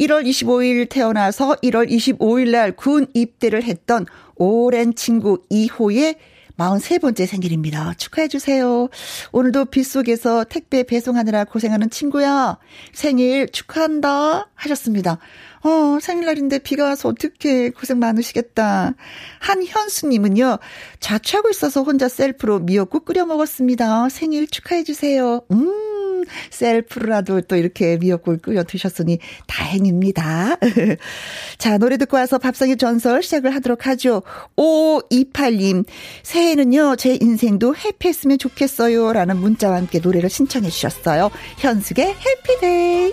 1월 0.00 0.24
25일 0.26 0.88
태어나서 0.88 1.56
1월 1.62 1.88
25일 1.90 2.50
날 2.50 2.72
군 2.72 3.06
입대를 3.14 3.62
했던 3.64 4.06
오랜 4.36 4.94
친구 4.94 5.42
2호의 5.50 6.16
43번째 6.58 7.26
생일입니다. 7.26 7.94
축하해주세요. 7.96 8.88
오늘도 9.32 9.64
빗속에서 9.66 10.44
택배 10.44 10.84
배송하느라 10.84 11.44
고생하는 11.44 11.90
친구야. 11.90 12.58
생일 12.92 13.48
축하한다. 13.50 14.48
하셨습니다. 14.54 15.18
어, 15.64 15.98
생일날인데 16.00 16.58
비가 16.58 16.84
와서 16.84 17.08
어떻게 17.08 17.70
고생 17.70 17.98
많으시겠다. 17.98 18.94
한현수님은요, 19.38 20.58
자취하고 21.00 21.50
있어서 21.50 21.82
혼자 21.82 22.08
셀프로 22.08 22.58
미역국 22.58 23.04
끓여 23.04 23.24
먹었습니다. 23.26 24.08
생일 24.08 24.48
축하해주세요. 24.48 25.42
음, 25.52 26.24
셀프라도 26.50 27.42
또 27.42 27.56
이렇게 27.56 27.96
미역국을 27.96 28.38
끓여 28.38 28.64
드셨으니 28.64 29.18
다행입니다. 29.46 30.56
자, 31.58 31.78
노래 31.78 31.96
듣고 31.96 32.16
와서 32.16 32.38
밥상의 32.38 32.76
전설 32.76 33.22
시작을 33.22 33.54
하도록 33.54 33.86
하죠. 33.86 34.22
5528님, 34.56 35.84
새해는요, 36.24 36.96
제 36.96 37.16
인생도 37.20 37.76
해피했으면 37.76 38.38
좋겠어요. 38.38 39.12
라는 39.12 39.36
문자와 39.36 39.76
함께 39.76 40.00
노래를 40.00 40.28
신청해 40.28 40.70
주셨어요. 40.70 41.30
현숙의 41.58 42.14
해피데이. 42.14 43.12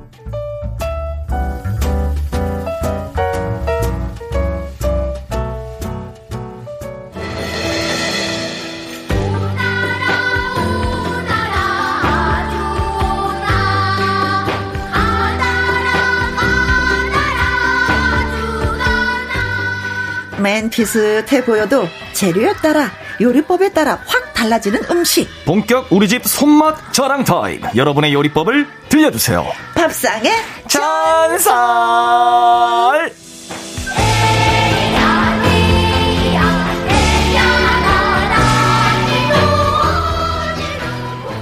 맨 20.41 20.69
비슷해 20.69 21.43
보여도 21.45 21.87
재료에 22.13 22.53
따라 22.61 22.91
요리법에 23.19 23.71
따라 23.73 23.99
확 24.05 24.33
달라지는 24.33 24.81
음식. 24.91 25.27
본격 25.45 25.87
우리 25.91 26.07
집 26.07 26.25
손맛 26.25 26.93
저랑 26.93 27.23
타임. 27.23 27.61
여러분의 27.75 28.13
요리법을 28.13 28.67
들려주세요. 28.89 29.45
밥상의 29.75 30.31
전설. 30.67 31.51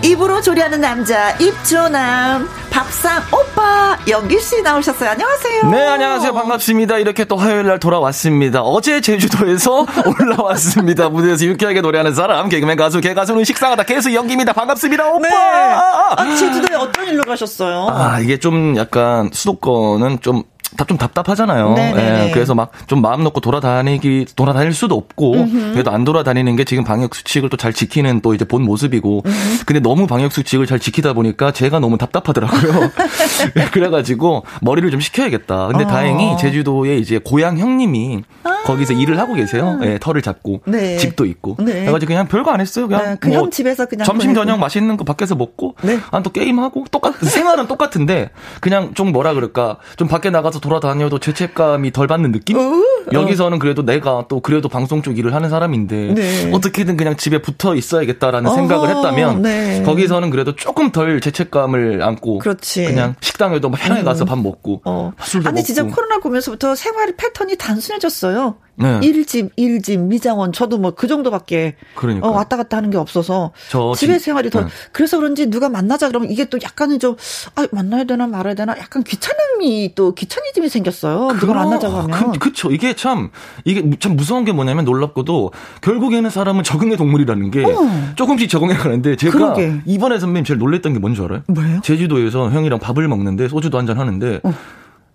노래하는 0.04 0.80
남자 0.82 1.32
입조남 1.38 2.48
밥상 2.72 3.22
오빠 3.32 3.98
연기 4.08 4.40
씨 4.40 4.62
나오셨어요. 4.62 5.10
안녕하세요. 5.12 5.64
네, 5.70 5.86
안녕하세요. 5.86 6.34
반갑습니다. 6.34 6.98
이렇게 6.98 7.26
또 7.26 7.36
화요일 7.36 7.66
날 7.68 7.80
돌아왔습니다. 7.80 8.62
어제 8.62 9.02
제주도에서 9.02 9.86
올라왔습니다. 10.08 11.10
무대에서 11.10 11.46
유쾌하게 11.46 11.82
노래하는 11.82 12.14
사람 12.16 12.48
개그맨 12.50 12.78
가수 12.78 13.02
개가수는 13.02 13.44
식상하다 13.44 13.84
개수 13.84 14.14
연기입니다. 14.16 14.54
반갑습니다. 14.54 15.08
오빠. 15.10 15.28
네. 15.28 15.36
아, 15.36 16.36
제주도에 16.36 16.76
어떤 16.78 17.08
일로 17.08 17.24
가셨어요? 17.24 17.88
아, 17.92 18.20
이게 18.20 18.38
좀 18.40 18.78
약간 18.78 19.30
수도권은 19.34 20.22
좀 20.22 20.44
좀 20.88 20.98
답답하잖아요. 20.98 21.76
예, 21.78 22.32
그래서 22.34 22.56
막 22.56 22.70
좀 22.88 23.02
마음 23.02 23.24
놓고 23.24 23.40
돌아다니기 23.42 24.28
돌아다닐 24.36 24.74
수도 24.74 24.96
없고 24.96 25.34
음흠. 25.34 25.74
그래도 25.74 25.92
안 25.92 26.04
돌아다니는 26.06 26.56
게 26.56 26.64
지금 26.64 26.84
방역 26.84 27.14
수칙을 27.14 27.50
또 27.50 27.58
잘 27.60 27.74
지키는 27.74 28.22
또 28.22 28.34
이제 28.34 28.46
본 28.46 28.64
모습이고 28.64 29.24
음흠. 29.26 29.66
근데 29.66 29.80
너무 29.82 30.08
방역 30.08 30.32
수칙을 30.32 30.66
잘 30.66 30.80
지키다 30.80 31.14
보니까 31.14 31.52
제가 31.52 31.80
너무 31.80 31.98
답답하더라고요. 31.98 32.90
그래가지고 33.74 34.44
머리를 34.62 34.90
좀 34.92 35.00
식혀야겠다. 35.02 35.68
근데 35.68 35.84
어. 35.84 35.88
다행히 35.88 36.38
제주도에 36.38 36.98
이제 36.98 37.20
고향 37.24 37.58
형님이 37.58 38.24
아. 38.44 38.64
거기서 38.66 38.94
일을 38.94 39.20
하고 39.20 39.34
계세요. 39.34 39.80
예, 39.84 39.98
털을 40.00 40.22
잡고 40.22 40.62
네. 40.66 40.98
집도 40.98 41.26
있고. 41.26 41.58
네. 41.60 41.82
그래가지고 41.82 42.08
그냥 42.08 42.28
별거 42.28 42.52
안 42.52 42.62
했어요. 42.62 42.88
그냥 42.88 43.04
네, 43.06 43.16
그형 43.20 43.42
뭐 43.42 43.50
집에서 43.50 43.86
그냥 43.86 44.06
점심 44.06 44.34
저녁 44.34 44.58
맛있는 44.60 44.96
거 44.98 45.04
밖에서 45.04 45.36
먹고 45.36 45.76
네. 45.82 46.00
안또 46.12 46.32
게임 46.32 46.60
하고 46.60 46.86
똑같 46.92 47.16
생활은 47.22 47.68
똑같은데 47.68 48.30
그냥 48.62 48.94
좀 48.94 49.12
뭐라 49.12 49.34
그럴까 49.34 49.78
좀 49.98 50.08
밖에 50.08 50.30
나가서 50.30 50.59
돌아다녀도 50.60 51.20
죄책감이 51.20 51.92
덜 51.92 52.08
받는 52.08 52.32
느낌? 52.32 52.58
어? 52.58 52.84
여기서는 53.12 53.60
그래도 53.60 53.84
내가 53.84 54.26
또 54.28 54.40
그래도 54.40 54.70
방송 54.70 55.02
쪽 55.02 55.18
일을 55.18 55.34
하는 55.34 55.50
사람인데 55.50 56.14
네. 56.14 56.52
어떻게든 56.54 56.98
그냥 56.98 57.18
집에 57.18 57.42
붙어 57.42 57.76
있어야겠다라는 57.76 58.52
어 58.52 58.54
생각을 58.54 58.90
했다면 58.90 59.42
네. 59.42 59.84
거기서는 59.84 60.30
그래도 60.30 60.56
조금 60.56 60.92
덜 60.92 61.20
죄책감을 61.22 62.02
안고 62.02 62.40
그렇지. 62.40 62.86
그냥 62.86 63.16
식당에도 63.22 63.72
편하게 63.72 64.04
가서 64.04 64.26
음. 64.26 64.28
밥 64.28 64.40
먹고 64.40 64.82
어. 64.86 65.12
술도 65.22 65.50
아니 65.50 65.56
먹고. 65.58 65.66
진짜 65.66 65.84
코로나 65.84 66.20
보면서부터 66.20 66.76
생활 66.76 67.16
패턴이 67.16 67.56
단순해졌어요. 67.58 68.56
네. 68.80 69.00
1집, 69.02 69.50
1집, 69.58 70.00
미장원 70.00 70.52
저도 70.54 70.78
뭐 70.78 70.92
그 70.92 71.08
정도밖에 71.08 71.76
그러니까. 71.96 72.28
어, 72.28 72.32
왔다 72.32 72.58
갔다 72.58 72.78
하는 72.78 72.90
게 72.90 72.98
없어서 72.98 73.52
집에 73.96 74.14
진, 74.14 74.20
생활이 74.20 74.50
더 74.50 74.62
네. 74.62 74.68
그래서 74.92 75.18
그런지 75.18 75.50
누가 75.50 75.70
만나자 75.70 76.08
그러면 76.08 76.30
이게 76.32 76.46
또 76.46 76.58
약간은 76.62 77.00
좀 77.00 77.16
아, 77.56 77.68
만나야 77.72 78.06
되나 78.06 78.28
말아야 78.28 78.56
되나 78.56 78.76
약간 78.78 79.04
귀찮음이 79.04 79.94
또 79.96 80.14
귀차니즘이 80.16 80.70
생겼어요. 80.70 81.28
그러, 81.28 81.40
누가 81.40 81.54
만나자고 81.54 81.96
하면. 81.98 82.32
그, 82.34 82.40
그쵸. 82.40 82.72
이게 82.72 82.96
참 82.96 83.30
이게 83.66 83.90
참 84.00 84.16
무서운 84.16 84.46
게 84.46 84.52
뭐냐면 84.52 84.86
놀랍고도 84.86 85.52
결국에는 85.82 86.30
사람은 86.30 86.64
적응의 86.64 86.98
동물이라는 86.98 87.52
게 87.52 87.64
어. 87.66 87.70
조금씩 88.16 88.50
적응해 88.50 88.76
가는데 88.76 89.16
제가 89.16 89.32
그러게. 89.34 89.82
이번에 89.86 90.20
선배님 90.20 90.44
제일 90.46 90.58
놀랬던 90.60 90.94
게 90.94 91.00
뭔지 91.00 91.22
알아요? 91.22 91.42
뭐예요? 91.48 91.82
제주도에서 91.84 92.50
형이랑 92.50 92.80
밥을 92.80 93.08
먹는데 93.08 93.48
소주도 93.48 93.78
한 93.78 93.86
잔 93.90 93.98
하는데 93.98 94.40
어. 94.44 94.54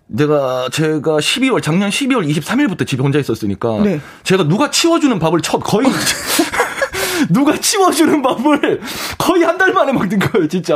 내가 0.07 0.69
제가 0.71 1.19
12월 1.19 1.63
작년 1.63 1.89
12월 1.91 2.29
23일부터 2.31 2.87
집에 2.87 3.03
혼자 3.03 3.19
있었으니까 3.19 3.81
네. 3.83 4.01
제가 4.23 4.45
누가 4.45 4.71
치워주는 4.71 5.19
밥을 5.19 5.41
첫 5.41 5.59
거의 5.61 5.89
누가 7.31 7.57
치워주는 7.59 8.21
밥을 8.23 8.81
거의 9.19 9.45
한 9.45 9.55
달 9.57 9.73
만에 9.73 9.93
먹는 9.93 10.19
거예요, 10.19 10.49
진짜. 10.49 10.75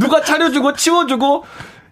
누가 0.00 0.22
차려주고 0.22 0.72
치워주고 0.74 1.44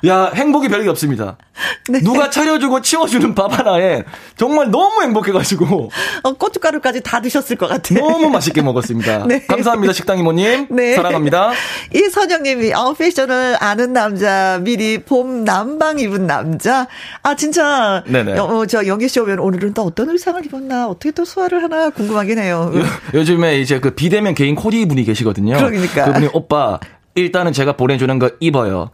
야, 0.07 0.31
행복이 0.35 0.69
별게 0.69 0.89
없습니다. 0.91 1.37
네. 1.89 2.01
누가 2.01 2.31
차려주고 2.31 2.83
치워주는 2.83 3.35
밥 3.35 3.57
하나에 3.59 4.03
정말 4.37 4.71
너무 4.71 5.03
행복해가지고. 5.03 5.91
어, 6.23 6.33
고춧가루까지 6.33 7.03
다 7.03 7.21
드셨을 7.21 7.57
것 7.57 7.69
같아요. 7.69 8.01
너무 8.01 8.29
맛있게 8.31 8.63
먹었습니다. 8.63 9.27
네. 9.29 9.47
감사합니다, 9.47 9.93
식당 9.93 10.19
이모님. 10.19 10.67
네. 10.75 10.95
사랑합니다. 10.95 11.53
이선영님이, 11.95 12.73
어, 12.73 12.93
패션을 12.93 13.57
아는 13.61 13.93
남자, 13.93 14.59
미리 14.63 14.99
봄 14.99 15.45
남방 15.45 15.99
입은 15.99 16.27
남자. 16.27 16.89
아, 17.23 17.37
진짜. 17.37 18.03
네네. 18.07 18.39
어, 18.39 18.67
저 18.67 18.87
영기씨 18.87 19.21
오면 19.21 19.39
오늘은 19.39 19.75
또 19.75 19.83
어떤 19.83 20.11
의상을 20.11 20.45
입었나, 20.45 20.89
어떻게 20.89 21.13
또 21.13 21.25
소화를 21.25 21.63
하나 21.63 21.91
궁금하긴 21.91 22.39
해요. 22.39 22.73
요, 23.15 23.25
즘에 23.25 23.61
이제 23.61 23.79
그 23.81 23.95
비대면 23.95 24.35
개인 24.35 24.55
코디 24.55 24.87
분이 24.87 25.05
계시거든요. 25.05 25.57
그러니까. 25.57 26.07
그분이 26.07 26.31
오빠, 26.33 26.81
일단은 27.15 27.53
제가 27.53 27.73
보내주는 27.77 28.19
거 28.19 28.31
입어요. 28.41 28.91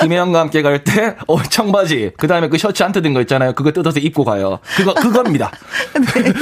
김혜영과 0.00 0.40
함께 0.40 0.62
갈 0.62 0.84
때, 0.84 1.16
어, 1.26 1.42
청바지, 1.42 2.12
그 2.16 2.26
다음에 2.26 2.48
그 2.48 2.58
셔츠 2.58 2.82
안 2.82 2.92
뜯은 2.92 3.14
거 3.14 3.20
있잖아요. 3.22 3.52
그거 3.52 3.72
뜯어서 3.72 3.98
입고 4.00 4.24
가요. 4.24 4.60
그거, 4.76 4.94
그겁니다. 4.94 5.50
네. 5.94 6.32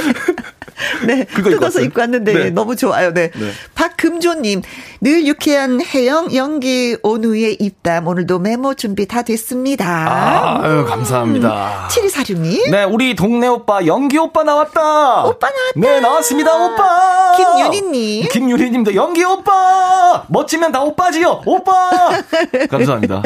네. 1.05 1.25
뜯어서 1.25 1.81
입고 1.81 2.01
왔는데 2.01 2.33
네. 2.33 2.49
너무 2.49 2.75
좋아요. 2.75 3.13
네. 3.13 3.31
네. 3.31 3.51
박금조님, 3.75 4.61
늘 5.01 5.27
유쾌한 5.27 5.81
해영 5.81 6.33
연기 6.35 6.97
온후의 7.03 7.57
입담. 7.59 8.07
오늘도 8.07 8.39
메모 8.39 8.73
준비 8.75 9.07
다 9.07 9.21
됐습니다. 9.21 9.85
아, 9.87 10.61
아유, 10.63 10.85
감사합니다. 10.85 11.87
7246님. 11.91 12.69
네, 12.71 12.83
우리 12.83 13.15
동네 13.15 13.47
오빠, 13.47 13.85
연기 13.85 14.17
오빠 14.17 14.43
나왔다. 14.43 15.23
오빠 15.23 15.49
나왔다. 15.49 15.71
네, 15.75 15.99
나왔습니다, 15.99 16.53
오빠. 16.55 17.31
김윤희님. 17.37 18.27
김윤희님도 18.29 18.95
연기 18.95 19.23
오빠. 19.23 20.25
멋지면 20.27 20.71
다 20.71 20.81
오빠지요. 20.81 21.41
오빠. 21.45 21.89
감사합니다. 22.69 23.21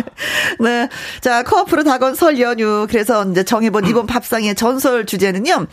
네. 0.59 0.89
자, 1.21 1.43
코앞으로 1.43 1.83
다가온 1.83 2.15
설 2.15 2.39
연휴. 2.39 2.87
그래서 2.89 3.25
이제 3.25 3.43
정해본 3.43 3.87
이번 3.87 4.05
밥상의 4.05 4.55
전설 4.55 5.05
주제는요. 5.05 5.67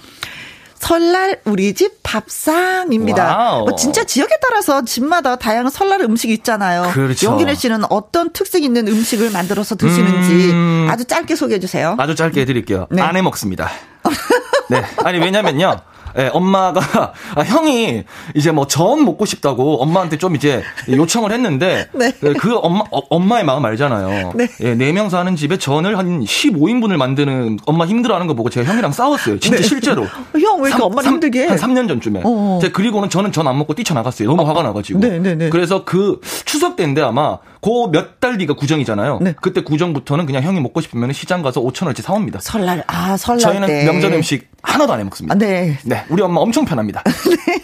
설날 0.82 1.40
우리 1.44 1.72
집 1.74 2.02
밥상입니다. 2.02 3.60
뭐 3.60 3.76
진짜 3.76 4.02
지역에 4.02 4.34
따라서 4.42 4.84
집마다 4.84 5.36
다양한 5.36 5.70
설날 5.70 6.00
음식이 6.02 6.32
있잖아요. 6.34 6.90
그렇죠. 6.92 7.28
용기래 7.28 7.54
씨는 7.54 7.84
어떤 7.88 8.32
특색 8.32 8.64
있는 8.64 8.88
음식을 8.88 9.30
만들어서 9.30 9.76
드시는지 9.76 10.50
음... 10.50 10.88
아주 10.90 11.04
짧게 11.04 11.36
소개해 11.36 11.60
주세요. 11.60 11.94
아주 11.98 12.16
짧게 12.16 12.40
해드릴게요. 12.40 12.88
네. 12.90 13.00
안해 13.00 13.22
먹습니다. 13.22 13.70
네. 14.68 14.84
아니 15.04 15.18
왜냐면요. 15.20 15.76
예, 16.18 16.28
엄마가 16.32 17.12
아, 17.36 17.40
형이 17.42 18.04
이제 18.34 18.50
뭐 18.50 18.66
전 18.66 19.04
먹고 19.04 19.24
싶다고 19.26 19.82
엄마한테 19.82 20.16
좀 20.18 20.34
이제 20.36 20.62
요청을 20.88 21.32
했는데 21.32 21.88
네. 21.94 22.12
그, 22.20 22.32
그 22.34 22.56
엄마 22.56 22.84
어, 22.90 23.00
엄마의 23.10 23.44
마음 23.44 23.64
알잖아요. 23.64 24.32
네. 24.34 24.48
예, 24.60 24.74
네 24.74 24.92
명 24.92 25.08
사는 25.10 25.34
집에 25.36 25.56
전을 25.58 25.96
한 25.98 26.20
15인분을 26.24 26.96
만드는 26.96 27.58
엄마 27.66 27.86
힘들어하는 27.86 28.26
거 28.26 28.34
보고 28.34 28.50
제가 28.50 28.70
형이랑 28.70 28.92
싸웠어요. 28.92 29.38
진짜 29.40 29.58
네. 29.58 29.62
실제로. 29.62 30.04
형 30.40 30.60
왜 30.62 30.68
이렇게 30.68 30.82
엄마 30.82 31.02
힘들게? 31.02 31.46
한 31.46 31.56
3년 31.58 31.88
전쯤에. 31.88 32.20
어어. 32.24 32.58
제가 32.60 32.72
그리고는 32.72 33.08
저는 33.10 33.32
전 33.32 33.46
안 33.46 33.58
먹고 33.58 33.74
뛰쳐나갔어요. 33.74 34.28
너무 34.28 34.42
어. 34.42 34.44
화가 34.44 34.62
나가지고. 34.62 35.00
네, 35.00 35.18
네, 35.18 35.34
네. 35.34 35.50
그래서 35.50 35.84
그 35.84 36.20
추석 36.44 36.76
때인데 36.76 37.02
아마 37.02 37.38
그 37.60 37.90
몇 37.92 38.20
달 38.20 38.38
뒤가 38.38 38.54
구정이잖아요. 38.54 39.18
네. 39.20 39.34
그때 39.40 39.62
구정부터는 39.62 40.26
그냥 40.26 40.42
형이 40.44 40.60
먹고 40.60 40.80
싶으면 40.80 41.12
시장 41.12 41.42
가서 41.42 41.60
5천 41.60 41.86
원치 41.86 42.00
사옵니다. 42.02 42.38
설날 42.40 42.84
아 42.86 43.16
설날 43.16 43.40
저희는 43.40 43.66
때. 43.68 43.84
명절 43.84 44.12
음식 44.14 44.48
하나도 44.62 44.92
안 44.92 45.00
해 45.00 45.04
먹습니다. 45.04 45.34
아, 45.34 45.38
네. 45.38 45.76
네. 45.84 46.01
우리 46.08 46.22
엄마 46.22 46.40
엄청 46.40 46.64
편합니다. 46.64 47.02
네. 47.46 47.62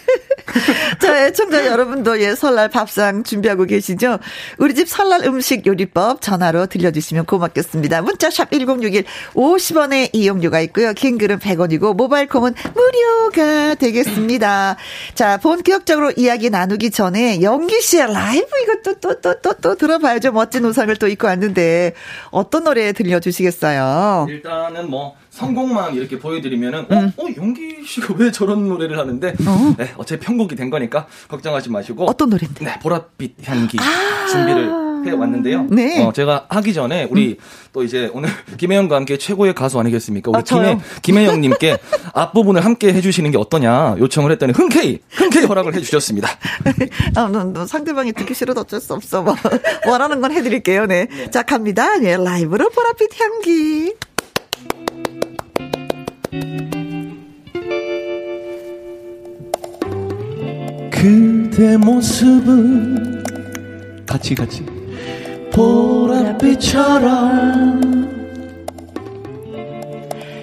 자, 0.99 1.27
애청자 1.27 1.65
여러분도 1.65 2.21
예, 2.21 2.35
설날 2.35 2.69
밥상 2.69 3.23
준비하고 3.23 3.65
계시죠? 3.65 4.19
우리 4.57 4.73
집 4.73 4.87
설날 4.87 5.23
음식 5.25 5.65
요리법 5.65 6.21
전화로 6.21 6.67
들려주시면 6.67 7.25
고맙겠습니다. 7.25 8.01
문자샵 8.01 8.51
1061 8.51 9.05
50원의 9.33 10.09
이용료가 10.13 10.59
있고요. 10.61 10.93
긴 10.93 11.17
글은 11.17 11.39
100원이고 11.39 11.95
모바일 11.95 12.27
콩은 12.27 12.53
무료가 12.73 13.75
되겠습니다. 13.75 14.77
자, 15.13 15.37
본격적으로 15.37 16.11
이야기 16.15 16.49
나누기 16.49 16.91
전에 16.91 17.41
영기 17.41 17.81
씨의 17.81 18.13
라이브 18.13 18.47
이것도 18.63 18.99
또, 18.99 19.21
또, 19.21 19.39
또, 19.41 19.53
또 19.53 19.75
들어봐야죠. 19.75 20.31
멋진 20.31 20.65
우산을 20.65 20.97
또 20.97 21.07
입고 21.07 21.27
왔는데 21.27 21.93
어떤 22.31 22.63
노래 22.63 22.91
들려주시겠어요? 22.93 24.27
일단은 24.29 24.89
뭐 24.89 25.15
성공만 25.39 25.95
이렇게 25.95 26.19
보여드리면은 26.19 26.79
어, 26.81 26.85
음. 26.91 27.11
어, 27.17 27.25
용기 27.37 27.85
씨가 27.85 28.13
왜 28.17 28.29
저런 28.29 28.67
노래를 28.67 28.99
하는데 28.99 29.29
어. 29.47 29.75
네, 29.77 29.93
어차피 29.95 30.25
편곡이 30.25 30.55
된 30.55 30.69
거니까 30.69 31.07
걱정하지 31.29 31.69
마시고 31.69 32.05
어떤 32.05 32.29
노래인데? 32.29 32.65
네, 32.65 32.79
보랏빛 32.79 33.31
향기 33.45 33.77
아~ 33.79 34.27
준비를 34.27 34.89
해 35.05 35.11
왔는데요. 35.11 35.67
네. 35.69 36.03
어, 36.03 36.11
제가 36.11 36.47
하기 36.49 36.73
전에 36.73 37.07
우리 37.09 37.29
음. 37.29 37.35
또 37.71 37.83
이제 37.83 38.11
오늘 38.13 38.29
김혜영과 38.57 38.97
함께 38.97 39.17
최고의 39.17 39.55
가수 39.55 39.79
아니겠습니까? 39.79 40.29
우리 40.29 40.39
아, 40.39 40.41
김혜 40.41 40.77
김혜영님께 41.01 41.77
앞 42.13 42.33
부분을 42.33 42.65
함께 42.65 42.93
해주시는 42.93 43.31
게 43.31 43.37
어떠냐 43.37 43.95
요청을 43.99 44.31
했더니 44.33 44.51
흔쾌히 44.51 44.99
흔쾌히 45.09 45.45
허락을 45.45 45.73
해주셨습니다. 45.75 46.27
아, 47.15 47.29
너, 47.29 47.45
너 47.45 47.65
상대방이 47.65 48.11
듣기 48.11 48.33
싫어도 48.33 48.61
어쩔 48.61 48.81
수 48.81 48.93
없어. 48.93 49.21
뭐 49.21 49.35
원하는 49.87 50.19
건 50.19 50.33
해드릴게요. 50.33 50.85
네. 50.85 51.05
네. 51.05 51.29
자 51.31 51.43
갑니다. 51.43 51.97
네, 51.97 52.17
라이브로 52.17 52.69
보랏빛 52.69 53.21
향기. 53.21 53.93
그대 60.91 61.77
모습은 61.77 63.23
같이 64.05 64.35
같이. 64.35 64.63
보랏빛처럼 65.51 67.09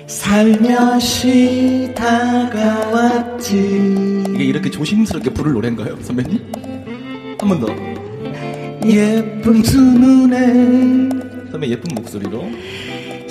살며시 0.07 1.93
다가왔지. 1.95 3.57
이게 4.35 4.45
이렇게 4.45 4.71
조심스럽게 4.71 5.31
부를 5.31 5.53
노래인가요 5.53 5.97
선배님? 6.03 6.41
한 7.39 7.49
번 7.49 7.61
더. 7.61 7.67
예쁜 8.87 9.63
두 9.63 9.81
눈에 9.81 11.09
선배 11.51 11.69
예쁜 11.69 11.95
목소리로 11.95 12.51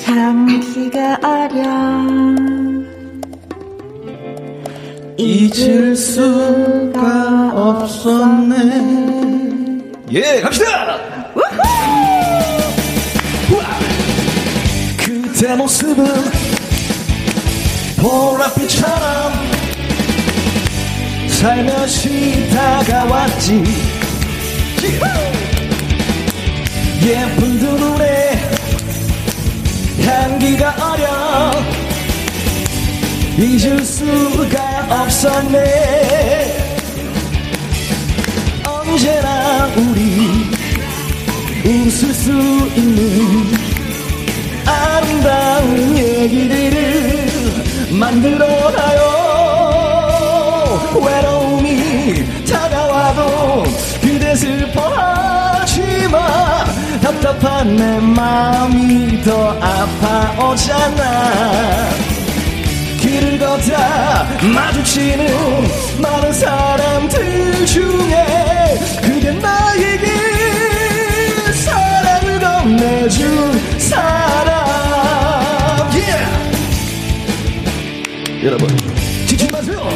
향기가 0.05 1.17
아련. 1.23 2.85
잊을 5.17 5.95
수가 5.95 7.51
없었네. 7.55 8.65
예 10.11 10.41
갑시다! 10.41 10.99
그대 14.97 15.55
모습은 15.55 16.05
보랏빛처럼 17.97 19.31
살며시 21.29 22.47
다가왔지. 22.49 23.63
예쁜 27.03 27.59
두 27.59 27.65
눈에 27.77 28.55
향기가 30.05 30.75
어려. 30.79 31.51
잊을 33.37 33.83
수가 33.83 34.87
없었네. 34.89 36.55
언제나 38.65 39.67
우리 39.75 40.49
웃을 41.65 42.13
수 42.13 42.31
있는 42.31 43.51
아름다운 44.65 45.97
얘기들을 45.97 47.25
만들어가요. 47.91 49.01
외로움이 51.03 52.45
다가와도 52.45 53.63
그대 54.01 54.35
슬퍼하지 54.35 56.07
마 56.11 56.54
답답한 57.05 57.75
내 57.75 57.99
마음이 57.99 59.21
더 59.21 59.51
아파오잖아. 59.59 61.03
길을 62.99 63.37
걷다 63.37 64.23
마주치는 64.41 65.27
많은 66.01 66.33
사람들 66.33 67.63
중에 67.67 68.79
그게 69.03 69.33
나에게 69.33 70.07
사랑을 71.53 72.39
건네준 72.39 73.79
사람. 73.79 74.65
Yeah! 75.93 76.25
여러분 78.45 78.67
지지 79.27 79.47
마세요. 79.51 79.87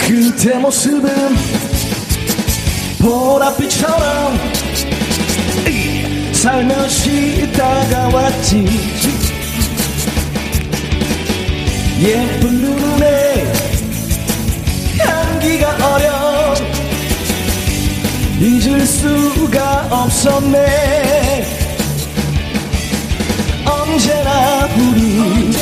그대 0.00 0.58
모습은 0.58 1.75
보랏빛처럼 3.06 4.36
살며시 6.32 7.52
다가왔지. 7.52 8.66
예쁜 12.00 12.60
눈에 12.62 13.52
향기가 14.98 15.94
어려 15.94 16.54
잊을 18.40 18.84
수가 18.84 19.86
없었네. 19.88 21.46
언제나 23.64 24.66
우리 24.76 25.52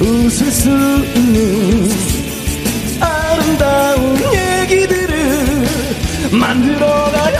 웃을 0.00 0.50
수 0.50 0.68
있는 1.14 1.88
아름다운 3.00 4.16
얘기들을 4.16 4.41
만들어가요. 6.52 7.38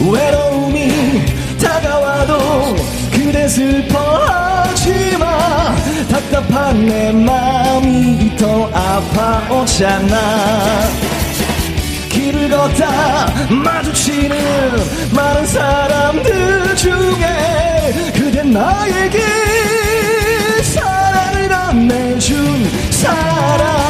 외로움이 0.00 1.26
다가와도 1.62 2.76
그대 3.12 3.46
슬퍼하지마 3.46 5.26
답답한 6.10 6.86
내 6.86 7.12
마음이 7.12 8.36
더 8.36 8.70
아파오잖아. 8.72 10.16
길을 12.08 12.48
걷다 12.48 13.26
마주치는 13.50 14.36
많은 15.14 15.46
사람들 15.46 16.76
중에 16.76 18.12
그대 18.14 18.42
나에게 18.42 19.18
사랑을 20.62 21.48
건네준 21.48 22.90
사람 22.92 23.85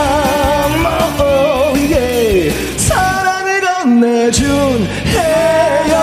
해요 4.32 5.96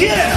yeah. 0.00 0.34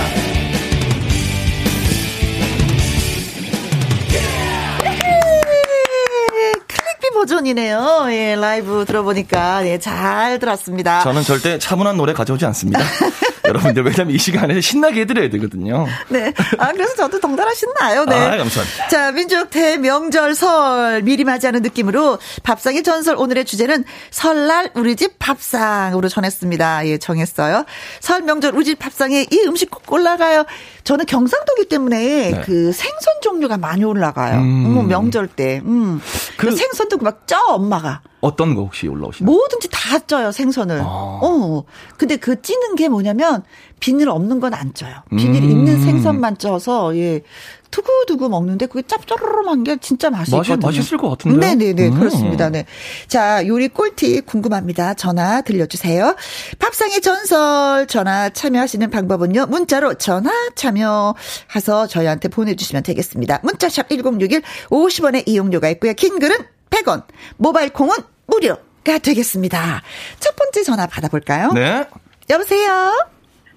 클릭비 6.68 7.10
버전이네요. 7.14 8.08
예, 8.10 8.36
라이브 8.36 8.86
들어보니까 8.86 9.66
예, 9.68 9.80
잘 9.80 10.40
들었습니다. 10.40 11.02
저는 11.02 11.24
절대 11.24 11.58
차분한 11.58 11.98
노래 11.98 12.14
가져오지 12.14 12.46
않습니다. 12.46 12.80
여러분들 13.48 13.84
왜냐면 13.84 14.14
이 14.14 14.18
시간에 14.18 14.62
신나게 14.62 15.02
해드려야 15.02 15.30
되거든요. 15.32 15.86
네. 16.10 16.34
아 16.58 16.72
그래서 16.72 16.96
저도 16.96 17.20
덩달아 17.20 17.54
신나요. 17.54 18.06
네. 18.06 18.16
아, 18.16 18.38
감사합니다. 18.38 18.88
자 18.90 19.12
민족 19.12 19.50
대명절 19.50 20.36
설 20.36 21.02
미리 21.04 21.24
맞이하는 21.24 21.62
느낌으로 21.62 22.20
밥상의 22.44 22.84
전설 22.84 23.16
오늘의 23.18 23.46
주제는 23.46 23.84
설날 24.12 24.70
우리 24.76 24.96
집 24.96 25.18
밥상으로 25.20 26.10
전했습니다. 26.10 26.88
예 26.88 26.98
정했어요. 26.98 27.66
설 28.00 28.22
명절 28.22 28.54
우리 28.56 28.66
집 28.66 28.80
밥상에 28.80 29.26
이 29.30 29.40
음식 29.46 29.70
꼭 29.72 29.92
올라가요. 29.92 30.46
저는 30.84 31.06
경상도기 31.06 31.68
때문에 31.70 32.32
네. 32.32 32.42
그 32.46 32.72
생선 32.72 33.14
종류가 33.22 33.58
많이 33.58 33.84
올라가요. 33.84 34.40
음. 34.40 34.78
음, 34.80 34.88
명절 34.88 35.28
때. 35.28 35.62
음. 35.66 36.02
그, 36.38 36.48
그- 36.50 36.56
생선도 36.56 36.98
막 36.98 37.28
쪄 37.28 37.38
엄마가. 37.48 38.02
어떤 38.20 38.56
거 38.56 38.62
혹시 38.62 38.88
올라오시나요? 38.88 39.32
뭐든지 39.32 39.70
다 39.72 40.00
쪄요 40.00 40.32
생선을. 40.32 40.80
아. 40.82 40.84
어. 40.86 41.64
근데 41.98 42.16
그 42.18 42.42
찌는 42.42 42.76
게 42.76 42.90
뭐냐면 42.90 43.44
비닐 43.80 44.10
없는 44.10 44.40
건 44.40 44.54
안 44.56 44.74
쪄요. 44.74 44.96
비닐 45.16 45.44
음. 45.44 45.50
있는 45.52 45.82
생선만 45.84 46.38
쪄서 46.40 46.98
예 46.98 47.22
두고두고 47.70 48.30
먹는데 48.30 48.66
그게 48.66 48.82
짭조름한 48.88 49.64
게 49.66 49.78
진짜 49.78 50.10
맛이 50.10 50.32
맛이- 50.32 50.46
있거든요. 50.54 50.68
맛있을 50.68 50.98
것 50.98 51.10
같은데요? 51.10 51.40
네네네 51.40 51.90
음. 51.90 52.00
그렇습니다. 52.00 52.50
네. 52.50 52.66
자 53.08 53.46
요리 53.46 53.68
꿀팁 53.68 54.26
궁금합니다. 54.26 54.96
전화 54.96 55.42
들려주세요. 55.42 56.16
밥상의 56.58 57.02
전설 57.02 57.86
전화 57.88 58.30
참여하시는 58.30 58.90
방법은요. 58.90 59.46
문자로 59.48 59.94
전화 59.96 60.32
참여해서 60.56 61.88
저희한테 61.88 62.30
보내주시면 62.30 62.82
되겠습니다. 62.84 63.42
문자샵 63.44 63.90
1061 63.90 64.42
50원의 64.70 65.24
이용료가 65.28 65.70
있고요. 65.70 65.94
긴 65.94 66.20
글은 66.20 66.38
100원 66.70 67.04
모바일 67.38 67.72
콩은 67.72 67.96
무료가 68.28 68.98
되겠습니다. 69.02 69.82
첫 70.20 70.36
번째 70.36 70.64
전화 70.64 70.86
받아볼까요? 70.88 71.52
네. 71.54 71.86
여보세요. 72.30 72.94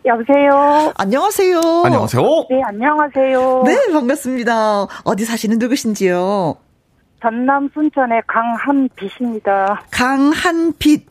여보세요. 0.05 0.93
안녕하세요. 0.97 1.61
안녕하세요. 1.85 2.23
네, 2.49 2.63
안녕하세요. 2.65 3.63
네, 3.67 3.93
반갑습니다. 3.93 4.87
어디 5.05 5.25
사시는 5.25 5.59
누구신지요? 5.59 6.57
전남 7.23 7.69
순천의 7.75 8.23
강한빛입니다. 8.27 9.83
강한빛. 9.91 11.07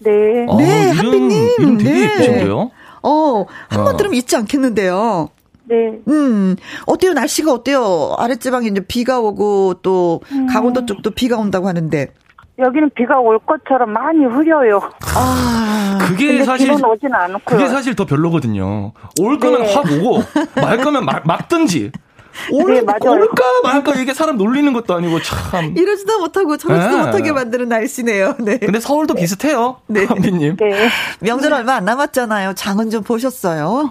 네. 0.00 0.10
아, 0.50 0.56
네, 0.56 0.90
이름, 0.90 0.98
한빛님. 0.98 1.48
이름 1.60 1.78
되게 1.78 1.90
네. 1.90 2.02
예쁘신데요? 2.02 2.70
어, 3.04 3.44
한번 3.68 3.94
어. 3.94 3.96
들으면 3.96 4.16
잊지 4.16 4.34
않겠는데요. 4.34 5.28
네. 5.64 5.98
음, 6.08 6.56
어때요? 6.86 7.12
날씨가 7.12 7.52
어때요? 7.52 8.14
아랫지방에 8.18 8.68
이제 8.68 8.80
비가 8.86 9.20
오고 9.20 9.74
또 9.82 10.20
음. 10.32 10.46
강원도 10.46 10.84
쪽도 10.86 11.12
비가 11.12 11.36
온다고 11.38 11.68
하는데. 11.68 12.12
여기는 12.58 12.90
비가 12.94 13.18
올 13.18 13.38
것처럼 13.40 13.92
많이 13.92 14.24
흐려요. 14.24 14.80
아, 15.16 15.98
그게 16.00 16.44
사실 16.44 16.70
오진 16.70 17.12
않고요. 17.12 17.40
그게 17.44 17.68
사실 17.68 17.96
더 17.96 18.06
별로거든요. 18.06 18.92
올 19.20 19.38
거면 19.40 19.62
네. 19.62 19.74
확 19.74 19.84
오고 19.90 20.22
말 20.60 20.76
거면 20.78 21.04
막, 21.04 21.26
막든지. 21.26 21.90
올, 22.50 22.74
네, 22.74 22.82
맞아요. 22.82 23.20
올까 23.20 23.44
말까 23.62 23.94
이게 23.94 24.12
사람 24.12 24.36
놀리는 24.36 24.72
것도 24.72 24.94
아니고 24.94 25.20
참. 25.22 25.74
이러지도 25.76 26.18
못하고 26.18 26.56
저러지도 26.56 26.96
네. 26.96 27.04
못하게 27.06 27.32
만드는 27.32 27.68
날씨네요. 27.68 28.36
네. 28.40 28.58
근데 28.58 28.80
서울도 28.80 29.14
비슷해요. 29.14 29.78
네. 29.86 30.04
한비님. 30.04 30.56
네. 30.56 30.88
명절 31.20 31.52
얼마 31.52 31.74
안 31.74 31.84
남았잖아요. 31.84 32.54
장은 32.54 32.90
좀 32.90 33.02
보셨어요? 33.02 33.90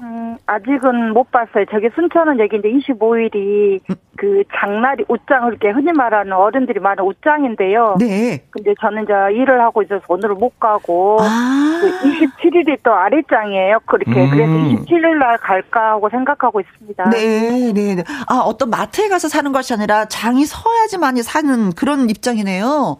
음, 0.00 0.26
음, 0.26 0.36
아직은 0.46 1.12
못 1.12 1.30
봤어요. 1.30 1.64
저기 1.70 1.88
순천은 1.94 2.38
여기 2.38 2.56
이제 2.56 2.68
25일이 2.68 3.80
그 4.16 4.42
장날이 4.54 5.04
옷장 5.08 5.46
이렇게 5.48 5.70
흔히 5.70 5.92
말하는 5.92 6.32
어른들이 6.32 6.80
말하는 6.80 7.04
옷장인데요. 7.04 7.96
네. 7.98 8.42
근데 8.50 8.74
저는 8.80 9.04
이제 9.04 9.12
일을 9.32 9.60
하고 9.60 9.82
있어서 9.82 10.02
오늘은 10.08 10.38
못 10.38 10.58
가고 10.58 11.18
아. 11.20 11.80
그 11.80 12.08
27일이 12.08 12.78
또 12.82 12.92
아랫장이에요. 12.92 13.80
그렇게 13.86 14.24
음. 14.24 14.30
그래서 14.30 14.52
27일 14.52 15.18
날 15.18 15.36
갈까 15.38 15.92
하고 15.92 16.08
생각하고 16.08 16.60
있습니다. 16.60 17.10
네, 17.10 17.72
네, 17.72 17.94
네. 17.94 18.04
아, 18.28 18.36
어떤 18.38 18.70
마트에 18.70 19.08
가서 19.08 19.28
사는 19.28 19.50
것이 19.52 19.72
아니라 19.74 20.06
장이 20.06 20.44
서야지만이 20.44 21.22
사는 21.22 21.72
그런 21.72 22.08
입장이네요. 22.10 22.98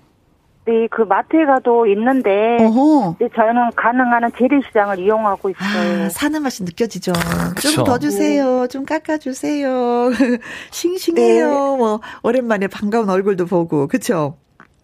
네, 0.66 0.88
그 0.90 1.02
마트에 1.02 1.44
가도 1.46 1.86
있는데 1.86 2.56
어허. 2.60 3.16
네, 3.20 3.28
저는 3.34 3.70
가능한 3.76 4.24
한 4.24 4.32
재래시장을 4.36 4.98
이용하고 4.98 5.50
있어요. 5.50 6.06
아, 6.06 6.08
사는 6.08 6.42
맛이 6.42 6.64
느껴지죠. 6.64 7.12
그쵸. 7.54 7.70
좀더 7.70 7.98
주세요. 8.00 8.66
좀 8.68 8.84
깎아주세요. 8.84 10.10
싱싱해요. 10.72 11.46
네. 11.46 11.76
뭐, 11.76 12.00
오랜만에 12.24 12.66
반가운 12.66 13.08
얼굴도 13.08 13.46
보고. 13.46 13.86
그쵸? 13.86 14.38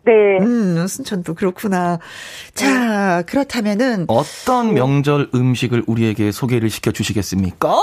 네. 0.05 0.13
음, 0.41 0.87
순천도 0.87 1.35
그렇구나. 1.35 1.99
자, 2.55 3.23
그렇다면은. 3.27 4.05
어떤 4.09 4.75
명절 4.75 5.31
음식을 5.35 5.85
우리에게 5.87 6.31
소개를 6.33 6.71
시켜 6.71 6.93
주시겠습니까? 6.93 7.81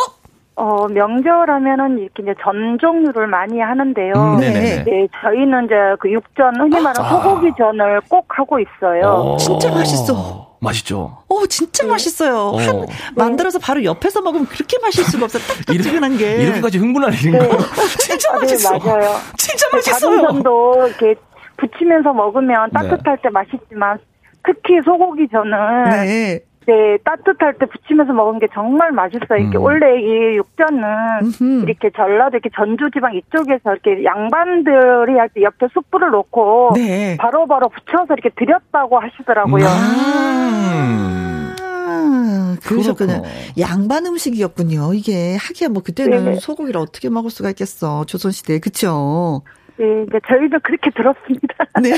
어, 0.59 0.89
명절하면은 0.89 1.99
이렇게 1.99 2.21
이제 2.21 2.35
전 2.43 2.77
종류를 2.81 3.27
많이 3.27 3.61
하는데요. 3.61 4.13
음, 4.13 4.37
네. 4.41 4.51
네네네. 4.51 4.83
네, 4.83 5.07
저희는 5.21 5.65
이제 5.65 5.75
그 6.01 6.11
육전, 6.11 6.59
흔히 6.59 6.81
말하는 6.81 6.99
아. 7.01 7.09
소고기 7.21 7.49
전을 7.57 8.01
꼭 8.09 8.25
하고 8.27 8.59
있어요. 8.59 9.07
어, 9.07 9.37
진짜 9.37 9.71
맛있어. 9.71 10.49
맛있죠. 10.59 11.19
오, 11.29 11.47
진짜 11.47 11.87
맛있어요. 11.87 12.35
어. 12.37 12.57
한, 12.57 12.85
만들어서 13.15 13.57
바로 13.59 13.81
옆에서 13.85 14.19
먹으면 14.21 14.47
그렇게 14.47 14.77
맛있을 14.79 15.05
수가 15.05 15.23
없어. 15.25 15.39
딱딱지근한 15.39 16.17
게. 16.17 16.43
이렇게까지 16.43 16.77
흥분할 16.79 17.13
일인가요? 17.13 17.47
네. 17.55 17.57
진짜 17.97 18.29
아, 18.29 18.33
네, 18.33 18.39
맛있어. 18.41 18.77
맞아요. 18.79 19.15
진짜 19.37 19.65
다른 19.69 19.77
맛있어요. 19.77 20.21
전도 20.27 20.87
이렇게 20.87 21.15
부치면서 21.55 22.11
먹으면 22.11 22.69
네. 22.73 22.79
따뜻할 22.79 23.17
때 23.21 23.29
맛있지만 23.29 23.97
특히 24.43 24.81
소고기 24.83 25.29
전은 25.31 25.89
네. 25.89 26.39
네, 26.67 26.97
따뜻할 27.03 27.55
때 27.57 27.65
부치면서 27.65 28.13
먹은 28.13 28.37
게 28.39 28.47
정말 28.53 28.91
맛있어요. 28.91 29.39
이게 29.39 29.57
음. 29.57 29.63
원래 29.63 29.99
이 29.99 30.35
육전은 30.37 30.83
음흠. 31.23 31.63
이렇게 31.67 31.89
전라도 31.95 32.37
이렇게 32.37 32.49
전주 32.55 32.89
지방 32.93 33.15
이쪽에서 33.15 33.73
이렇게 33.73 34.03
양반들이 34.03 35.13
할 35.17 35.29
때 35.29 35.41
옆에 35.41 35.67
숯불을 35.73 36.11
놓고 36.11 36.71
네. 36.75 37.17
바로바로 37.17 37.69
부쳐서 37.69 38.13
이렇게 38.13 38.29
드렸다고 38.35 38.99
하시더라고요. 38.99 39.65
음. 39.65 41.55
아, 41.61 42.55
그러셨군요. 42.63 43.23
양반 43.59 44.05
음식이었군요. 44.05 44.93
이게 44.93 45.37
하기야 45.37 45.69
뭐 45.69 45.81
그때는 45.81 46.25
네. 46.25 46.35
소고기를 46.35 46.79
어떻게 46.79 47.09
먹을 47.09 47.29
수가 47.31 47.49
있겠어. 47.49 48.05
조선시대에. 48.05 48.59
그쵸? 48.59 49.41
네, 49.79 50.03
이제 50.07 50.19
저희도 50.27 50.59
그렇게 50.61 50.89
들었습니다. 50.91 51.55
네. 51.81 51.91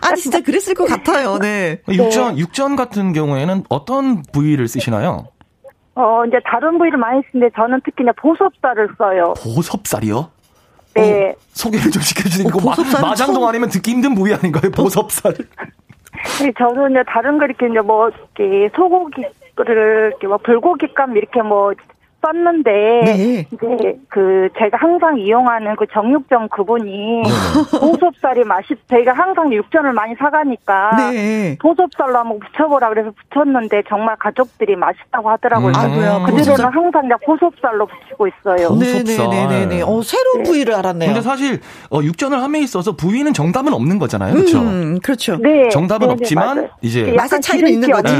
아, 0.00 0.14
진짜 0.14 0.40
그랬을 0.40 0.74
것 0.74 0.86
같아요. 0.86 1.38
네. 1.38 1.80
육전 1.88 2.38
육전 2.38 2.76
같은 2.76 3.12
경우에는 3.12 3.64
어떤 3.68 4.22
부위를 4.32 4.68
쓰시나요? 4.68 5.26
어, 5.96 6.24
이제 6.26 6.36
다른 6.44 6.78
부위를 6.78 6.98
많이 6.98 7.20
쓰는데 7.32 7.52
저는 7.56 7.80
특히 7.84 8.04
보섭살을 8.16 8.90
써요. 8.96 9.34
보섭살이요? 9.42 10.30
네. 10.94 11.30
어, 11.30 11.34
소개를 11.48 11.90
좀 11.90 12.00
시켜주세요. 12.00 12.46
어, 12.46 12.50
이거 12.50 12.58
마, 12.60 12.74
보섭살은 12.76 13.08
마장동 13.08 13.34
처음- 13.42 13.48
아니면 13.48 13.68
듣기 13.70 13.90
힘든 13.90 14.14
부위 14.14 14.32
아닌가요? 14.32 14.70
보섭살. 14.70 15.34
네, 16.42 16.52
저는 16.58 16.92
이제 16.92 17.02
다른 17.08 17.38
거 17.38 17.44
이렇게 17.44 17.66
이제 17.68 17.80
뭐, 17.80 18.08
이렇게 18.38 18.70
소고기를 18.76 20.10
이렇게 20.10 20.26
뭐 20.28 20.38
불고기감 20.38 21.16
이렇게 21.16 21.42
뭐 21.42 21.72
썼는데, 22.22 22.70
네. 23.04 23.46
이제 23.52 23.98
그 24.08 24.48
제가 24.58 24.76
항상 24.78 25.18
이용하는 25.18 25.76
그 25.76 25.86
정육점 25.92 26.48
그분이 26.48 27.22
보섭살이 27.78 28.44
맛있, 28.44 28.76
저희가 28.88 29.12
항상 29.12 29.52
육전을 29.52 29.92
많이 29.92 30.14
사가니까, 30.16 31.10
네. 31.12 31.56
보섭살로 31.60 32.18
한번 32.18 32.40
붙여보라 32.40 32.88
그래서 32.88 33.12
붙였는데 33.30 33.82
정말 33.88 34.16
가족들이 34.16 34.76
맛있다고 34.76 35.30
하더라고요. 35.30 35.68
음. 35.68 35.72
그 36.26 36.32
뒤로는 36.32 36.44
보섭살. 36.44 36.72
항상 36.72 37.02
그냥 37.02 37.18
보섭살로 37.24 37.86
붙이고 37.86 38.26
있어요. 38.26 38.68
보섭살. 38.68 39.04
네네네네네. 39.28 39.82
어, 39.82 40.02
새로운 40.02 40.42
부위를 40.44 40.74
알았네요. 40.74 41.08
근데 41.08 41.20
사실 41.22 41.60
어, 41.90 42.00
육전을 42.02 42.42
함에 42.42 42.60
있어서 42.60 42.96
부위는 42.96 43.32
정답은 43.34 43.72
없는 43.72 43.98
거잖아요. 43.98 44.34
그렇죠? 44.34 44.58
음, 44.60 44.98
그렇죠. 45.02 45.36
네. 45.36 45.68
정답은 45.68 46.08
네, 46.08 46.14
네, 46.14 46.20
없지만 46.20 46.56
맞아요. 46.56 46.70
이제 46.82 47.02
약간 47.02 47.16
맛의 47.16 47.40
차이는 47.40 47.68
있는 47.70 47.90
거지. 47.90 48.12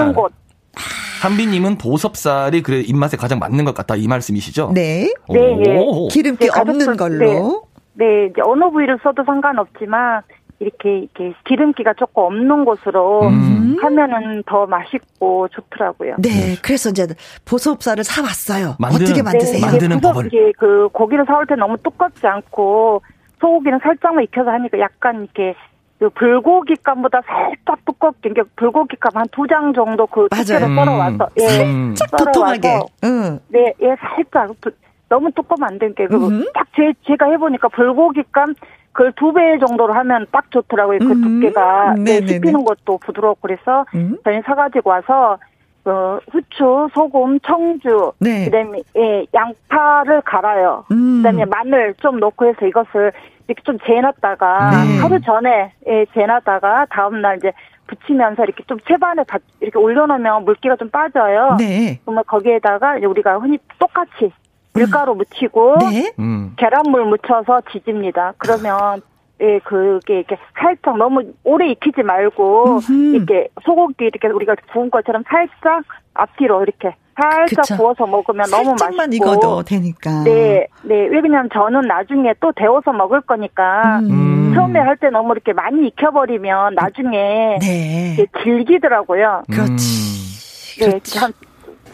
네. 0.77 0.83
곳. 1.22 1.27
한비님은 1.27 1.79
보섭살이 1.79 2.62
그래 2.62 2.81
입맛에 2.81 3.16
가장 3.16 3.39
맞는 3.39 3.64
것 3.64 3.74
같다 3.74 3.97
이 3.97 4.07
말씀이시죠? 4.07 4.72
네. 4.74 5.12
네, 5.29 5.57
네. 5.64 5.77
오. 5.79 6.09
기름기 6.09 6.45
네, 6.49 6.61
없는 6.61 6.97
걸로. 6.97 7.64
네, 7.95 8.27
이제 8.31 8.41
어느 8.45 8.70
부위를 8.70 8.99
써도 9.03 9.24
상관없지만 9.24 10.22
이렇게 10.61 10.99
이렇게 11.01 11.35
기름기가 11.49 11.95
조금 11.95 12.22
없는 12.24 12.64
곳으로 12.64 13.22
음. 13.29 13.77
하면은 13.81 14.43
더 14.47 14.66
맛있고 14.66 15.49
좋더라고요. 15.49 16.16
네. 16.18 16.57
그래서 16.62 16.91
이제 16.91 17.07
보섭살을 17.45 18.05
사왔어요. 18.05 18.77
만드는- 18.79 19.03
어떻게 19.03 19.22
만드세요? 19.22 19.61
네, 19.61 19.66
만드는 19.66 20.01
법을. 20.01 20.31
그 20.59 20.89
고기를 20.93 21.24
사올 21.27 21.47
때 21.47 21.55
너무 21.57 21.77
두껍지 21.83 22.27
않고 22.27 23.03
소고기는 23.41 23.81
살짝만 23.83 24.24
익혀서 24.24 24.51
하니까 24.51 24.79
약간 24.81 25.24
이렇게 25.24 25.55
그 25.99 26.11
불고기감보다 26.11 27.22
살짝 27.26 27.84
두껍게 27.86 28.28
이게 28.30 28.42
불고기감 28.57 29.12
한 29.14 29.26
두 29.32 29.47
장 29.47 29.72
정도 29.72 30.07
그. 30.07 30.28
두께로 30.30 30.66
썰어와서 30.74 31.28
예, 31.40 31.49
살짝 31.94 32.11
도톰하게. 32.26 32.61
썰어와서 32.68 32.86
응. 33.05 33.38
네, 33.49 33.72
예, 33.80 33.97
살짝 34.01 34.51
두- 34.61 34.70
너무 35.09 35.30
두꺼우면 35.32 35.68
안 35.70 35.78
되니까 35.78 36.05
음흠. 36.11 36.44
그딱 36.47 36.66
제, 36.76 36.92
제가 37.07 37.26
해보니까 37.30 37.68
불고기감 37.68 38.55
그걸 38.92 39.12
두 39.12 39.32
배 39.32 39.59
정도로 39.59 39.92
하면 39.94 40.26
딱 40.32 40.51
좋더라고요. 40.51 40.99
그 40.99 41.12
음. 41.12 41.40
두께가 41.40 41.94
네, 41.97 42.20
네네네. 42.20 42.26
씹히는 42.26 42.64
것도 42.64 42.99
부드럽고 42.99 43.38
그래서 43.42 43.84
음. 43.94 44.18
저희 44.24 44.40
사가지고 44.42 44.90
와서 44.90 45.38
어, 45.84 46.18
후추, 46.32 46.88
소금, 46.94 47.38
청주, 47.40 48.12
네. 48.18 48.47
그다음에 48.47 48.80
예, 48.97 49.24
양파를 49.32 50.20
갈아요. 50.22 50.84
음. 50.90 51.18
그다음에 51.22 51.44
마늘 51.44 51.94
좀 51.99 52.18
넣고 52.18 52.47
해서 52.47 52.66
이것을 52.66 53.12
이렇게 53.49 53.62
좀 53.62 53.78
재놨다가 53.86 54.70
네. 54.70 54.99
하루 54.99 55.20
전에 55.20 55.72
예, 55.86 56.07
재놨다가 56.14 56.86
다음 56.90 57.20
날 57.20 57.36
이제 57.36 57.53
부치면서 57.86 58.44
이렇게 58.44 58.64
좀 58.64 58.78
채반에 58.80 59.22
다 59.24 59.38
이렇게 59.61 59.78
올려놓으면 59.78 60.44
물기가 60.44 60.76
좀 60.76 60.90
빠져요. 60.90 61.57
네. 61.59 62.01
그러면 62.05 62.24
거기에다가 62.26 62.99
이제 62.99 63.07
우리가 63.07 63.38
흔히 63.38 63.59
똑같이 63.78 64.32
밀가루 64.74 65.14
묻히고 65.14 65.76
네. 65.90 66.12
음. 66.18 66.55
계란물 66.57 67.05
묻혀서 67.07 67.62
지집니다. 67.72 68.34
그러면 68.38 69.01
예, 69.40 69.59
그게 69.61 70.18
이렇게 70.18 70.38
살짝 70.59 70.97
너무 70.97 71.22
오래 71.44 71.68
익히지 71.68 72.03
말고 72.03 72.76
음흠. 72.76 73.14
이렇게 73.16 73.49
소고기 73.62 74.07
이렇게 74.07 74.28
우리가 74.28 74.57
구운 74.72 74.90
것처럼 74.90 75.22
살짝 75.28 75.84
앞뒤로 76.14 76.62
이렇게 76.62 76.97
살짝 77.16 77.62
그쵸. 77.62 77.76
구워서 77.76 78.06
먹으면 78.06 78.50
너무 78.50 78.76
살짝만 78.78 79.08
맛있고. 79.08 79.14
익어도 79.16 79.62
되니까. 79.62 80.22
네, 80.24 80.66
네. 80.82 80.94
왜냐면 81.10 81.48
저는 81.52 81.82
나중에 81.82 82.34
또 82.40 82.52
데워서 82.54 82.92
먹을 82.92 83.20
거니까 83.22 84.00
음. 84.00 84.52
처음에 84.54 84.78
할 84.80 84.96
때 84.96 85.08
너무 85.10 85.32
이렇게 85.32 85.52
많이 85.52 85.86
익혀버리면 85.88 86.74
나중에 86.74 87.58
네. 87.60 88.26
질기더라고요. 88.42 89.42
그렇지. 89.50 90.80
네, 90.80 90.86
그렇지. 90.90 91.18
한 91.18 91.32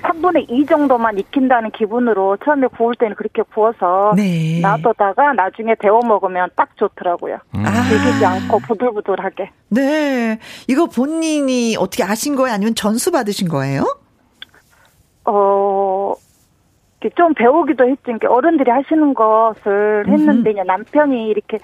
3분의 0.03 0.47
2 0.51 0.67
정도만 0.67 1.17
익힌다는 1.19 1.71
기분으로 1.71 2.37
처음에 2.45 2.67
구울 2.77 2.95
때는 2.97 3.15
그렇게 3.15 3.43
구워서 3.55 4.13
네. 4.17 4.59
놔뒀다가 4.61 5.33
나중에 5.35 5.77
데워 5.79 6.01
먹으면 6.05 6.49
딱 6.57 6.77
좋더라고요. 6.77 7.39
음. 7.55 7.65
아. 7.65 7.83
질기지 7.89 8.25
않고 8.25 8.59
부들부들하게. 8.61 9.51
네. 9.71 10.39
이거 10.67 10.87
본인이 10.87 11.77
어떻게 11.79 12.03
아신 12.03 12.35
거예요? 12.35 12.55
아니면 12.55 12.75
전수 12.75 13.13
받으신 13.13 13.49
거예요? 13.49 13.85
어, 15.25 16.15
이렇게 17.01 17.15
좀 17.17 17.35
배우기도 17.35 17.89
했지. 17.89 18.27
어른들이 18.27 18.71
하시는 18.71 19.15
것을 19.15 20.07
했는데, 20.09 20.53
이제 20.53 20.63
남편이 20.63 21.29
이렇게 21.29 21.59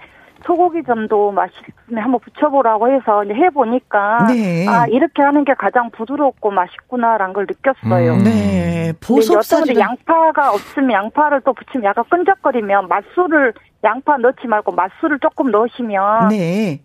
소고기 0.44 0.82
전도 0.84 1.32
맛있으면 1.32 2.02
한번 2.02 2.20
붙여보라고 2.20 2.90
해서 2.90 3.24
이제 3.24 3.34
해보니까, 3.34 4.26
네. 4.28 4.66
아, 4.68 4.86
이렇게 4.86 5.22
하는 5.22 5.44
게 5.44 5.54
가장 5.54 5.90
부드럽고 5.90 6.50
맛있구나라는 6.50 7.34
걸 7.34 7.46
느꼈어요. 7.48 8.12
음. 8.14 8.24
네. 8.24 8.92
보섭살이 9.00 9.78
양파가 9.78 10.52
없으면 10.52 10.92
양파를 10.92 11.42
또 11.42 11.52
붙이면 11.52 11.84
약간 11.84 12.04
끈적거리면 12.08 12.88
맛술을 12.88 13.52
양파 13.84 14.16
넣지 14.16 14.46
말고 14.46 14.72
맛술을 14.72 15.18
조금 15.20 15.50
넣으시면 15.50 16.28
네. 16.28 16.80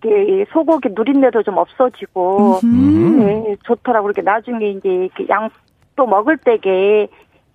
소고기 0.52 0.90
누린내도 0.92 1.44
좀 1.44 1.58
없어지고 1.58 2.60
음. 2.64 3.20
네, 3.20 3.56
좋더라고 3.64 4.08
이렇게 4.08 4.22
나중에 4.22 4.72
이제 4.72 4.90
이렇게 4.90 5.28
양 5.30 5.50
또 5.96 6.06
먹을 6.06 6.38
때게 6.38 7.08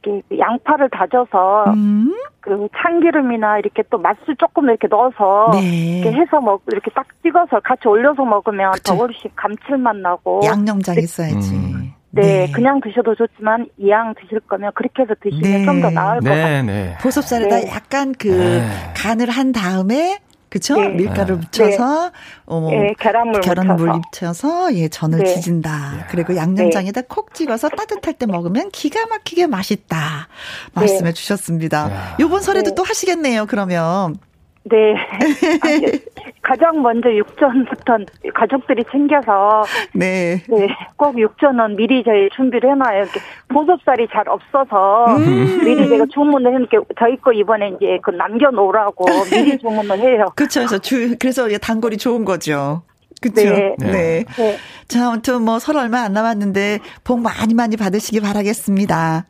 이렇게 0.03 0.23
그 0.29 0.39
양파를 0.39 0.89
다져서 0.91 1.65
음. 1.73 2.15
그 2.41 2.69
참기름이나 2.77 3.59
이렇게 3.59 3.83
또 3.91 3.99
맛술 3.99 4.37
조금 4.37 4.65
이렇게 4.65 4.87
넣어서 4.89 5.51
네. 5.53 6.01
이렇게 6.01 6.17
해서 6.17 6.41
먹 6.41 6.63
이렇게 6.71 6.91
딱 6.95 7.07
찍어서 7.23 7.61
같이 7.61 7.89
올려서 7.89 8.25
먹으면 8.25 8.73
그쵸. 8.73 8.95
더 8.95 8.99
훨씬 8.99 9.31
감칠맛 9.35 9.97
나고 9.97 10.41
양념장 10.45 10.95
네. 10.95 11.03
있어야지. 11.03 11.55
음. 11.55 11.93
네, 12.11 12.23
네, 12.47 12.53
그냥 12.53 12.81
드셔도 12.81 13.15
좋지만 13.15 13.67
이왕 13.77 14.15
드실 14.15 14.41
거면 14.41 14.73
그렇게 14.75 15.03
해서 15.03 15.15
드시면 15.21 15.43
네. 15.43 15.65
좀더 15.65 15.91
나을 15.91 16.21
네, 16.21 16.31
것 16.31 16.37
같아요. 16.37 16.63
네. 16.63 16.97
보섭살에다 17.03 17.57
네. 17.57 17.69
약간 17.69 18.15
그 18.19 18.29
네. 18.29 18.67
간을 18.97 19.29
한 19.29 19.53
다음에 19.53 20.19
그쵸? 20.51 20.81
네. 20.81 20.89
밀가루 20.89 21.37
묻혀서 21.37 22.11
어, 22.47 22.69
네, 22.71 22.95
계란물, 22.99 23.41
계란물 23.41 23.91
묻혀서 23.91 24.75
예 24.75 24.89
전을 24.89 25.25
지진다. 25.25 26.07
그리고 26.11 26.37
양념장에다 26.37 27.03
콕 27.03 27.35
찍어서 27.35 27.69
따뜻할 27.69 28.15
때 28.15 28.27
먹으면 28.27 28.71
기가 28.71 29.07
막히게 29.07 29.47
맛있다. 29.47 30.29
말씀해 30.73 31.13
주셨습니다. 31.13 32.17
요번 32.21 32.41
설에도 32.41 32.75
또 32.75 32.83
하시겠네요. 32.83 33.47
그러면 33.47 34.17
네. 34.69 34.95
가장 36.43 36.83
먼저 36.83 37.13
육전부터 37.15 37.99
가족들이 38.35 38.85
챙겨서 38.91 39.65
네. 39.93 40.43
네. 40.49 40.69
꼭 40.97 41.19
육전은 41.19 41.77
미리 41.77 42.03
저희 42.05 42.29
준비를 42.37 42.71
해놔요. 42.71 43.03
이렇게 43.03 43.21
보섭살이 43.49 44.09
잘 44.13 44.29
없어서 44.29 45.07
음. 45.17 45.61
미리 45.65 45.89
제가 45.89 46.07
주문을 46.13 46.55
해놓게 46.55 46.79
저희 46.99 47.17
거 47.17 47.33
이번에 47.33 47.69
이제 47.77 47.99
그 48.03 48.11
남겨놓으라고 48.11 49.05
미리 49.31 49.59
주문을 49.59 49.99
해요. 49.99 50.27
그렇죠. 50.37 50.61
그래서 50.61 50.79
주 50.79 51.17
그래서 51.19 51.49
단골이 51.59 51.97
좋은 51.99 52.25
거죠. 52.25 52.83
그렇죠. 53.21 53.43
네. 53.51 53.75
네. 53.79 54.25
네. 54.37 54.57
자, 54.87 55.09
아무튼 55.09 55.43
뭐 55.43 55.59
설 55.59 55.77
얼마 55.77 56.03
안 56.03 56.13
남았는데 56.13 56.79
복 57.05 57.21
많이 57.21 57.53
많이 57.55 57.77
받으시기 57.77 58.21
바라겠습니다. 58.21 59.25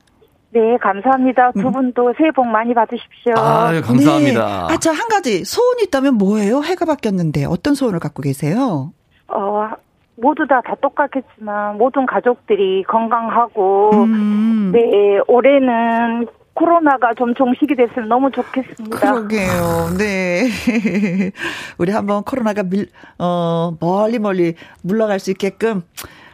네, 0.50 0.78
감사합니다. 0.80 1.52
두 1.52 1.66
음. 1.68 1.72
분도 1.72 2.14
새해 2.16 2.30
복 2.30 2.46
많이 2.46 2.72
받으십시오. 2.72 3.34
아, 3.36 3.74
예, 3.74 3.80
감사합니다. 3.82 4.66
네. 4.68 4.74
아, 4.74 4.76
저 4.78 4.90
한 4.92 5.08
가지 5.08 5.44
소원이 5.44 5.82
있다면 5.84 6.14
뭐예요? 6.14 6.62
해가 6.62 6.86
바뀌었는데 6.86 7.44
어떤 7.44 7.74
소원을 7.74 8.00
갖고 8.00 8.22
계세요? 8.22 8.92
어, 9.28 9.68
모두 10.16 10.46
다, 10.48 10.60
다 10.64 10.74
똑같겠지만 10.80 11.76
모든 11.76 12.06
가족들이 12.06 12.82
건강하고 12.88 13.90
음. 13.92 14.70
네, 14.72 15.20
올해는 15.28 16.26
코로나가 16.54 17.14
좀 17.14 17.34
종식이 17.34 17.76
됐으면 17.76 18.08
너무 18.08 18.30
좋겠습니다. 18.32 18.98
그러게요. 18.98 19.90
네. 19.96 20.48
우리 21.78 21.92
한번 21.92 22.24
코로나가 22.24 22.64
밀, 22.64 22.88
어, 23.18 23.76
멀리 23.78 24.18
멀리 24.18 24.54
물러갈 24.82 25.20
수 25.20 25.30
있게끔, 25.30 25.82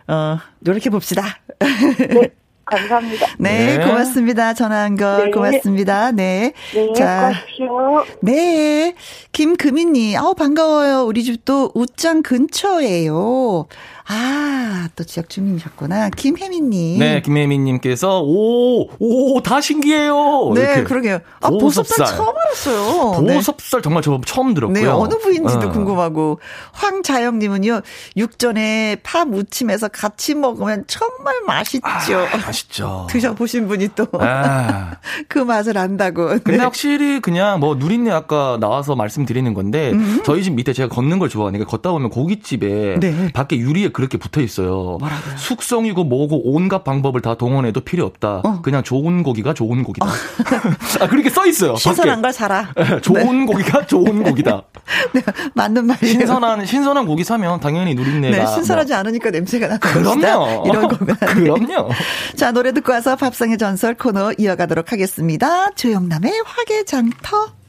어, 0.09 0.39
노력해 0.61 0.89
봅시다. 0.89 1.23
네. 1.59 2.31
감사합니다. 2.65 3.27
네, 3.39 3.79
네. 3.79 3.85
고맙습니다. 3.85 4.55
전화한 4.55 4.97
거 4.97 5.25
네. 5.25 5.31
고맙습니다. 5.31 6.13
네. 6.13 6.53
네, 6.75 6.93
자, 6.95 7.33
가십시오. 7.33 8.05
네. 8.21 8.95
김금희님, 9.33 10.19
아우, 10.19 10.35
반가워요. 10.35 11.05
우리 11.05 11.23
집도 11.25 11.71
웃장 11.75 12.23
근처예요. 12.23 13.67
아, 14.07 14.89
또 14.97 15.05
지역 15.05 15.31
주민이셨구나. 15.31 16.11
김혜민님. 16.11 16.99
네, 16.99 17.23
김혜민님께서, 17.23 18.21
오, 18.23 18.89
오, 18.99 19.43
다 19.43 19.61
신기해요. 19.63 20.53
네, 20.55 20.61
이렇게. 20.61 20.85
그러게요. 20.85 21.21
아, 21.41 21.49
보섭살. 21.49 21.85
보섭살 21.85 22.17
처음 22.17 22.35
알았어요. 22.37 23.13
보섭살 23.35 23.81
네. 23.81 23.83
정말 23.83 24.03
저 24.03 24.21
처음 24.27 24.53
들었고요. 24.53 24.83
네, 24.83 24.87
어느 24.87 25.15
부인지도 25.19 25.69
어. 25.69 25.73
궁금하고. 25.73 26.39
황자영님은요, 26.73 27.81
육전에 28.17 28.97
파 29.03 29.25
무침해서 29.25 29.89
같이 29.89 30.35
먹으면 30.35 30.85
정말 30.87 31.35
맛있죠. 31.47 31.87
아, 31.87 32.37
맛있죠. 32.37 33.07
드셔보신 33.11 33.69
분이 33.69 33.89
또. 33.97 34.07
아. 34.21 34.97
그 35.29 35.39
맛을 35.39 35.79
안다고. 35.79 36.27
근데 36.27 36.59
네. 36.59 36.59
확실히 36.59 37.21
그냥 37.21 37.59
뭐 37.61 37.75
누린내 37.77 38.11
아까 38.11 38.59
나와서 38.61 38.95
말씀드리는 38.97 39.55
건데, 39.55 39.93
음. 39.93 40.21
저희 40.25 40.43
집 40.43 40.53
밑에 40.53 40.75
제가 40.75 40.95
걷는 40.95 41.19
걸 41.19 41.31
좋아하니까 41.31 41.65
걷다 41.65 41.91
보면 41.91 42.11
고깃집에 42.11 43.01
네. 43.01 43.33
밖에 43.33 43.57
유리에 43.57 43.89
그렇게 43.95 44.19
붙어 44.19 44.43
있어요. 44.43 44.99
뭐라고요? 45.01 45.37
숙성이고 45.39 46.05
뭐고 46.05 46.53
온갖 46.55 46.85
방법을 46.85 47.23
다 47.23 47.35
동원해도 47.37 47.81
필요 47.81 48.05
없다. 48.05 48.43
어. 48.45 48.61
그냥 48.63 48.83
좋은 48.83 49.23
고기가 49.23 49.55
좋은 49.55 49.83
고기다. 49.83 50.05
어. 50.05 50.09
아, 51.01 51.09
그렇게 51.09 51.31
써 51.31 51.47
있어요. 51.47 51.77
신선한 51.77 52.17
밖에. 52.17 52.23
걸 52.23 52.33
사라. 52.33 52.69
네, 52.77 53.01
좋은 53.01 53.41
네. 53.41 53.47
고기가 53.47 53.87
좋은 53.87 54.23
고기다. 54.23 54.63
네, 55.15 55.23
맞는 55.55 55.87
말이에요. 55.87 56.13
신선한 56.19 56.67
신선한 56.67 57.07
고기 57.07 57.25
사면 57.25 57.59
당연히 57.61 57.95
누린내가 57.95 58.37
네, 58.37 58.47
신선하지 58.55 58.93
뭐. 58.93 58.99
않으니까 59.01 59.31
냄새가 59.31 59.67
나는 59.69 59.81
그럼요. 59.81 60.65
이런 60.67 60.89
거면. 60.89 61.17
그럼요. 61.17 61.89
자, 62.37 62.53
노래 62.53 62.73
듣고 62.73 62.93
와서 62.93 63.17
밥상의 63.17 63.57
전설 63.57 63.95
코너 63.95 64.33
이어가도록 64.37 64.93
하겠습니다. 64.93 65.71
조영남의 65.71 66.43
화개장터. 66.45 67.64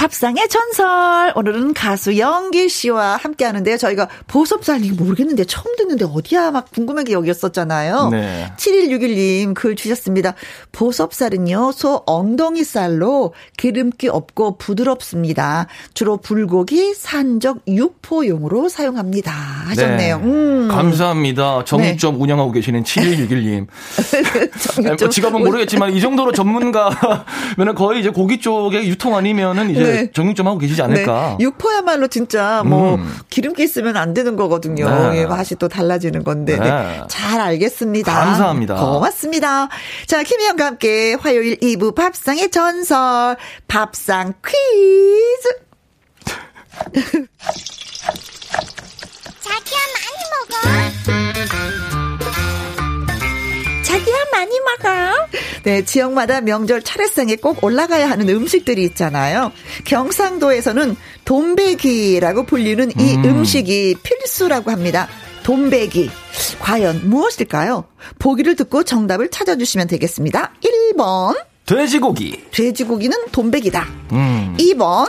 밥상의 0.00 0.48
전설. 0.48 1.30
오늘은 1.34 1.74
가수 1.74 2.16
영길 2.16 2.70
씨와 2.70 3.16
함께 3.16 3.44
하는데요. 3.44 3.76
저희가 3.76 4.08
보섭살 4.28 4.82
이거 4.82 5.04
모르겠는데 5.04 5.44
처음 5.44 5.76
듣는데 5.76 6.06
어디야 6.06 6.52
막 6.52 6.70
궁금한 6.72 7.04
게 7.04 7.12
여기였었잖아요. 7.12 8.08
네. 8.08 8.50
7161님 8.56 9.52
글 9.52 9.76
주셨습니다. 9.76 10.32
보섭살은요. 10.72 11.72
소 11.72 12.02
엉덩이 12.06 12.64
쌀로 12.64 13.34
기름기 13.58 14.08
없고 14.08 14.56
부드럽습니다. 14.56 15.66
주로 15.92 16.16
불고기, 16.16 16.94
산적, 16.94 17.60
육포용으로 17.68 18.70
사용합니다. 18.70 19.30
하셨네요. 19.30 20.18
네. 20.18 20.24
음. 20.24 20.68
감사합니다. 20.68 21.64
정육점 21.66 22.14
네. 22.14 22.22
운영하고 22.22 22.52
계시는 22.52 22.84
7161님. 22.84 23.66
정육점. 24.72 25.10
지가 25.10 25.28
뭐 25.28 25.40
모르겠지만 25.40 25.92
이 25.94 26.00
정도로 26.00 26.32
전문가면은 26.32 27.74
거의 27.76 28.00
이제 28.00 28.08
고기 28.08 28.40
쪽에 28.40 28.86
유통 28.86 29.14
아니면은 29.14 29.68
이제 29.70 29.89
네. 29.92 30.10
정육점 30.12 30.46
하고 30.46 30.58
계시지 30.58 30.80
않을까. 30.82 31.36
네. 31.38 31.44
육포야말로 31.44 32.08
진짜 32.08 32.62
뭐 32.64 32.94
음. 32.96 33.14
기름기 33.28 33.62
있으면 33.62 33.96
안 33.96 34.14
되는 34.14 34.36
거거든요. 34.36 34.88
네. 35.12 35.20
예, 35.20 35.26
맛이 35.26 35.56
또 35.56 35.68
달라지는 35.68 36.24
건데. 36.24 36.58
네. 36.58 36.70
네. 36.70 37.02
잘 37.08 37.40
알겠습니다. 37.40 38.12
감사합니다. 38.12 38.74
고맙습니다. 38.76 39.68
자, 40.06 40.22
김희영과 40.22 40.66
함께 40.66 41.14
화요일 41.14 41.58
2부 41.58 41.94
밥상의 41.94 42.50
전설 42.50 43.36
밥상 43.68 44.34
퀴즈. 44.44 45.48
자기야 49.40 49.78
많이 49.94 50.20
먹어. 51.84 51.89
많이 54.32 54.58
먹어. 54.60 55.28
네, 55.64 55.84
지역마다 55.84 56.40
명절 56.40 56.82
차례상에 56.82 57.36
꼭 57.36 57.62
올라가야 57.62 58.08
하는 58.10 58.28
음식들이 58.28 58.84
있잖아요. 58.84 59.52
경상도에서는 59.84 60.96
돈베기라고 61.24 62.44
불리는 62.46 62.90
이 62.98 63.16
음. 63.16 63.44
식이 63.44 63.96
필수라고 64.02 64.70
합니다. 64.70 65.08
돈베기. 65.42 66.10
과연 66.60 67.08
무엇일까요? 67.08 67.84
보기를 68.18 68.56
듣고 68.56 68.82
정답을 68.84 69.30
찾아주시면 69.30 69.86
되겠습니다. 69.88 70.52
1번. 70.94 71.36
돼지고기. 71.66 72.44
돼지고기는 72.50 73.16
돈베기다. 73.32 73.86
음. 74.12 74.56
2번. 74.58 75.08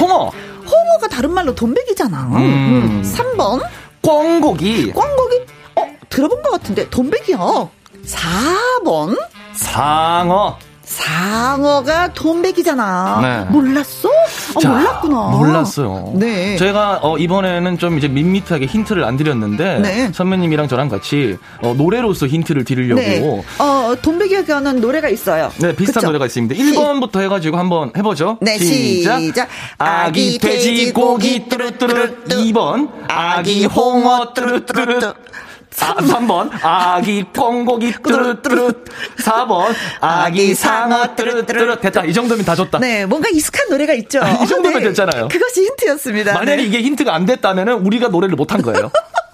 홍어. 0.00 0.30
홍어가 0.66 1.08
다른 1.08 1.32
말로 1.32 1.54
돈베기잖아. 1.54 2.28
음. 2.36 3.02
3번. 3.02 3.62
꽝고기. 4.02 4.92
꽝고기? 4.92 5.40
어, 5.76 5.86
들어본 6.08 6.42
것 6.42 6.50
같은데, 6.50 6.88
돈베기요. 6.90 7.70
4번? 8.06 9.16
상어. 9.54 10.56
상어가 10.86 12.12
돈백이잖아. 12.12 13.18
네. 13.20 13.50
몰랐어? 13.50 14.08
어, 14.54 14.60
자, 14.60 14.68
몰랐구나. 14.68 15.16
몰랐어요. 15.30 16.12
네. 16.14 16.56
제가 16.56 17.00
어, 17.02 17.18
이번에는 17.18 17.76
좀 17.78 17.98
이제 17.98 18.06
밋밋하게 18.06 18.66
힌트를 18.66 19.02
안 19.02 19.16
드렸는데 19.16 19.80
네. 19.80 20.12
선배님이랑 20.12 20.68
저랑 20.68 20.88
같이 20.88 21.38
어, 21.60 21.74
노래로서 21.76 22.28
힌트를 22.28 22.64
드리려고. 22.64 23.00
네. 23.00 23.20
어, 23.58 23.96
돈백이에 24.00 24.44
관한 24.44 24.80
노래가 24.80 25.08
있어요. 25.08 25.50
네, 25.56 25.74
비슷한 25.74 26.02
그쵸? 26.02 26.06
노래가 26.06 26.26
있습니다. 26.26 26.54
1번부터 26.54 27.20
해 27.20 27.26
가지고 27.26 27.56
한번 27.58 27.90
해 27.96 28.02
보죠. 28.02 28.38
네, 28.40 28.56
시작. 28.56 29.18
시작. 29.18 29.48
아기 29.78 30.38
돼지 30.38 30.92
고기 30.92 31.48
뚜루뚜루. 31.48 32.26
2번 32.28 32.90
아기 33.08 33.66
홍어 33.66 34.32
뚜루뚜루. 34.34 35.14
3번. 35.76 36.50
아기 36.62 37.22
콩고기 37.36 37.92
뚜루뚜루. 38.02 38.72
4번. 39.18 39.74
아기 40.00 40.54
상어 40.54 41.14
뚜루뚜루. 41.14 41.80
됐다. 41.80 42.04
이 42.04 42.12
정도면 42.12 42.44
다 42.44 42.54
줬다. 42.54 42.78
네 42.78 43.04
뭔가 43.06 43.28
익숙한 43.32 43.68
노래가 43.70 43.92
있죠. 43.94 44.20
이 44.42 44.46
정도면 44.46 44.80
네. 44.82 44.88
됐잖아요. 44.88 45.28
그것이 45.28 45.62
힌트였습니다. 45.64 46.32
만약에 46.34 46.56
네. 46.56 46.62
이게 46.64 46.82
힌트가 46.82 47.14
안 47.14 47.26
됐다면 47.26 47.68
우리가 47.68 48.08
노래를 48.08 48.36
못한 48.36 48.62
거예요 48.62 48.90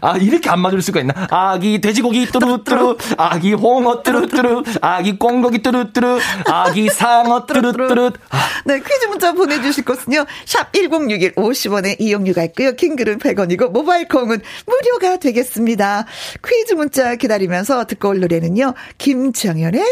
아, 0.00 0.16
이렇게 0.16 0.48
안 0.50 0.60
맞을 0.60 0.82
수가 0.82 1.00
있나? 1.00 1.14
아기 1.30 1.80
돼지고기 1.80 2.26
뚜루뚜루, 2.26 2.96
아기 3.16 3.52
홍어 3.52 4.02
뚜루뚜루, 4.02 4.64
아기 4.80 5.18
꽁고기 5.18 5.62
뚜루뚜루, 5.62 6.18
아기 6.46 6.88
상어 6.88 7.46
뚜루뚜루. 7.46 8.12
아. 8.30 8.38
네, 8.64 8.78
퀴즈 8.78 9.06
문자 9.06 9.32
보내주실 9.32 9.84
곳은요. 9.84 10.24
샵 10.44 10.72
1061 10.72 11.34
50원에 11.34 11.96
이용료가 11.98 12.44
있고요. 12.44 12.72
킹글은 12.72 13.18
100원이고 13.18 13.70
모바일 13.70 14.08
콩은 14.08 14.40
무료가 14.66 15.18
되겠습니다. 15.18 16.06
퀴즈 16.46 16.74
문자 16.74 17.14
기다리면서 17.16 17.86
듣고 17.86 18.10
올 18.10 18.20
노래는요. 18.20 18.74
김정현의 18.98 19.82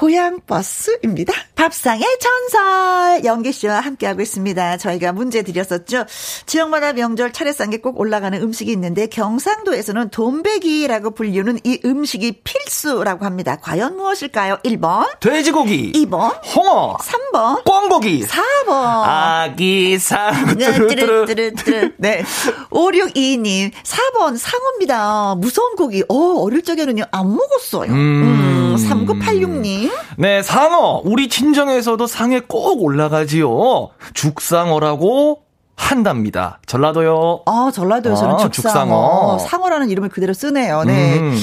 고향버스입니다. 0.00 1.34
밥상의 1.54 2.06
전설 2.18 3.24
연기 3.26 3.52
씨와 3.52 3.80
함께하고 3.80 4.22
있습니다. 4.22 4.78
저희가 4.78 5.12
문제 5.12 5.42
드렸었죠. 5.42 6.06
지역마다 6.46 6.94
명절 6.94 7.34
차례상에 7.34 7.76
꼭 7.76 8.00
올라가는 8.00 8.40
음식이 8.40 8.72
있는데 8.72 9.06
경 9.06 9.30
경상도에서는 9.30 10.08
돈베기라고 10.08 11.10
불리는 11.12 11.60
이 11.64 11.80
음식이 11.84 12.40
필수라고 12.42 13.24
합니다. 13.24 13.56
과연 13.60 13.96
무엇일까요? 13.96 14.58
1번. 14.64 15.20
돼지고기. 15.20 15.92
2번. 15.92 16.32
홍어. 16.56 16.96
3번. 16.96 17.64
꽝고기. 17.64 18.24
4번. 18.24 18.72
아기 19.04 19.98
상. 19.98 20.56
네, 20.56 20.72
뚜루뚜루뚜루. 20.72 21.92
네. 21.98 22.24
5622님. 22.70 23.70
4번 23.72 24.36
상어입니다. 24.36 25.36
무서운 25.36 25.76
고기. 25.76 26.02
어, 26.08 26.14
어릴 26.14 26.62
적에는요, 26.62 27.04
안 27.12 27.36
먹었어요. 27.36 27.92
음. 27.92 27.94
음 27.94 28.76
3986님. 28.76 29.89
네, 30.16 30.42
상어. 30.42 31.00
우리 31.04 31.28
친정에서도 31.28 32.06
상에 32.06 32.40
꼭 32.40 32.82
올라가지요. 32.82 33.90
죽상어라고 34.14 35.42
한답니다. 35.76 36.60
전라도요. 36.66 37.42
아, 37.46 37.70
전라도에서는 37.72 38.34
아, 38.34 38.38
죽상어. 38.38 38.50
죽상어. 38.50 39.38
상어라는 39.38 39.88
이름을 39.88 40.10
그대로 40.10 40.34
쓰네요. 40.34 40.84
네. 40.84 41.18
음. 41.18 41.34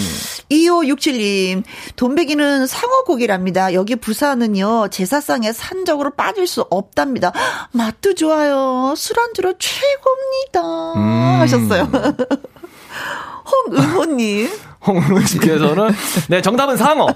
2567님, 0.51 1.63
돈베기는 1.95 2.67
상어고기랍니다. 2.67 3.73
여기 3.73 3.95
부산은요, 3.95 4.89
제사상에 4.89 5.51
산적으로 5.51 6.11
빠질 6.11 6.45
수 6.47 6.65
없답니다. 6.69 7.33
맛도 7.73 8.13
좋아요. 8.13 8.93
술안주로 8.95 9.53
최고입니다. 9.57 10.93
음. 10.95 11.39
하셨어요. 11.41 11.89
홍은호님. 13.67 14.49
홍은호님께서는, 14.85 15.89
네, 16.29 16.41
정답은 16.41 16.77
상어. 16.77 17.07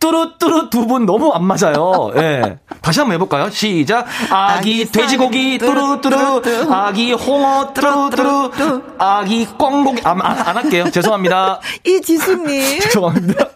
뚜루뚜루 0.00 0.70
두 0.70 0.86
분 0.86 1.04
너무 1.06 1.32
안 1.32 1.44
맞아요. 1.44 2.12
예. 2.16 2.58
다시 2.80 3.00
한번 3.00 3.14
해볼까요? 3.14 3.50
시작. 3.50 4.06
아기, 4.30 4.86
돼지고기 4.86 5.58
뚜루 5.58 6.00
뚜루. 6.00 6.42
아기 6.72 7.12
홍어 7.12 7.72
뚜루뚜루. 7.74 8.82
아기 8.98 9.44
꽁고기. 9.46 10.02
안, 10.04 10.20
안, 10.22 10.38
안 10.38 10.56
할게요. 10.56 10.88
죄송합니다. 10.90 11.60
이지숙님. 11.84 12.80
죄송합니다. 12.80 13.48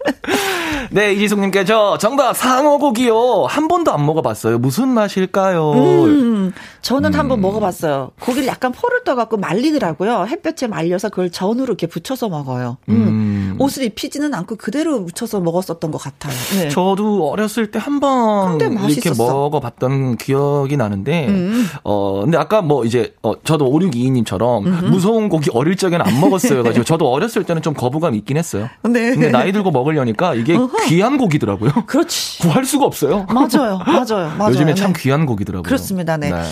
네, 0.90 1.12
이지숙님께 1.14 1.64
저 1.64 1.96
정답 1.98 2.36
상어고기요. 2.36 3.44
한 3.48 3.68
번도 3.68 3.92
안 3.92 4.04
먹어봤어요. 4.04 4.58
무슨 4.58 4.88
맛일까요? 4.88 5.72
음, 5.72 6.52
저는 6.82 7.14
음. 7.14 7.18
한번 7.18 7.40
먹어봤어요. 7.40 8.10
고기를 8.20 8.46
약간 8.48 8.72
포를 8.72 9.04
떠갖고 9.04 9.38
말리더라고요. 9.38 10.26
햇볕에 10.28 10.66
말려서 10.66 11.08
그걸 11.08 11.30
전으로 11.30 11.64
이렇게 11.64 11.86
붙여서 11.86 12.28
먹어요. 12.28 12.76
음. 12.90 12.94
음. 12.94 13.56
옷을 13.58 13.84
입히지는 13.84 14.34
않고 14.34 14.56
그대로 14.56 15.00
묻혀서 15.00 15.40
먹었었던 15.40 15.90
것 15.90 15.98
같아요. 15.98 16.31
네. 16.56 16.68
저도 16.68 17.30
어렸을 17.30 17.70
때 17.70 17.78
한 17.78 18.00
번 18.00 18.58
이렇게 18.88 19.10
먹어봤던 19.16 20.16
기억이 20.16 20.76
나는데, 20.76 21.28
음. 21.28 21.66
어, 21.84 22.20
근데 22.22 22.36
아까 22.38 22.62
뭐 22.62 22.84
이제, 22.84 23.14
어, 23.22 23.32
저도 23.42 23.70
5622님처럼 23.70 24.66
음. 24.66 24.90
무서운 24.90 25.28
고기 25.28 25.50
어릴 25.52 25.76
적에는 25.76 26.04
안 26.06 26.20
먹었어요. 26.20 26.62
가지고 26.64 26.84
저도 26.84 27.10
어렸을 27.10 27.44
때는 27.44 27.62
좀 27.62 27.74
거부감이 27.74 28.16
있긴 28.18 28.36
했어요. 28.36 28.68
네. 28.82 29.10
근데 29.10 29.30
나이 29.30 29.52
들고 29.52 29.70
먹으려니까 29.70 30.34
이게 30.34 30.56
귀한 30.86 31.18
고기더라고요. 31.18 31.70
그렇지. 31.86 32.40
구할 32.42 32.64
수가 32.64 32.86
없어요. 32.86 33.26
맞아요. 33.28 33.78
맞아요. 33.86 34.32
맞아요. 34.38 34.50
요즘에 34.50 34.74
참 34.74 34.92
네. 34.92 35.02
귀한 35.02 35.26
고기더라고요. 35.26 35.62
그렇습니다. 35.62 36.16
네. 36.16 36.30
네. 36.30 36.42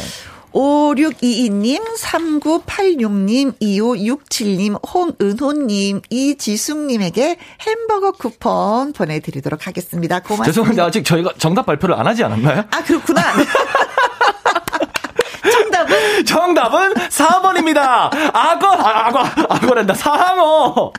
5622님, 0.52 1.80
3986님, 1.96 3.54
2567님, 3.60 4.94
홍은호님, 4.94 6.02
이지숙님에게 6.10 7.38
햄버거 7.66 8.12
쿠폰 8.12 8.92
보내드리도록 8.92 9.66
하겠습니다. 9.66 10.20
고맙습니다. 10.20 10.44
죄송한데 10.46 10.82
아직 10.82 11.04
저희가 11.04 11.34
정답 11.38 11.66
발표를 11.66 11.94
안 11.94 12.06
하지 12.06 12.24
않았나요? 12.24 12.64
아, 12.70 12.82
그렇구나. 12.84 13.22
정답은? 16.26 16.70
정답은 16.70 16.94
4번입니다. 16.94 18.10
악어, 18.32 18.66
아, 18.68 19.06
악어, 19.08 19.18
악어란다. 19.48 19.94
상어. 19.94 20.92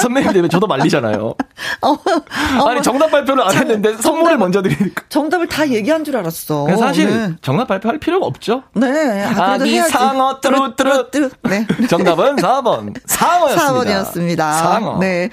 선배님 0.00 0.32
들 0.32 0.48
저도 0.48 0.66
말리잖아요. 0.66 1.34
어, 1.82 1.88
어, 1.90 2.68
아니, 2.68 2.82
정답 2.82 3.10
발표를 3.10 3.42
안 3.42 3.54
했는데 3.54 3.96
선물을 3.96 4.38
먼저 4.38 4.62
드리니까. 4.62 5.04
정답을 5.08 5.48
다 5.48 5.68
얘기한 5.68 6.04
줄 6.04 6.16
알았어. 6.16 6.68
사실 6.78 7.08
네. 7.10 7.34
정답 7.42 7.68
발표할 7.68 7.98
필요가 7.98 8.26
없죠. 8.26 8.62
네. 8.74 9.24
아, 9.24 9.58
기 9.58 9.80
상어, 9.82 10.40
뚜루뚜루. 10.40 11.30
네. 11.42 11.66
정답은 11.88 12.36
4번. 12.36 12.94
상어였습니다. 13.06 14.04
4번이었습니다. 14.04 14.36
상어. 14.36 14.98
네. 14.98 15.30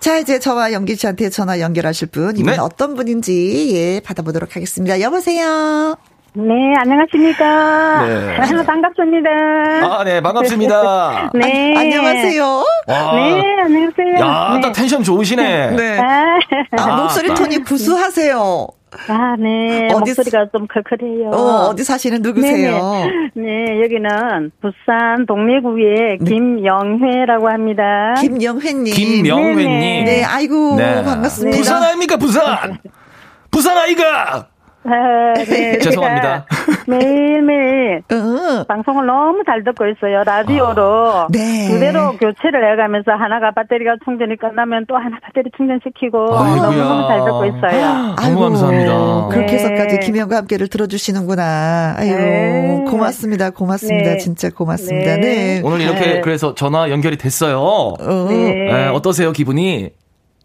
자, 0.00 0.18
이제 0.18 0.38
저와 0.38 0.72
연기 0.72 0.94
씨한테 0.94 1.30
전화 1.30 1.60
연결하실 1.60 2.08
분, 2.08 2.36
이분 2.36 2.52
네. 2.52 2.58
어떤 2.58 2.94
분인지, 2.94 3.72
예, 3.74 4.00
받아보도록 4.00 4.54
하겠습니다. 4.54 5.00
여보세요? 5.00 5.96
네, 6.36 6.74
안녕하십니까. 6.78 8.06
네. 8.06 8.36
반갑습니다. 8.66 9.30
아, 9.30 10.04
네, 10.04 10.20
반갑습니다. 10.20 11.30
네. 11.34 11.74
아, 11.74 11.80
안녕하세요. 11.80 12.44
와. 12.88 13.12
네, 13.14 13.42
안녕하세요. 13.64 14.14
야, 14.20 14.54
네. 14.54 14.60
딱 14.60 14.72
텐션 14.72 15.02
좋으시네. 15.02 15.70
네. 15.70 15.98
아, 15.98 16.38
아 16.78 16.96
목소리 16.96 17.34
톤이 17.34 17.60
구수하세요. 17.64 18.66
아, 19.08 19.36
네. 19.38 19.86
어디, 19.86 20.10
목소리가 20.10 20.48
좀 20.52 20.66
컬컬해요. 20.66 21.30
어, 21.30 21.68
어디 21.68 21.84
사시는 21.84 22.20
누구세요? 22.20 22.80
네네. 23.34 23.66
네, 23.66 23.82
여기는 23.82 24.52
부산 24.60 25.24
동래구의 25.26 26.18
네. 26.20 26.30
김영회라고 26.30 27.48
합니다. 27.48 28.14
김영회님. 28.20 28.92
김영회님. 28.92 30.04
네, 30.04 30.22
아이고, 30.22 30.76
네. 30.76 31.02
반갑습니다. 31.02 31.56
부산 31.56 31.82
아닙니까, 31.82 32.16
부산? 32.18 32.78
부산 33.50 33.78
아이가! 33.78 34.48
아, 34.86 35.34
네. 35.34 35.78
죄송합니다. 35.80 36.46
매일매일 36.86 38.02
어. 38.12 38.64
방송을 38.68 39.06
너무 39.06 39.42
잘 39.44 39.64
듣고 39.64 39.86
있어요. 39.88 40.22
라디오로 40.24 40.82
아, 40.82 41.26
네. 41.30 41.68
그대로 41.70 42.12
교체를 42.12 42.72
해가면서 42.72 43.12
하나가 43.12 43.50
배터리가 43.50 43.96
충전이 44.04 44.36
끝나면 44.36 44.86
또 44.88 44.96
하나 44.96 45.18
배터리 45.24 45.50
충전시키고 45.56 46.18
너무너무 46.18 47.08
잘 47.08 47.24
듣고 47.24 47.44
있어요. 47.46 48.14
아이고, 48.18 48.40
감사합니다. 48.40 49.28
그렇게 49.30 49.54
해서까지 49.54 49.98
네. 49.98 50.06
김영과 50.06 50.36
함께를 50.36 50.68
들어주시는구나. 50.68 51.94
아유 51.98 52.14
네. 52.14 52.84
고맙습니다. 52.88 53.50
고맙습니다. 53.50 54.10
네. 54.12 54.18
진짜 54.18 54.48
고맙습니다. 54.50 55.16
네. 55.16 55.60
오늘 55.64 55.80
이렇게 55.80 56.20
그래서 56.20 56.54
전화 56.54 56.90
연결이 56.90 57.16
됐어요. 57.16 57.58
어. 57.60 58.26
네. 58.28 58.88
어떠세요 58.88 59.32
기분이? 59.32 59.90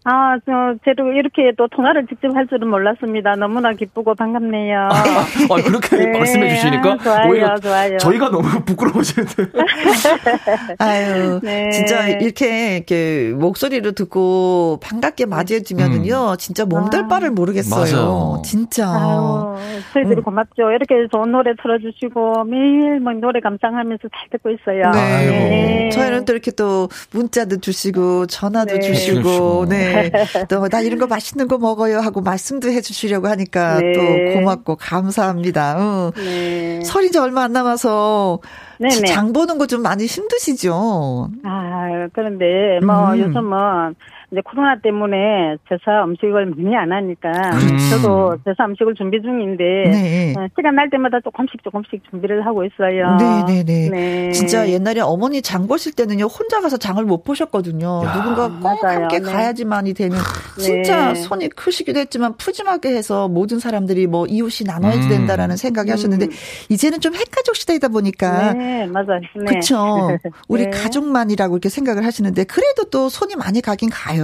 아, 0.03 0.36
저, 0.48 0.52
제도 0.84 1.11
이렇게 1.11 1.52
또 1.56 1.68
통화를 1.68 2.07
직접 2.07 2.36
할 2.36 2.48
줄은 2.48 2.68
몰랐습니다. 2.68 3.36
너무나 3.36 3.72
기쁘고 3.73 4.15
반갑네요. 4.15 4.90
아, 4.91 4.95
아 4.95 5.56
그렇게 5.64 5.95
네, 5.95 6.18
말씀해 6.18 6.56
주시니까. 6.56 6.98
좋아요, 6.98 7.30
오히려 7.30 7.56
좋아요. 7.60 7.98
저희가 7.99 8.32
너무 8.32 8.48
부끄러워지는데. 8.65 9.52
아유, 10.80 11.40
네. 11.44 11.69
진짜 11.69 12.07
이렇게, 12.07 12.78
이렇게 12.78 13.32
목소리를 13.36 13.94
듣고 13.94 14.80
반갑게 14.82 15.28
맞이해주면은요, 15.28 16.32
음. 16.32 16.38
진짜 16.40 16.65
몸둘 16.65 17.07
바를 17.07 17.30
모르겠어요. 17.30 17.95
맞아요. 17.95 18.41
진짜. 18.44 18.90
아유, 18.90 19.56
저희들이 19.94 20.22
음. 20.22 20.23
고맙죠. 20.23 20.72
이렇게 20.72 21.07
좋은 21.11 21.32
노래 21.32 21.53
틀어주시고 21.61 22.45
매일 22.45 22.99
뭐 23.02 23.14
노래 23.14 23.40
감상하면서 23.40 24.07
잘 24.07 24.30
듣고 24.32 24.49
있어요. 24.49 24.90
네. 24.94 25.28
네. 25.30 25.90
저희는 25.91 26.26
또 26.26 26.34
이렇게 26.34 26.49
또 26.49 26.90
문자도 27.11 27.57
주시고, 27.57 28.26
전화도 28.26 28.73
네. 28.73 28.80
주시고, 28.80 29.68
네. 29.69 29.90
네. 29.91 30.11
또, 30.49 30.68
나 30.69 30.81
이런 30.81 30.99
거 30.99 31.07
맛있는 31.07 31.47
거 31.47 31.57
먹어요 31.57 31.99
하고 31.99 32.22
말씀도 32.22 32.69
해 32.69 32.81
주시려고 32.81 33.27
하니까 33.27 33.80
네. 33.80 33.93
또 33.93 34.34
고맙고 34.39 34.76
감사합니다. 34.77 35.76
어. 35.77 36.11
네. 36.15 36.81
설이 36.84 37.07
이제 37.07 37.19
얼마 37.19 37.43
안 37.43 37.51
남아서 37.53 38.39
네네. 38.80 39.05
장 39.07 39.34
보는 39.34 39.57
거 39.57 39.65
좀 39.68 39.81
많이 39.84 40.05
힘드시죠? 40.05 41.30
아, 41.43 42.07
그런데 42.13 42.80
뭐 42.85 43.13
음. 43.13 43.19
요즘은 43.19 43.95
이제 44.32 44.40
코로나 44.45 44.80
때문에 44.80 45.58
제사 45.68 46.06
음식을 46.06 46.45
많이 46.56 46.74
안 46.74 46.94
하니까 46.94 47.30
음. 47.30 47.78
저도 47.90 48.38
제사 48.45 48.64
음식을 48.66 48.95
준비 48.95 49.22
중인데 49.22 49.64
네. 49.91 50.34
어, 50.38 50.48
시간 50.56 50.76
날 50.76 50.90
때마다 50.90 51.20
조금씩 51.20 51.62
조금씩 51.66 52.02
준비를 52.10 52.45
하고 52.45 52.64
있어요. 52.64 53.18
네네네. 53.18 53.64
네, 53.64 53.90
네. 53.90 53.90
네. 53.90 54.32
진짜 54.32 54.70
옛날에 54.70 55.02
어머니 55.02 55.41
장 55.41 55.68
보실 55.68 55.94
때는요 55.94 56.26
혼자 56.28 56.62
가서 56.62 56.78
장을 56.78 57.03
못 57.03 57.26
보셨거든요. 57.26 58.03
야. 58.06 58.14
누군가 58.14 58.48
꼭 58.48 58.60
맞아요. 58.84 59.02
함께 59.02 59.20
네. 59.20 59.32
가야지만이 59.32 59.94
되는 59.94 60.18
진짜 60.58 61.12
네. 61.12 61.16
손이 61.20 61.49
크시기도 61.49 61.99
했지만 61.99 62.38
푸짐하게 62.38 62.95
해서 62.95 63.28
모든 63.28 63.60
사람들이 63.60 64.08
뭐 64.08 64.26
이웃이 64.28 64.66
나눠야지 64.66 65.08
음. 65.08 65.10
된다라는 65.10 65.58
생각이 65.58 65.91
음. 65.91 65.94
하셨는데 65.94 66.28
이제는 66.70 67.02
좀 67.02 67.16
핵가족 67.16 67.58
시대이다 67.58 67.90
보니까 67.90 68.53
네 68.53 68.86
맞아요. 68.86 69.20
네. 69.36 69.44
그렇죠. 69.45 70.18
우리 70.48 70.70
가족만이라고 70.70 71.56
이렇게 71.56 71.68
생각을 71.68 72.06
하시는데 72.06 72.45
그래도 72.45 72.86
또 72.86 73.10
손이 73.10 73.36
많이 73.36 73.60
가긴 73.60 73.90
가요. 73.90 74.20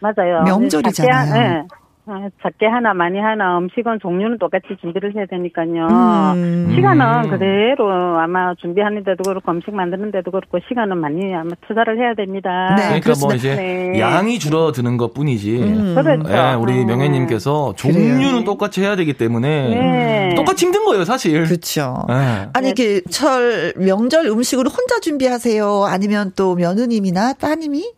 맞아요. 0.00 0.42
명절이잖아요. 0.44 1.34
네. 1.34 1.66
아, 2.04 2.28
작게 2.42 2.66
하나 2.66 2.94
많이 2.94 3.20
하나 3.20 3.58
음식은 3.58 4.00
종류는 4.02 4.38
똑같이 4.38 4.66
준비를 4.80 5.14
해야 5.14 5.24
되니까요. 5.26 6.34
음. 6.34 6.72
시간은 6.74 7.30
그대로 7.30 8.18
아마 8.18 8.56
준비하는데도 8.56 9.22
그렇고 9.22 9.52
음식 9.52 9.72
만드는데도 9.72 10.32
그렇고 10.32 10.58
시간은 10.66 10.98
많이 10.98 11.32
아마 11.32 11.50
투자를 11.68 11.98
해야 12.00 12.14
됩니다. 12.14 12.74
네, 12.76 12.98
그러니까 13.00 13.12
뭐 13.24 13.32
이제 13.34 13.54
네. 13.54 14.00
양이 14.00 14.40
줄어드는 14.40 14.96
것 14.96 15.14
뿐이지. 15.14 15.62
음. 15.62 15.94
그렇죠. 15.94 16.22
네, 16.24 16.54
우리 16.54 16.84
명예님께서 16.84 17.74
종류는 17.76 18.18
그래요. 18.18 18.44
똑같이 18.44 18.82
해야 18.82 18.96
되기 18.96 19.12
때문에 19.12 19.68
네. 19.68 20.34
똑같이 20.34 20.66
힘든 20.66 20.84
거예요, 20.84 21.04
사실. 21.04 21.44
그렇죠. 21.44 22.04
네. 22.08 22.48
아니 22.52 22.66
이렇게 22.66 23.00
철 23.10 23.74
명절 23.76 24.26
음식을 24.26 24.64
혼자 24.64 24.98
준비하세요? 24.98 25.84
아니면 25.86 26.32
또 26.34 26.56
며느님이나 26.56 27.34
따님이 27.34 27.92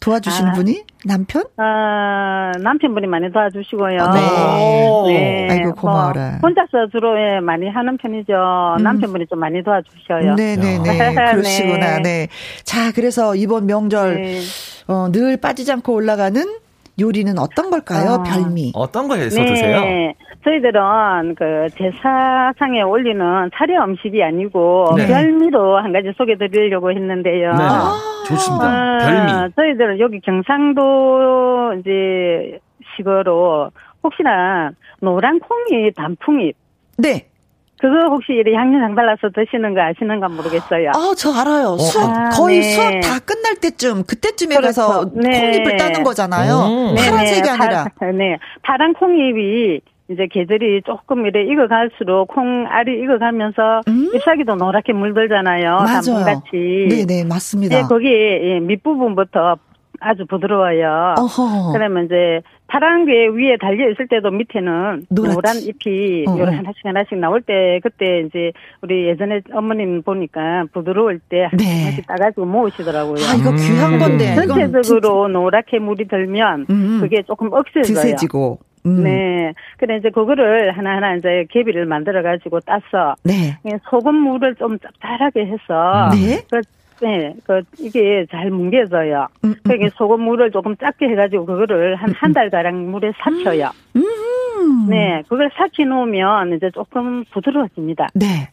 도와주시는 0.00 0.50
아, 0.50 0.52
분이 0.52 0.84
남편? 1.04 1.44
아 1.56 2.52
남편분이 2.62 3.06
많이 3.06 3.30
도와주시고요. 3.32 4.00
아, 4.00 5.06
네. 5.06 5.12
네. 5.12 5.48
아이고 5.50 5.74
고마워라. 5.74 6.38
뭐 6.40 6.48
혼자서 6.48 6.88
주로 6.92 7.18
예, 7.18 7.40
많이 7.40 7.68
하는 7.68 7.96
편이죠. 7.96 8.32
음. 8.78 8.82
남편분이 8.82 9.26
좀 9.26 9.40
많이 9.40 9.62
도와주셔요. 9.62 10.34
네네네. 10.34 10.78
네. 10.82 11.14
그러시구나. 11.14 11.96
네. 11.96 12.02
네. 12.02 12.28
자 12.64 12.92
그래서 12.92 13.34
이번 13.34 13.66
명절 13.66 14.22
네. 14.22 14.40
어, 14.86 15.10
늘 15.12 15.36
빠지지 15.36 15.72
않고 15.72 15.92
올라가는 15.92 16.42
요리는 17.00 17.38
어떤 17.38 17.70
걸까요? 17.70 18.14
어. 18.14 18.22
별미. 18.22 18.72
어떤 18.74 19.08
거 19.08 19.14
해서 19.14 19.40
네. 19.40 19.46
드세요? 19.46 20.14
저희들은 20.44 21.34
그 21.36 21.66
제사상에 21.76 22.82
올리는 22.82 23.20
차례 23.54 23.76
음식이 23.76 24.22
아니고 24.22 24.94
네. 24.96 25.06
별미로 25.06 25.78
한 25.78 25.92
가지 25.92 26.12
소개해 26.16 26.36
드리려고 26.38 26.90
했는데요. 26.90 27.52
네. 27.52 27.64
아~ 27.64 27.92
좋습니다. 28.26 28.66
어, 28.66 28.98
별미. 28.98 29.52
저희들은 29.56 30.00
여기 30.00 30.20
경상도 30.20 31.74
이제 31.80 32.58
식으로 32.96 33.70
혹시나 34.02 34.70
노란 35.00 35.38
콩이 35.40 35.92
단풍잎. 35.96 36.56
네. 36.98 37.28
그거 37.80 38.08
혹시 38.08 38.42
양념장 38.52 38.94
발라서 38.94 39.30
드시는 39.34 39.74
거 39.74 39.80
아시는가 39.80 40.28
모르겠어요. 40.28 40.90
아, 40.94 41.14
저 41.16 41.32
알아요. 41.32 41.68
어. 41.74 41.78
수학, 41.78 42.10
아, 42.10 42.28
거의 42.30 42.60
네. 42.60 42.62
수학 42.62 43.00
다 43.00 43.18
끝날 43.24 43.54
때쯤, 43.56 44.02
그때쯤에 44.04 44.56
그렇죠. 44.56 44.82
가서 44.82 45.10
네. 45.14 45.40
콩잎을 45.40 45.76
따는 45.76 46.02
거잖아요. 46.02 46.54
음. 46.54 46.94
파란색이 46.96 47.48
아니라. 47.48 47.84
파, 47.98 48.06
네. 48.06 48.38
파란 48.62 48.94
콩잎이 48.94 49.80
이제 50.10 50.26
계절이 50.30 50.82
조금 50.86 51.26
이래 51.26 51.42
익어갈수록 51.44 52.28
콩알이 52.28 53.00
익어가면서 53.02 53.82
음? 53.88 54.10
잎사귀도 54.14 54.54
노랗게 54.54 54.94
물들잖아요. 54.94 55.78
단풍같이. 55.86 56.88
네네, 57.06 57.24
맞습니다. 57.28 57.76
네, 57.76 57.82
거기 57.82 58.08
밑부분부터 58.62 59.56
아주 60.00 60.24
부드러워요. 60.26 61.14
어허. 61.18 61.72
그러면 61.72 62.06
이제 62.06 62.40
파란 62.68 63.06
게 63.06 63.26
위에 63.28 63.56
달려 63.58 63.90
있을 63.90 64.06
때도 64.08 64.30
밑에는 64.30 65.06
노랗지. 65.10 65.34
노란 65.34 65.56
잎이 65.56 66.24
어. 66.28 66.38
요런 66.38 66.54
하나씩 66.54 66.84
하나씩 66.84 67.18
나올 67.18 67.40
때 67.40 67.80
그때 67.82 68.20
이제 68.26 68.52
우리 68.82 69.08
예전에 69.08 69.40
어머님 69.52 70.02
보니까 70.02 70.64
부드러울 70.72 71.18
때 71.18 71.48
네. 71.54 71.84
하나씩 71.84 72.06
따가지고 72.06 72.44
모으시더라고요. 72.44 73.16
아 73.24 73.34
이거 73.34 73.50
귀한 73.56 73.94
음. 73.94 73.98
건데. 73.98 74.34
전체적으로 74.34 75.28
노랗게 75.28 75.78
물이 75.78 76.08
들면 76.08 76.66
음. 76.70 76.98
그게 77.00 77.22
조금 77.22 77.52
억세져요. 77.52 77.82
드세지고. 77.94 78.58
음. 78.86 79.02
네. 79.02 79.52
그래 79.78 79.96
이제 79.96 80.10
그거를 80.10 80.76
하나하나 80.76 81.16
이제 81.16 81.46
개비를 81.50 81.86
만들어 81.86 82.22
가지고 82.22 82.60
따서 82.60 83.14
네. 83.24 83.56
소금 83.90 84.14
물을 84.14 84.54
좀 84.56 84.78
짭짤하게 84.78 85.46
해서 85.46 86.10
네. 86.12 86.42
그 86.50 86.60
네, 87.00 87.34
그 87.44 87.62
이게 87.78 88.26
잘 88.30 88.50
뭉개져요. 88.50 89.26
음, 89.44 89.48
음, 89.50 89.54
그게 89.64 89.84
음. 89.86 89.90
소금 89.96 90.20
물을 90.22 90.50
조금 90.50 90.76
작게 90.76 91.06
해가지고 91.08 91.46
그거를 91.46 91.96
한 91.96 92.12
한 92.14 92.32
달 92.32 92.50
가량 92.50 92.90
물에 92.90 93.12
삭혀요. 93.18 93.70
음. 93.96 94.86
네, 94.88 95.22
그걸 95.28 95.50
삭혀 95.54 95.84
놓으면 95.84 96.56
이제 96.56 96.70
조금 96.70 97.24
부드러워집니다. 97.32 98.08
네. 98.14 98.48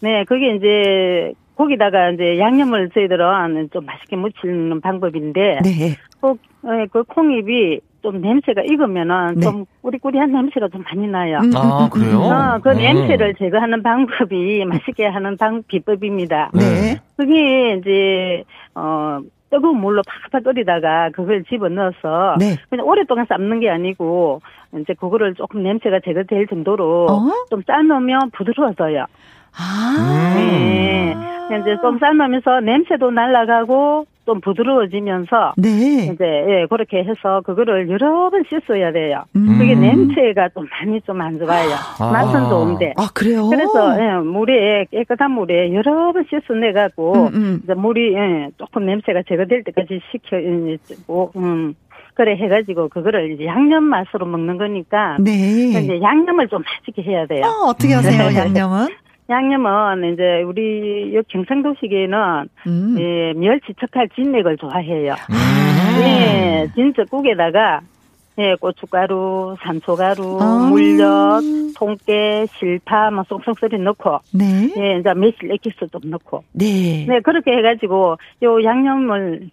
네, 0.00 0.24
그게 0.24 0.54
이제 0.56 1.32
거기다가 1.56 2.10
이제 2.10 2.38
양념을 2.38 2.90
저희들은 2.90 3.68
좀 3.72 3.84
맛있게 3.84 4.16
무치는 4.16 4.80
방법인데, 4.80 5.60
네. 5.62 5.96
꼭, 6.20 6.38
네, 6.62 6.86
그 6.90 7.02
콩잎이 7.04 7.80
좀 8.02 8.20
냄새가 8.20 8.62
익으면은 8.62 9.36
네. 9.36 9.40
좀 9.40 9.64
꾸리꾸리한 9.80 10.32
냄새가 10.32 10.68
좀 10.68 10.82
많이 10.82 11.06
나요. 11.06 11.38
음, 11.42 11.52
아, 11.54 11.88
그래요? 11.88 12.18
어, 12.18 12.58
그 12.62 12.70
네. 12.70 12.92
냄새를 12.92 13.34
제거하는 13.36 13.82
방법이 13.82 14.64
맛있게 14.66 15.06
하는 15.06 15.36
방, 15.36 15.62
비법입니다. 15.66 16.50
네. 16.54 16.98
그게 17.16 17.78
이제, 17.78 18.44
어, 18.74 19.20
뜨거운 19.50 19.80
물로 19.80 20.02
팍팍 20.30 20.44
끓이다가 20.44 21.10
그걸 21.10 21.44
집어 21.44 21.68
넣어서 21.68 22.36
네. 22.38 22.56
그냥 22.70 22.86
오랫동안 22.86 23.26
삶는 23.28 23.60
게 23.60 23.68
아니고 23.68 24.40
이제 24.80 24.94
그거를 24.94 25.34
조금 25.34 25.62
냄새가 25.62 26.00
제거될 26.04 26.46
정도로 26.46 27.06
어? 27.10 27.30
좀 27.50 27.62
삶으면 27.66 28.30
부드러워져요. 28.30 29.04
아. 29.54 30.34
네. 30.34 31.14
이제 31.60 31.76
좀 31.82 31.98
삶으면서 31.98 32.60
냄새도 32.60 33.10
날아가고 33.10 34.06
좀 34.24 34.40
부드러워지면서 34.40 35.54
네. 35.56 36.10
이제 36.12 36.24
예 36.24 36.66
그렇게 36.70 36.98
해서 36.98 37.40
그거를 37.44 37.88
여러 37.90 38.30
번 38.30 38.44
씻어야 38.48 38.92
돼요. 38.92 39.24
음. 39.36 39.58
그게 39.58 39.74
냄새가 39.74 40.50
좀 40.50 40.66
많이 40.70 41.00
좀 41.02 41.20
안 41.20 41.38
좋아요. 41.38 41.70
아. 42.00 42.10
맛은 42.10 42.48
좋은데. 42.48 42.94
아 42.96 43.08
그래요? 43.14 43.48
그래서 43.48 43.96
예, 44.00 44.18
물에 44.20 44.86
깨끗한 44.90 45.30
물에 45.30 45.72
여러 45.74 46.12
번 46.12 46.24
씻어내 46.28 46.72
갖고 46.72 47.14
음, 47.14 47.34
음. 47.34 47.60
이제 47.64 47.74
물이 47.74 48.14
예, 48.14 48.48
조금 48.58 48.86
냄새가 48.86 49.22
제거될 49.28 49.62
때까지 49.64 50.00
식혀 50.10 50.36
뭐 51.06 51.30
음. 51.36 51.74
그래 52.14 52.36
해가지고 52.36 52.88
그거를 52.90 53.32
이제 53.32 53.46
양념 53.46 53.84
맛으로 53.84 54.26
먹는 54.26 54.58
거니까. 54.58 55.16
네. 55.18 55.32
이제 55.70 56.00
양념을 56.02 56.48
좀 56.48 56.62
맛있게 56.62 57.02
해야 57.10 57.26
돼요. 57.26 57.42
어, 57.44 57.68
어떻게 57.70 57.94
하세요, 57.94 58.36
양념은? 58.36 58.88
양념은 59.32 60.12
이제 60.12 60.42
우리 60.42 61.14
여 61.14 61.22
경상도식에는 61.26 62.48
음. 62.66 62.96
예, 62.98 63.32
멸치 63.34 63.72
척할 63.80 64.08
진맥을 64.10 64.58
좋아해요. 64.58 65.14
음. 65.30 66.02
예, 66.02 66.68
진짜 66.74 67.02
국에다가 67.10 67.80
예, 68.38 68.54
고춧가루, 68.54 69.56
산초가루, 69.62 70.38
아. 70.40 70.68
물엿, 70.70 71.42
통깨, 71.76 72.46
실파, 72.58 73.10
뭐 73.10 73.24
쏙쏙 73.28 73.58
썰이 73.58 73.82
넣고, 73.82 74.20
네. 74.32 74.72
예, 74.78 74.98
이제 74.98 75.12
매실 75.14 75.52
액기스 75.52 75.88
좀 75.92 76.10
넣고, 76.10 76.42
네, 76.52 77.04
네 77.06 77.20
그렇게 77.20 77.52
해 77.52 77.60
가지고 77.60 78.16
요 78.42 78.64
양념을 78.64 79.50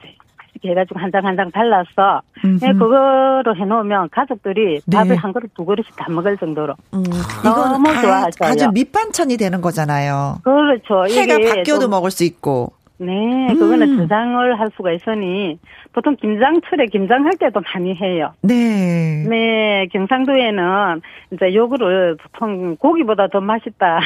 이렇게 0.61 0.69
해가지고 0.71 0.99
한 0.99 1.11
장 1.11 1.25
한 1.25 1.35
장 1.35 1.51
발라서 1.51 2.21
네, 2.61 2.73
그거로 2.73 3.55
해놓으면 3.55 4.09
가족들이 4.11 4.79
네. 4.85 4.97
밥을 4.97 5.15
한 5.15 5.33
그릇 5.33 5.49
두 5.55 5.65
그릇씩 5.65 5.95
다 5.95 6.09
먹을 6.09 6.37
정도로 6.37 6.73
음, 6.93 7.03
너무 7.43 7.85
좋아하죠. 8.01 8.45
아주 8.45 8.69
밑반찬이 8.71 9.37
되는 9.37 9.61
거잖아요. 9.61 10.37
그렇죠. 10.43 11.05
해가 11.13 11.37
바뀌어도 11.55 11.87
먹을 11.87 12.11
수 12.11 12.23
있고. 12.23 12.71
네, 13.01 13.53
그거는 13.53 13.91
음. 13.91 13.97
저장을 13.97 14.59
할 14.59 14.69
수가 14.75 14.91
있으니 14.91 15.57
보통 15.93 16.17
김장철에 16.17 16.87
김장할 16.87 17.31
때도 17.39 17.61
많이 17.73 17.95
해요. 17.95 18.33
네. 18.41 19.25
네, 19.27 19.87
경상도에는 19.91 21.01
이제 21.31 21.53
요거를 21.55 22.17
보통 22.17 22.75
고기보다 22.75 23.27
더 23.27 23.39
맛있다. 23.39 24.01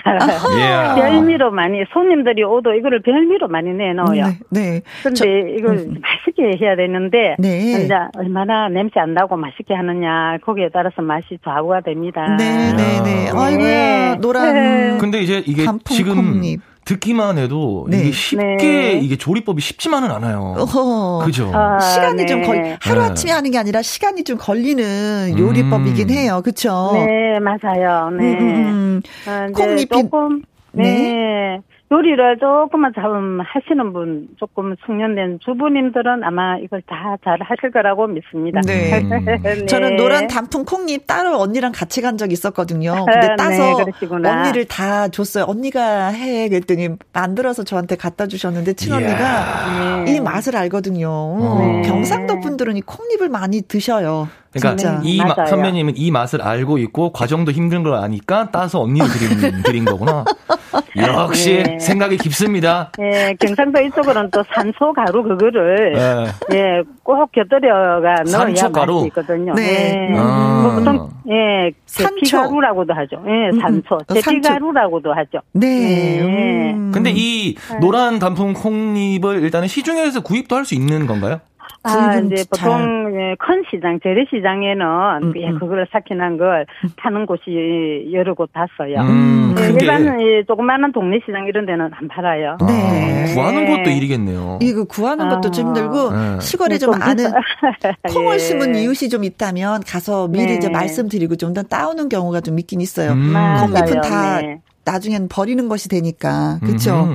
yeah. 0.55 1.01
별미로 1.01 1.49
많이 1.51 1.83
손님들이 1.91 2.43
오도 2.43 2.73
이거를 2.75 3.01
별미로 3.01 3.47
많이 3.47 3.73
내놓아요. 3.73 4.25
네. 4.25 4.37
네. 4.51 4.81
근데 5.01 5.15
저, 5.15 5.25
이걸 5.25 5.77
음. 5.77 5.95
맛있게 5.99 6.57
해야 6.63 6.75
되는데 6.75 7.35
네. 7.39 7.83
이제 7.83 7.93
얼마나 8.15 8.69
냄새 8.69 8.99
안 8.99 9.13
나고 9.13 9.37
맛있게 9.37 9.73
하느냐 9.73 10.37
거기에 10.43 10.69
따라서 10.71 11.01
맛이 11.01 11.39
좌우가 11.43 11.81
됩니다. 11.81 12.35
네, 12.37 12.71
네, 12.73 13.01
네. 13.03 13.29
아이고야 13.33 14.15
노란. 14.17 14.99
근데 14.99 15.21
이제 15.21 15.41
이게 15.47 15.65
지금 15.85 16.15
콩잎. 16.15 16.72
듣기만 16.85 17.37
해도 17.37 17.85
네. 17.89 17.99
이게 17.99 18.11
쉽게 18.11 18.57
네. 18.57 18.99
이게 19.01 19.15
조리법이 19.15 19.61
쉽지만은 19.61 20.11
않아요. 20.11 20.55
어허. 20.57 21.25
그죠? 21.25 21.51
아, 21.53 21.79
시간이 21.79 22.23
네. 22.23 22.25
좀 22.25 22.43
걸, 22.43 22.77
하루 22.81 23.01
아침에 23.01 23.31
하는 23.31 23.51
게 23.51 23.57
아니라 23.57 23.81
시간이 23.81 24.23
좀 24.23 24.37
걸리는 24.37 25.37
요리법이긴 25.37 26.09
음. 26.09 26.13
해요. 26.13 26.41
그렇죠? 26.43 26.91
네, 26.93 27.39
맞아요. 27.39 28.09
네. 28.11 28.33
음, 28.33 28.39
음. 28.39 28.67
음. 28.67 29.01
아, 29.27 29.47
콩잎이 29.53 29.87
조금 29.87 30.41
네. 30.73 31.59
네. 31.93 31.97
요리를 31.97 32.37
조금만 32.39 32.91
잘 32.95 33.05
하시는 33.05 33.93
분, 33.93 34.27
조금 34.39 34.75
숙련된 34.85 35.39
주부님들은 35.41 36.23
아마 36.23 36.57
이걸 36.57 36.81
다 36.87 37.13
잘 37.23 37.37
하실 37.41 37.71
거라고 37.71 38.07
믿습니다. 38.07 38.61
네. 38.65 39.01
네. 39.43 39.65
저는 39.65 39.95
노란 39.95 40.27
단풍 40.27 40.65
콩잎 40.65 41.07
따로 41.07 41.39
언니랑 41.39 41.71
같이 41.71 42.01
간적 42.01 42.31
있었거든요. 42.31 43.05
근데 43.05 43.27
네, 43.27 43.35
따서 43.37 43.85
네, 43.85 44.29
언니를 44.29 44.65
다 44.65 45.07
줬어요. 45.07 45.45
언니가 45.47 46.07
해 46.07 46.49
그랬더니 46.49 46.89
만들어서 47.13 47.63
저한테 47.63 47.95
갖다 47.95 48.27
주셨는데 48.27 48.73
친언니가 48.73 50.05
이 50.07 50.19
맛을 50.19 50.55
알거든요. 50.57 51.57
네. 51.59 51.81
경상도 51.83 52.39
분들은 52.41 52.77
이 52.77 52.81
콩잎을 52.81 53.29
많이 53.29 53.61
드셔요. 53.61 54.27
그러니까 54.51 54.75
진짜. 54.75 55.01
이 55.03 55.17
마, 55.17 55.45
선배님은 55.45 55.93
이 55.97 56.11
맛을 56.11 56.41
알고 56.41 56.77
있고 56.79 57.11
과정도 57.11 57.51
힘든 57.51 57.81
걸 57.83 57.95
아니까 57.95 58.51
따서 58.51 58.81
언니를 58.81 59.07
드린, 59.07 59.63
드린 59.63 59.85
거구나. 59.85 60.25
역시 60.95 61.63
네. 61.63 61.79
생각이 61.83 62.17
깊습니다. 62.17 62.91
예, 62.99 63.35
경상도 63.39 63.81
이쪽으로는 63.81 64.31
또 64.31 64.43
산소 64.53 64.91
가루 64.93 65.23
그거를 65.23 65.93
네. 65.93 66.25
예, 66.57 66.83
꼭 67.03 67.31
곁들여가 67.31 68.23
넣어야 68.31 68.69
맛이 68.69 69.07
있거든요. 69.07 69.53
네. 69.53 70.09
예. 70.11 70.17
아. 70.17 70.61
뭐 70.63 70.71
보통 70.75 71.09
예, 71.29 71.71
제피가루라고도 71.85 72.93
하죠. 72.93 73.23
예, 73.27 73.49
음, 73.49 73.49
음. 73.53 73.59
산소, 73.59 73.97
음, 74.09 74.15
제피가루라고도 74.15 75.13
하죠. 75.13 75.39
네. 75.53 76.17
예. 76.17 76.73
음. 76.73 76.91
근데 76.93 77.11
이 77.15 77.55
노란 77.79 78.19
단풍 78.19 78.53
콩잎을 78.53 79.41
일단은 79.43 79.67
시중에서 79.67 80.21
구입도 80.21 80.55
할 80.55 80.63
수 80.63 80.75
있는 80.75 81.07
건가요? 81.07 81.41
아, 81.83 82.17
이제 82.17 82.43
보통 82.49 83.11
예, 83.15 83.35
큰 83.39 83.63
시장, 83.69 83.99
재래시장에는 84.01 84.85
음, 85.23 85.33
예, 85.37 85.49
음. 85.49 85.59
그걸 85.59 85.85
삭힌한 85.91 86.37
걸 86.37 86.65
파는 86.97 87.25
곳이 87.25 88.09
여러 88.13 88.33
곳 88.33 88.51
봤어요. 88.53 88.99
음, 89.01 89.55
예, 89.59 89.67
일반 89.69 90.05
예, 90.21 90.43
조그마한 90.47 90.91
동네 90.93 91.19
시장 91.25 91.45
이런 91.47 91.65
데는 91.65 91.89
안 91.93 92.07
팔아요. 92.07 92.57
네. 92.67 93.31
아, 93.31 93.33
구하는 93.33 93.65
것도 93.69 93.89
일이겠네요. 93.89 94.59
이거 94.61 94.83
구하는 94.85 95.29
것도 95.29 95.51
좀 95.51 95.67
힘들고 95.67 96.11
네. 96.11 96.39
시골에 96.39 96.77
좀, 96.77 96.93
좀 96.93 97.01
아는 97.01 97.25
콩을 98.13 98.35
예. 98.35 98.39
심은 98.39 98.75
이웃이 98.75 99.09
좀 99.09 99.23
있다면 99.23 99.81
가서 99.85 100.27
미리 100.27 100.45
네. 100.47 100.53
이제 100.55 100.69
말씀드리고 100.69 101.35
좀 101.37 101.53
더 101.53 101.61
따오는 101.61 102.09
경우가 102.09 102.41
좀 102.41 102.57
있긴 102.57 102.81
있어요. 102.81 103.11
음. 103.11 103.31
콩잎은 103.59 104.01
다 104.01 104.41
네. 104.41 104.59
나중엔 104.85 105.27
버리는 105.29 105.69
것이 105.69 105.87
되니까. 105.87 106.57
그렇죠? 106.65 107.07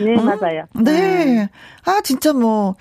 네, 0.00 0.14
맞아요. 0.16 0.64
네. 0.82 1.46
아, 1.84 2.00
진짜 2.02 2.32
뭐 2.32 2.74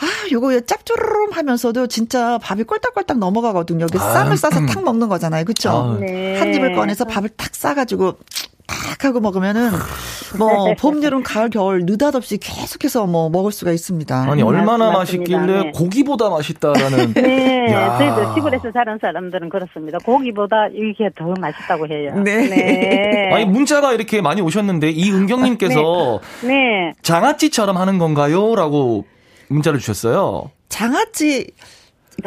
아, 0.00 0.06
요거 0.30 0.60
짭조름 0.60 1.32
하면서도 1.32 1.88
진짜 1.88 2.38
밥이 2.38 2.62
꼴딱꼴딱 2.64 3.18
넘어가거든요. 3.18 3.82
여기 3.82 3.98
아, 3.98 4.00
쌈을 4.00 4.36
싸서 4.36 4.60
음. 4.60 4.66
탁 4.66 4.84
먹는 4.84 5.08
거잖아요. 5.08 5.44
그쵸? 5.44 5.70
아. 5.70 5.98
네. 6.00 6.38
한 6.38 6.54
입을 6.54 6.74
꺼내서 6.74 7.04
밥을 7.04 7.30
탁 7.30 7.54
싸가지고 7.54 8.18
탁 8.66 9.04
하고 9.04 9.20
먹으면은 9.20 9.70
뭐 10.38 10.74
봄, 10.78 11.02
여름, 11.02 11.22
가을, 11.22 11.48
겨울 11.48 11.86
느닷없이 11.86 12.36
계속해서 12.38 13.06
뭐 13.06 13.30
먹을 13.30 13.50
수가 13.50 13.72
있습니다. 13.72 14.30
아니 14.30 14.42
얼마나 14.42 14.90
맛있길래 14.90 15.62
네. 15.62 15.72
고기보다 15.72 16.28
맛있다라는. 16.28 17.14
네, 17.14 17.66
저희도 17.68 18.34
시골에서 18.34 18.70
사는 18.72 18.98
사람들은 19.00 19.48
그렇습니다. 19.48 19.98
고기보다 20.04 20.68
이게 20.74 21.08
더 21.16 21.32
맛있다고 21.40 21.86
해요. 21.88 22.12
네. 22.22 22.48
네. 22.48 23.30
아니 23.32 23.46
문자가 23.46 23.94
이렇게 23.94 24.20
많이 24.20 24.42
오셨는데 24.42 24.90
이은경님께서 24.90 26.20
네. 26.42 26.48
네. 26.48 26.92
장아찌처럼 27.02 27.76
하는 27.78 27.98
건가요?라고 27.98 29.06
문자를 29.48 29.78
주셨어요. 29.80 30.50
장아찌 30.68 31.46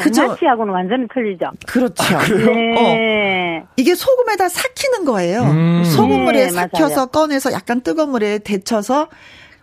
장아찌하고는 0.00 0.72
완전히 0.72 1.06
틀리죠. 1.12 1.50
그렇죠. 1.66 2.02
아, 2.16 2.24
네. 2.26 3.62
어. 3.62 3.68
이게 3.76 3.94
소금에다 3.94 4.48
삭히는 4.48 5.04
거예요. 5.04 5.42
음. 5.42 5.84
소금물에 5.84 6.46
네, 6.46 6.50
삭혀서 6.50 6.94
맞아요. 6.94 7.06
꺼내서 7.06 7.52
약간 7.52 7.82
뜨거운 7.82 8.10
물에 8.10 8.38
데쳐서 8.38 9.08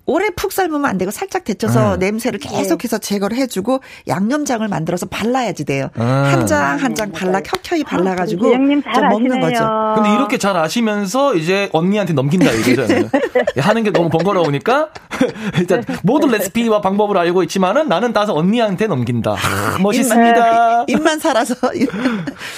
오래 0.09 0.29
푹 0.35 0.51
삶으면 0.51 0.85
안 0.89 0.97
되고 0.97 1.11
살짝 1.11 1.43
데쳐서 1.43 1.97
네. 1.97 2.07
냄새를 2.07 2.39
계속해서 2.39 2.97
제거를 2.97 3.37
해주고 3.37 3.81
양념장을 4.07 4.67
만들어서 4.67 5.05
발라야지 5.05 5.65
돼요. 5.65 5.89
아. 5.97 6.29
한장 6.31 6.77
한 6.79 6.95
장 6.95 7.11
발라 7.11 7.39
켜켜이 7.41 7.83
발라가지고 7.83 8.51
좀 8.51 9.09
먹는 9.09 9.39
거죠. 9.39 9.69
근데 9.95 10.11
이렇게 10.15 10.37
잘 10.39 10.57
아시면서 10.57 11.35
이제 11.35 11.69
언니한테 11.71 12.13
넘긴다 12.13 12.49
이거잖아요. 12.51 13.09
하는 13.59 13.83
게 13.83 13.91
너무 13.91 14.09
번거로우니까 14.09 14.89
일단 15.59 15.83
모든 16.03 16.29
레시피와 16.29 16.81
방법을 16.81 17.17
알고 17.17 17.43
있지만은 17.43 17.87
나는 17.87 18.11
따서 18.11 18.33
언니한테 18.33 18.87
넘긴다. 18.87 19.35
멋있습니다. 19.81 20.37
입만, 20.37 20.85
입만 20.87 21.19
살아서 21.19 21.55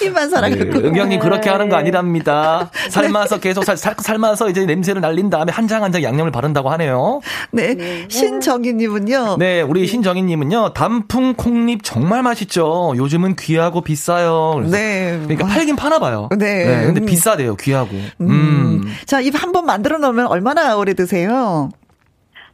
입만 0.02 0.30
살아가지고. 0.30 0.80
네, 0.82 0.88
은경님 0.88 1.20
그렇게 1.20 1.50
하는 1.50 1.68
거 1.70 1.76
아니랍니다. 1.76 2.70
삶아서 2.90 3.40
계속 3.40 3.66
살, 3.66 3.76
삶아서 3.78 4.50
이제 4.50 4.66
냄새를 4.66 5.02
날린 5.02 5.30
다음에 5.30 5.52
한 5.52 5.68
장 5.68 5.84
한 5.84 5.92
장 5.92 6.02
양념을 6.04 6.32
바른다고 6.32 6.70
하네요. 6.72 7.20
네. 7.52 7.74
네. 7.76 8.06
신정희님은요. 8.10 9.38
네, 9.40 9.62
우리 9.62 9.88
신정희님은요. 9.88 10.74
단풍 10.74 11.34
콩잎 11.36 11.82
정말 11.84 12.24
맛있죠. 12.24 12.94
요즘은 12.96 13.36
귀하고 13.38 13.82
비싸요. 13.82 14.64
네. 14.70 15.20
그러니까 15.24 15.48
팔긴 15.48 15.76
파나 15.76 16.00
봐요. 16.00 16.30
네. 16.38 16.66
네 16.66 16.86
근데 16.86 17.02
음. 17.02 17.06
비싸대요. 17.06 17.56
귀하고. 17.56 17.96
음. 18.22 18.30
음. 18.30 18.84
자, 19.06 19.20
입 19.22 19.36
한 19.36 19.52
번 19.52 19.66
만들어 19.66 19.98
놓으면 19.98 20.28
얼마나 20.28 20.76
오래 20.78 20.94
드세요? 20.94 21.70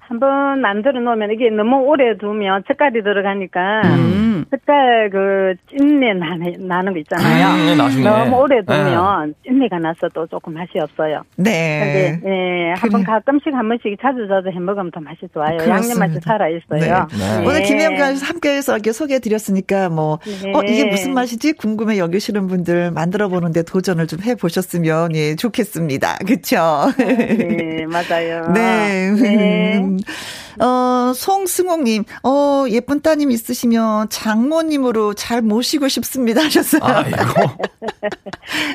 한번 0.08 0.62
만들어 0.62 1.00
놓으면 1.00 1.32
이게 1.32 1.50
너무 1.50 1.78
오래 1.86 2.18
두면 2.18 2.64
색깔이 2.68 3.04
들어가니까 3.04 3.82
음. 3.86 4.46
색깔 4.52 5.10
그 5.10 5.56
찐내 5.70 6.14
나는, 6.14 6.68
나는 6.68 6.94
거 6.94 7.00
있잖아요. 7.00 7.48
음, 7.48 7.78
네, 7.96 8.04
너무 8.04 8.38
오래 8.38 8.62
두면 8.64 9.28
네. 9.28 9.34
찐내가 9.44 9.80
나서 9.80 10.08
또 10.14 10.26
조금 10.28 10.54
맛이 10.54 10.80
없어요. 10.80 11.24
네. 11.36 12.20
근데 12.22 12.30
예, 12.30 12.74
한번 12.78 13.04
가끔씩 13.04 13.54
한 13.54 13.68
번씩 13.68 13.98
자주 14.02 14.28
자주 14.28 14.50
해 14.50 14.60
먹으면 14.60 14.92
더 14.92 15.00
맛이 15.02 15.22
좋아요. 15.34 15.58
그렇습니다. 15.58 15.76
양념 15.76 16.00
맛이 16.00 16.20
살아 16.24 16.48
있어요. 16.50 17.08
네. 17.10 17.18
네. 17.18 17.46
오늘 17.46 17.64
김혜영과 17.64 18.16
함께해서 18.16 18.74
이렇게 18.74 18.92
소개해 18.92 19.20
드렸으니까 19.20 19.90
뭐 19.90 20.20
네. 20.44 20.54
어, 20.54 20.62
이게 20.64 20.86
무슨 20.86 21.14
맛이지 21.14 21.54
궁금해 21.54 21.98
여기시는 21.98 22.48
분들 22.48 22.92
만들어 22.92 23.28
보는데 23.30 23.64
도전을 23.64 24.06
좀 24.08 24.18
해 24.28 24.36
보셨으면 24.36 25.16
예, 25.16 25.36
좋겠습니다. 25.36 26.18
그렇죠? 26.26 26.58
네, 26.98 27.86
맞아요. 27.86 28.42
네. 28.54 29.97
네. 29.98 30.64
어, 30.64 31.14
송승옥님, 31.16 32.04
어, 32.24 32.66
예쁜 32.70 33.02
따님 33.02 33.32
있으시면 33.32 34.10
장모님으로 34.10 35.14
잘 35.14 35.42
모시고 35.42 35.88
싶습니다 35.88 36.44
하셨어요. 36.44 36.82
아이고. 36.84 37.18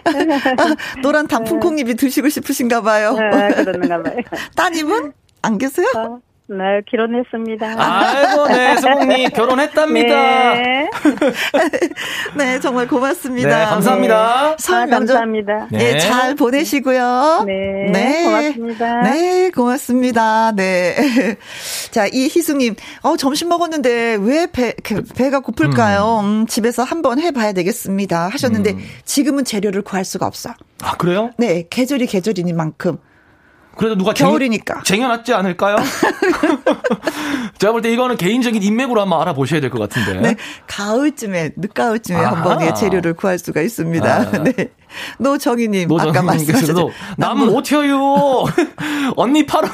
아, 0.05 1.01
노란 1.03 1.27
단풍콩잎이 1.27 1.95
드시고 1.95 2.29
싶으신가 2.29 2.83
봐요. 2.83 3.17
아, 3.19 3.49
그런가 3.63 4.03
봐요. 4.03 4.17
따님은 4.57 5.13
안 5.43 5.59
계세요? 5.59 5.87
어. 5.97 6.32
네, 6.49 6.83
결혼했습니다. 6.91 7.75
아이고, 7.79 8.49
네, 8.49 8.77
성님 8.77 9.29
결혼했답니다. 9.31 10.55
네. 10.55 10.91
네, 12.37 12.61
정말 12.61 12.89
고맙습니다. 12.89 13.49
네, 13.49 13.65
감사합니다. 13.65 14.51
네. 14.51 14.57
설 14.59 14.87
명절. 14.87 14.95
아, 14.95 14.99
감사합니다. 14.99 15.69
네. 15.71 15.79
네, 15.79 15.99
잘 15.99 16.35
보내시고요. 16.35 17.45
네, 17.47 17.91
네, 17.93 18.25
고맙습니다. 18.25 19.03
네, 19.03 19.51
고맙습니다. 19.51 20.53
네. 20.53 20.97
자, 21.93 22.07
이희수님, 22.13 22.75
어, 23.03 23.17
점심 23.17 23.49
먹었는데 23.49 24.19
왜 24.21 24.47
배, 24.51 24.75
그, 24.83 25.03
배가 25.05 25.41
고플까요? 25.41 26.21
음. 26.23 26.43
음, 26.43 26.47
집에서 26.47 26.83
한번 26.83 27.21
해봐야 27.21 27.53
되겠습니다. 27.53 28.29
하셨는데, 28.29 28.73
음. 28.73 28.79
지금은 29.05 29.45
재료를 29.45 29.83
구할 29.83 30.05
수가 30.05 30.27
없어. 30.27 30.51
아, 30.83 30.97
그래요? 30.97 31.31
네, 31.39 31.67
계절이 31.71 32.07
계절이니만큼. 32.07 32.99
그래도 33.77 33.97
누가 33.97 34.13
겨울이니까 34.13 34.83
쟁여, 34.85 35.09
놨지 35.09 35.33
않을까요? 35.35 35.77
제가 37.59 37.73
볼 37.73 37.83
때 37.83 37.93
이거는 37.93 38.17
개인적인 38.17 38.63
인맥으로 38.63 39.01
한번 39.01 39.21
알아보셔야 39.23 39.61
될 39.61 39.71
것 39.71 39.79
같은데. 39.79 40.21
네, 40.21 40.37
가을쯤에 40.67 41.51
늦가을쯤에 41.57 42.19
한번 42.19 42.75
재료를 42.75 43.15
구할 43.15 43.39
수가 43.39 43.61
있습니다. 43.63 44.15
아. 44.15 44.31
네. 44.45 44.53
노정희님 45.19 45.89
아까 45.99 46.23
말씀하셨죠. 46.23 46.91
난 47.17 47.39
못해요. 47.39 48.45
언니 49.17 49.47
팔아요. 49.47 49.71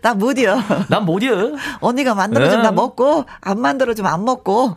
나 0.00 0.14
못이요. 0.22 0.62
난 0.88 1.04
못이요. 1.04 1.52
언니가 1.80 2.14
만들어주면 2.14 2.62
네. 2.62 2.68
나 2.68 2.72
먹고 2.72 3.24
안 3.40 3.60
만들어주면 3.60 4.12
안 4.12 4.24
먹고. 4.24 4.76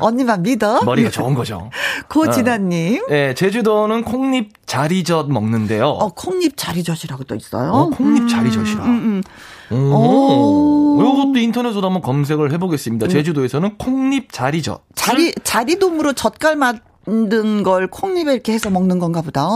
언니만 0.00 0.42
믿어. 0.42 0.82
머리가 0.84 1.10
좋은 1.10 1.34
거죠. 1.34 1.70
고진아님. 2.08 3.06
네, 3.08 3.34
제주도는 3.34 4.04
콩잎 4.04 4.66
자리젓 4.66 5.28
먹는데요. 5.30 5.86
어, 5.86 6.08
콩잎 6.14 6.56
자리젓이라고 6.56 7.24
또 7.24 7.34
있어요. 7.34 7.70
어, 7.70 7.88
콩잎 7.90 8.24
음, 8.24 8.28
자리젓이라. 8.28 8.84
음, 8.84 9.22
음. 9.70 9.92
오. 9.92 10.98
이것도 11.00 11.38
인터넷으로 11.38 11.86
한번 11.86 12.02
검색을 12.02 12.52
해보겠습니다. 12.52 13.06
음. 13.06 13.08
제주도에서는 13.08 13.78
콩잎 13.78 14.32
자리젓. 14.32 14.82
자리 14.94 15.32
자리돔으로 15.42 16.12
젓갈 16.12 16.56
만든 17.06 17.62
걸 17.62 17.86
콩잎에 17.88 18.32
이렇게 18.32 18.52
해서 18.52 18.70
먹는 18.70 18.98
건가 18.98 19.22
보다. 19.22 19.46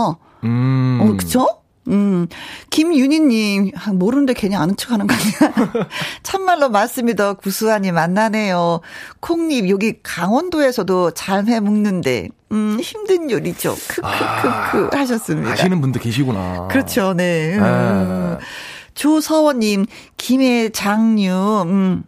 음. 0.43 0.99
어, 1.01 1.17
그쵸? 1.17 1.47
음, 1.89 2.27
김윤희님, 2.69 3.71
아, 3.77 3.93
모르는데 3.93 4.33
괜히 4.33 4.57
아는 4.57 4.75
척 4.75 4.91
하는 4.91 5.07
거 5.07 5.15
아니야? 5.15 5.87
참말로 6.21 6.67
맞습니다. 6.69 7.33
구수하니 7.33 7.93
만나네요. 7.93 8.81
콩잎, 9.21 9.69
여기 9.69 9.93
강원도에서도 10.03 11.11
잘 11.11 11.45
해 11.47 11.61
먹는데, 11.61 12.27
음, 12.51 12.77
힘든 12.81 13.31
요리죠. 13.31 13.73
크크크크 13.87 14.89
아, 14.93 14.99
하셨습니다. 14.99 15.51
아시는 15.51 15.79
분도 15.79 15.99
계시구나. 16.01 16.67
그렇죠, 16.69 17.13
네. 17.13 17.55
음. 17.57 18.37
조서원님, 18.93 19.85
김해 20.17 20.67
장류, 20.69 21.63
음, 21.67 22.03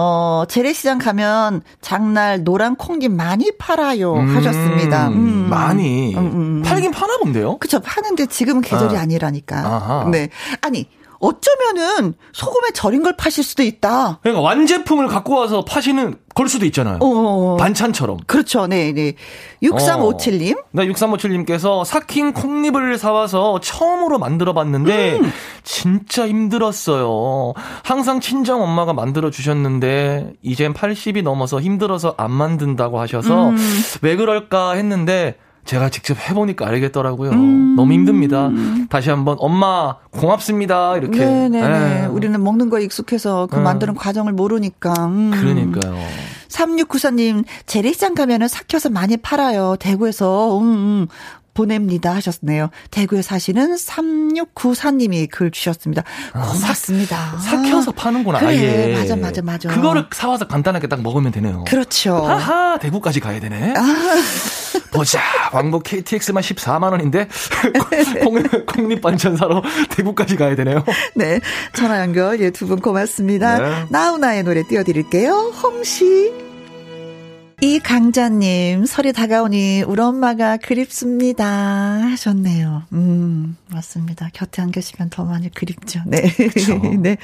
어, 0.00 0.44
재래시장 0.46 0.98
가면 0.98 1.62
장날 1.80 2.44
노란 2.44 2.76
콩잎 2.76 3.10
많이 3.10 3.50
팔아요. 3.58 4.14
음, 4.14 4.36
하셨습니다. 4.36 5.08
음. 5.08 5.48
많이. 5.50 6.14
음, 6.14 6.18
음, 6.20 6.32
음. 6.58 6.62
팔긴 6.62 6.92
파나 6.92 7.18
본데요? 7.18 7.58
그쵸. 7.58 7.80
파는데 7.80 8.26
지금은 8.26 8.62
계절이 8.62 8.96
아. 8.96 9.06
니라니까 9.06 10.06
네. 10.12 10.28
아니, 10.60 10.88
어쩌면은 11.20 12.14
소금에 12.32 12.70
절인 12.72 13.02
걸 13.02 13.16
파실 13.16 13.42
수도 13.42 13.62
있다. 13.62 14.20
그러니까 14.22 14.42
완제품을 14.42 15.08
갖고 15.08 15.36
와서 15.36 15.64
파시는 15.64 16.16
걸 16.34 16.48
수도 16.48 16.64
있잖아요. 16.66 16.98
어어. 17.00 17.56
반찬처럼. 17.56 18.18
그렇죠. 18.26 18.68
네, 18.68 18.92
네. 18.92 19.14
6357님. 19.62 20.56
어. 20.56 20.62
네, 20.70 20.86
6357님께서 20.86 21.84
삭힌 21.84 22.32
콩잎을 22.32 22.96
사와서 22.96 23.58
처음으로 23.60 24.18
만들어 24.18 24.52
봤는데 24.52 25.18
음. 25.18 25.32
진짜 25.64 26.28
힘들었어요. 26.28 27.54
항상 27.82 28.20
친정 28.20 28.62
엄마가 28.62 28.92
만들어 28.92 29.30
주셨는데 29.30 30.34
이젠 30.42 30.72
80이 30.72 31.22
넘어서 31.22 31.60
힘들어서 31.60 32.14
안 32.16 32.30
만든다고 32.30 33.00
하셔서 33.00 33.48
음. 33.50 33.56
왜 34.02 34.14
그럴까 34.14 34.72
했는데 34.74 35.36
제가 35.68 35.90
직접 35.90 36.16
해보니까 36.18 36.66
알겠더라고요. 36.66 37.30
음. 37.30 37.76
너무 37.76 37.92
힘듭니다. 37.92 38.50
다시 38.88 39.10
한번 39.10 39.36
엄마 39.38 39.96
고맙습니다. 40.10 40.96
이렇게. 40.96 41.18
네네네. 41.18 41.60
네. 41.60 42.06
우리는 42.06 42.42
먹는 42.42 42.70
거에 42.70 42.84
익숙해서 42.84 43.46
그 43.50 43.56
네. 43.56 43.62
만드는 43.62 43.94
과정을 43.94 44.32
모르니까. 44.32 44.94
음. 45.06 45.30
그러니까요. 45.30 45.94
3694님, 46.48 47.44
재래시장 47.66 48.14
가면은 48.14 48.48
삭혀서 48.48 48.88
많이 48.88 49.18
팔아요. 49.18 49.76
대구에서, 49.78 50.58
음, 50.58 50.64
음. 50.64 51.06
보냅니다 51.58 52.14
하셨네요. 52.14 52.70
대구에 52.92 53.20
사시는 53.20 53.74
3694님이 53.74 55.28
글 55.28 55.50
주셨습니다. 55.50 56.04
아, 56.32 56.46
고맙습니다. 56.52 57.16
사, 57.40 57.56
삭혀서 57.56 57.90
파는구나, 57.92 58.38
그래, 58.38 58.48
아예. 58.50 58.94
맞아, 58.96 59.16
맞아, 59.16 59.42
맞아. 59.42 59.68
그거를 59.68 60.06
사와서 60.12 60.46
간단하게 60.46 60.86
딱 60.86 61.02
먹으면 61.02 61.32
되네요. 61.32 61.64
그렇죠. 61.66 62.14
하하, 62.14 62.78
대구까지 62.78 63.18
가야 63.18 63.40
되네. 63.40 63.74
아. 63.76 63.82
보자, 64.94 65.20
왕복 65.52 65.82
KTX만 65.82 66.42
14만원인데, 66.44 67.28
콩잎 68.66 69.00
반찬 69.02 69.36
사러 69.36 69.60
대구까지 69.90 70.36
가야 70.36 70.54
되네요. 70.54 70.84
네. 71.16 71.40
전화 71.74 72.00
연결, 72.00 72.40
예, 72.40 72.50
두 72.50 72.68
분 72.68 72.80
고맙습니다. 72.80 73.58
네. 73.58 73.86
나우나의 73.90 74.44
노래 74.44 74.62
띄워드릴게요. 74.62 75.32
홍시. 75.62 76.47
이 77.60 77.80
강자님, 77.80 78.86
설이 78.86 79.12
다가오니 79.12 79.82
우리 79.82 80.00
엄마가 80.00 80.58
그립습니다. 80.58 81.44
하셨네요. 81.44 82.84
음, 82.92 83.56
맞습니다. 83.66 84.30
곁에 84.32 84.62
안 84.62 84.70
계시면 84.70 85.10
더 85.10 85.24
많이 85.24 85.50
그립죠. 85.50 85.98
네. 86.06 86.22
네. 87.02 87.16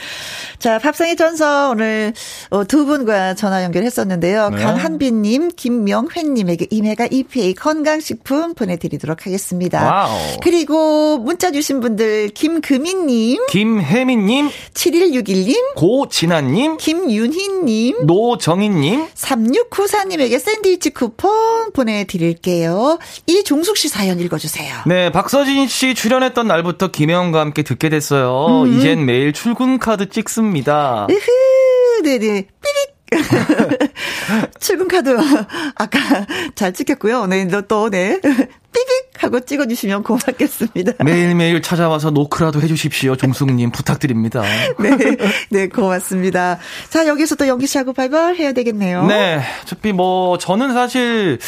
자, 0.59 0.81
밥상의 0.81 1.15
전서 1.15 1.70
오늘 1.70 2.12
어, 2.51 2.65
두 2.65 2.85
분과 2.85 3.35
전화 3.35 3.62
연결했었는데요. 3.62 4.51
네. 4.51 4.56
강한빈님, 4.61 5.51
김명회님에게 5.55 6.66
오메가 6.70 7.06
EPA 7.09 7.55
건강식품 7.55 8.55
보내드리도록 8.55 9.27
하겠습니다. 9.27 9.85
wow. 9.84 10.18
그리고 10.43 11.19
문자 11.19 11.52
주신 11.52 11.78
분들, 11.78 12.31
김금희님, 12.31 13.47
김혜민님, 13.51 14.48
7161님, 14.74 15.74
고진아님, 15.77 16.78
김윤희님, 16.78 18.06
노정희님, 18.06 19.06
3694님, 19.15 20.23
여러분에게 20.24 20.38
샌드위치 20.38 20.90
쿠폰 20.90 21.72
보내드릴게요. 21.72 22.98
이종숙 23.26 23.76
씨 23.76 23.88
사연 23.88 24.18
읽어주세요. 24.20 24.82
네, 24.86 25.12
박서진 25.12 25.66
씨 25.68 25.94
출연했던 25.94 26.46
날부터 26.46 26.90
김혜영과 26.90 27.40
함께 27.40 27.62
듣게 27.62 27.88
됐어요. 27.88 28.64
음. 28.64 28.78
이젠 28.78 29.05
매일 29.05 29.32
출근 29.32 29.78
카드 29.78 30.09
찍습니다. 30.09 31.06
으흐, 31.10 32.02
네네. 32.02 32.46
삐릭. 32.62 32.94
출근 34.59 34.88
카드 34.88 35.16
아까 35.76 35.98
잘 36.55 36.72
찍혔고요. 36.72 37.26
네, 37.26 37.46
또 37.68 37.90
네. 37.90 38.20
삐빅 38.20 39.03
하고 39.18 39.40
찍어주시면 39.40 40.02
고맙겠습니다. 40.02 40.92
매일매일 41.04 41.62
찾아와서 41.62 42.10
노크라도 42.10 42.60
해주십시오. 42.60 43.16
종숙님 43.16 43.70
부탁드립니다. 43.70 44.42
네, 44.78 44.90
네, 45.50 45.68
고맙습니다. 45.68 46.58
자, 46.90 47.06
여기서 47.06 47.36
또 47.36 47.46
연기 47.46 47.66
시하고 47.66 47.92
발발 47.92 48.36
해야 48.36 48.52
되겠네요. 48.52 49.06
네, 49.06 49.40
어차피 49.62 49.92
뭐, 49.92 50.36
저는 50.38 50.72
사실 50.74 51.38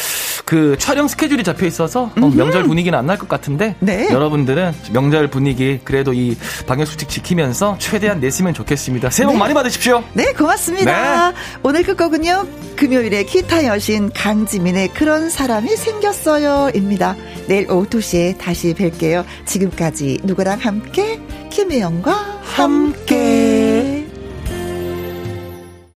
그 0.45 0.77
촬영 0.79 1.07
스케줄이 1.07 1.43
잡혀 1.43 1.65
있어서 1.65 2.11
어, 2.15 2.27
명절 2.29 2.63
분위기는 2.63 2.97
안 2.97 3.05
날 3.07 3.17
것 3.17 3.27
같은데 3.29 3.75
네. 3.79 4.09
여러분들은 4.11 4.73
명절 4.93 5.29
분위기 5.29 5.79
그래도 5.83 6.13
이 6.13 6.35
방역수칙 6.67 7.07
지키면서 7.09 7.77
최대한 7.79 8.19
내시면 8.19 8.53
좋겠습니다. 8.53 9.09
새해 9.09 9.25
복 9.27 9.33
네. 9.33 9.39
많이 9.39 9.53
받으십시오. 9.53 10.03
네, 10.13 10.33
고맙습니다. 10.33 11.31
네. 11.31 11.37
오늘 11.63 11.83
끝곡은요, 11.83 12.47
금요일에 12.75 13.23
기타 13.23 13.65
여신 13.65 14.09
강지민의 14.13 14.89
그런 14.89 15.29
사람이 15.29 15.69
생겼어요 15.75 16.71
입니다. 16.75 17.15
내일 17.47 17.66
토요일 17.67 17.71
오후 17.71 17.85
2시에 17.85 18.37
다시 18.37 18.73
뵐게요. 18.73 19.25
지금까지 19.45 20.19
누구랑 20.23 20.59
함께? 20.59 21.19
김혜영과 21.51 22.11
함께. 22.41 22.97
함께. 23.07 24.06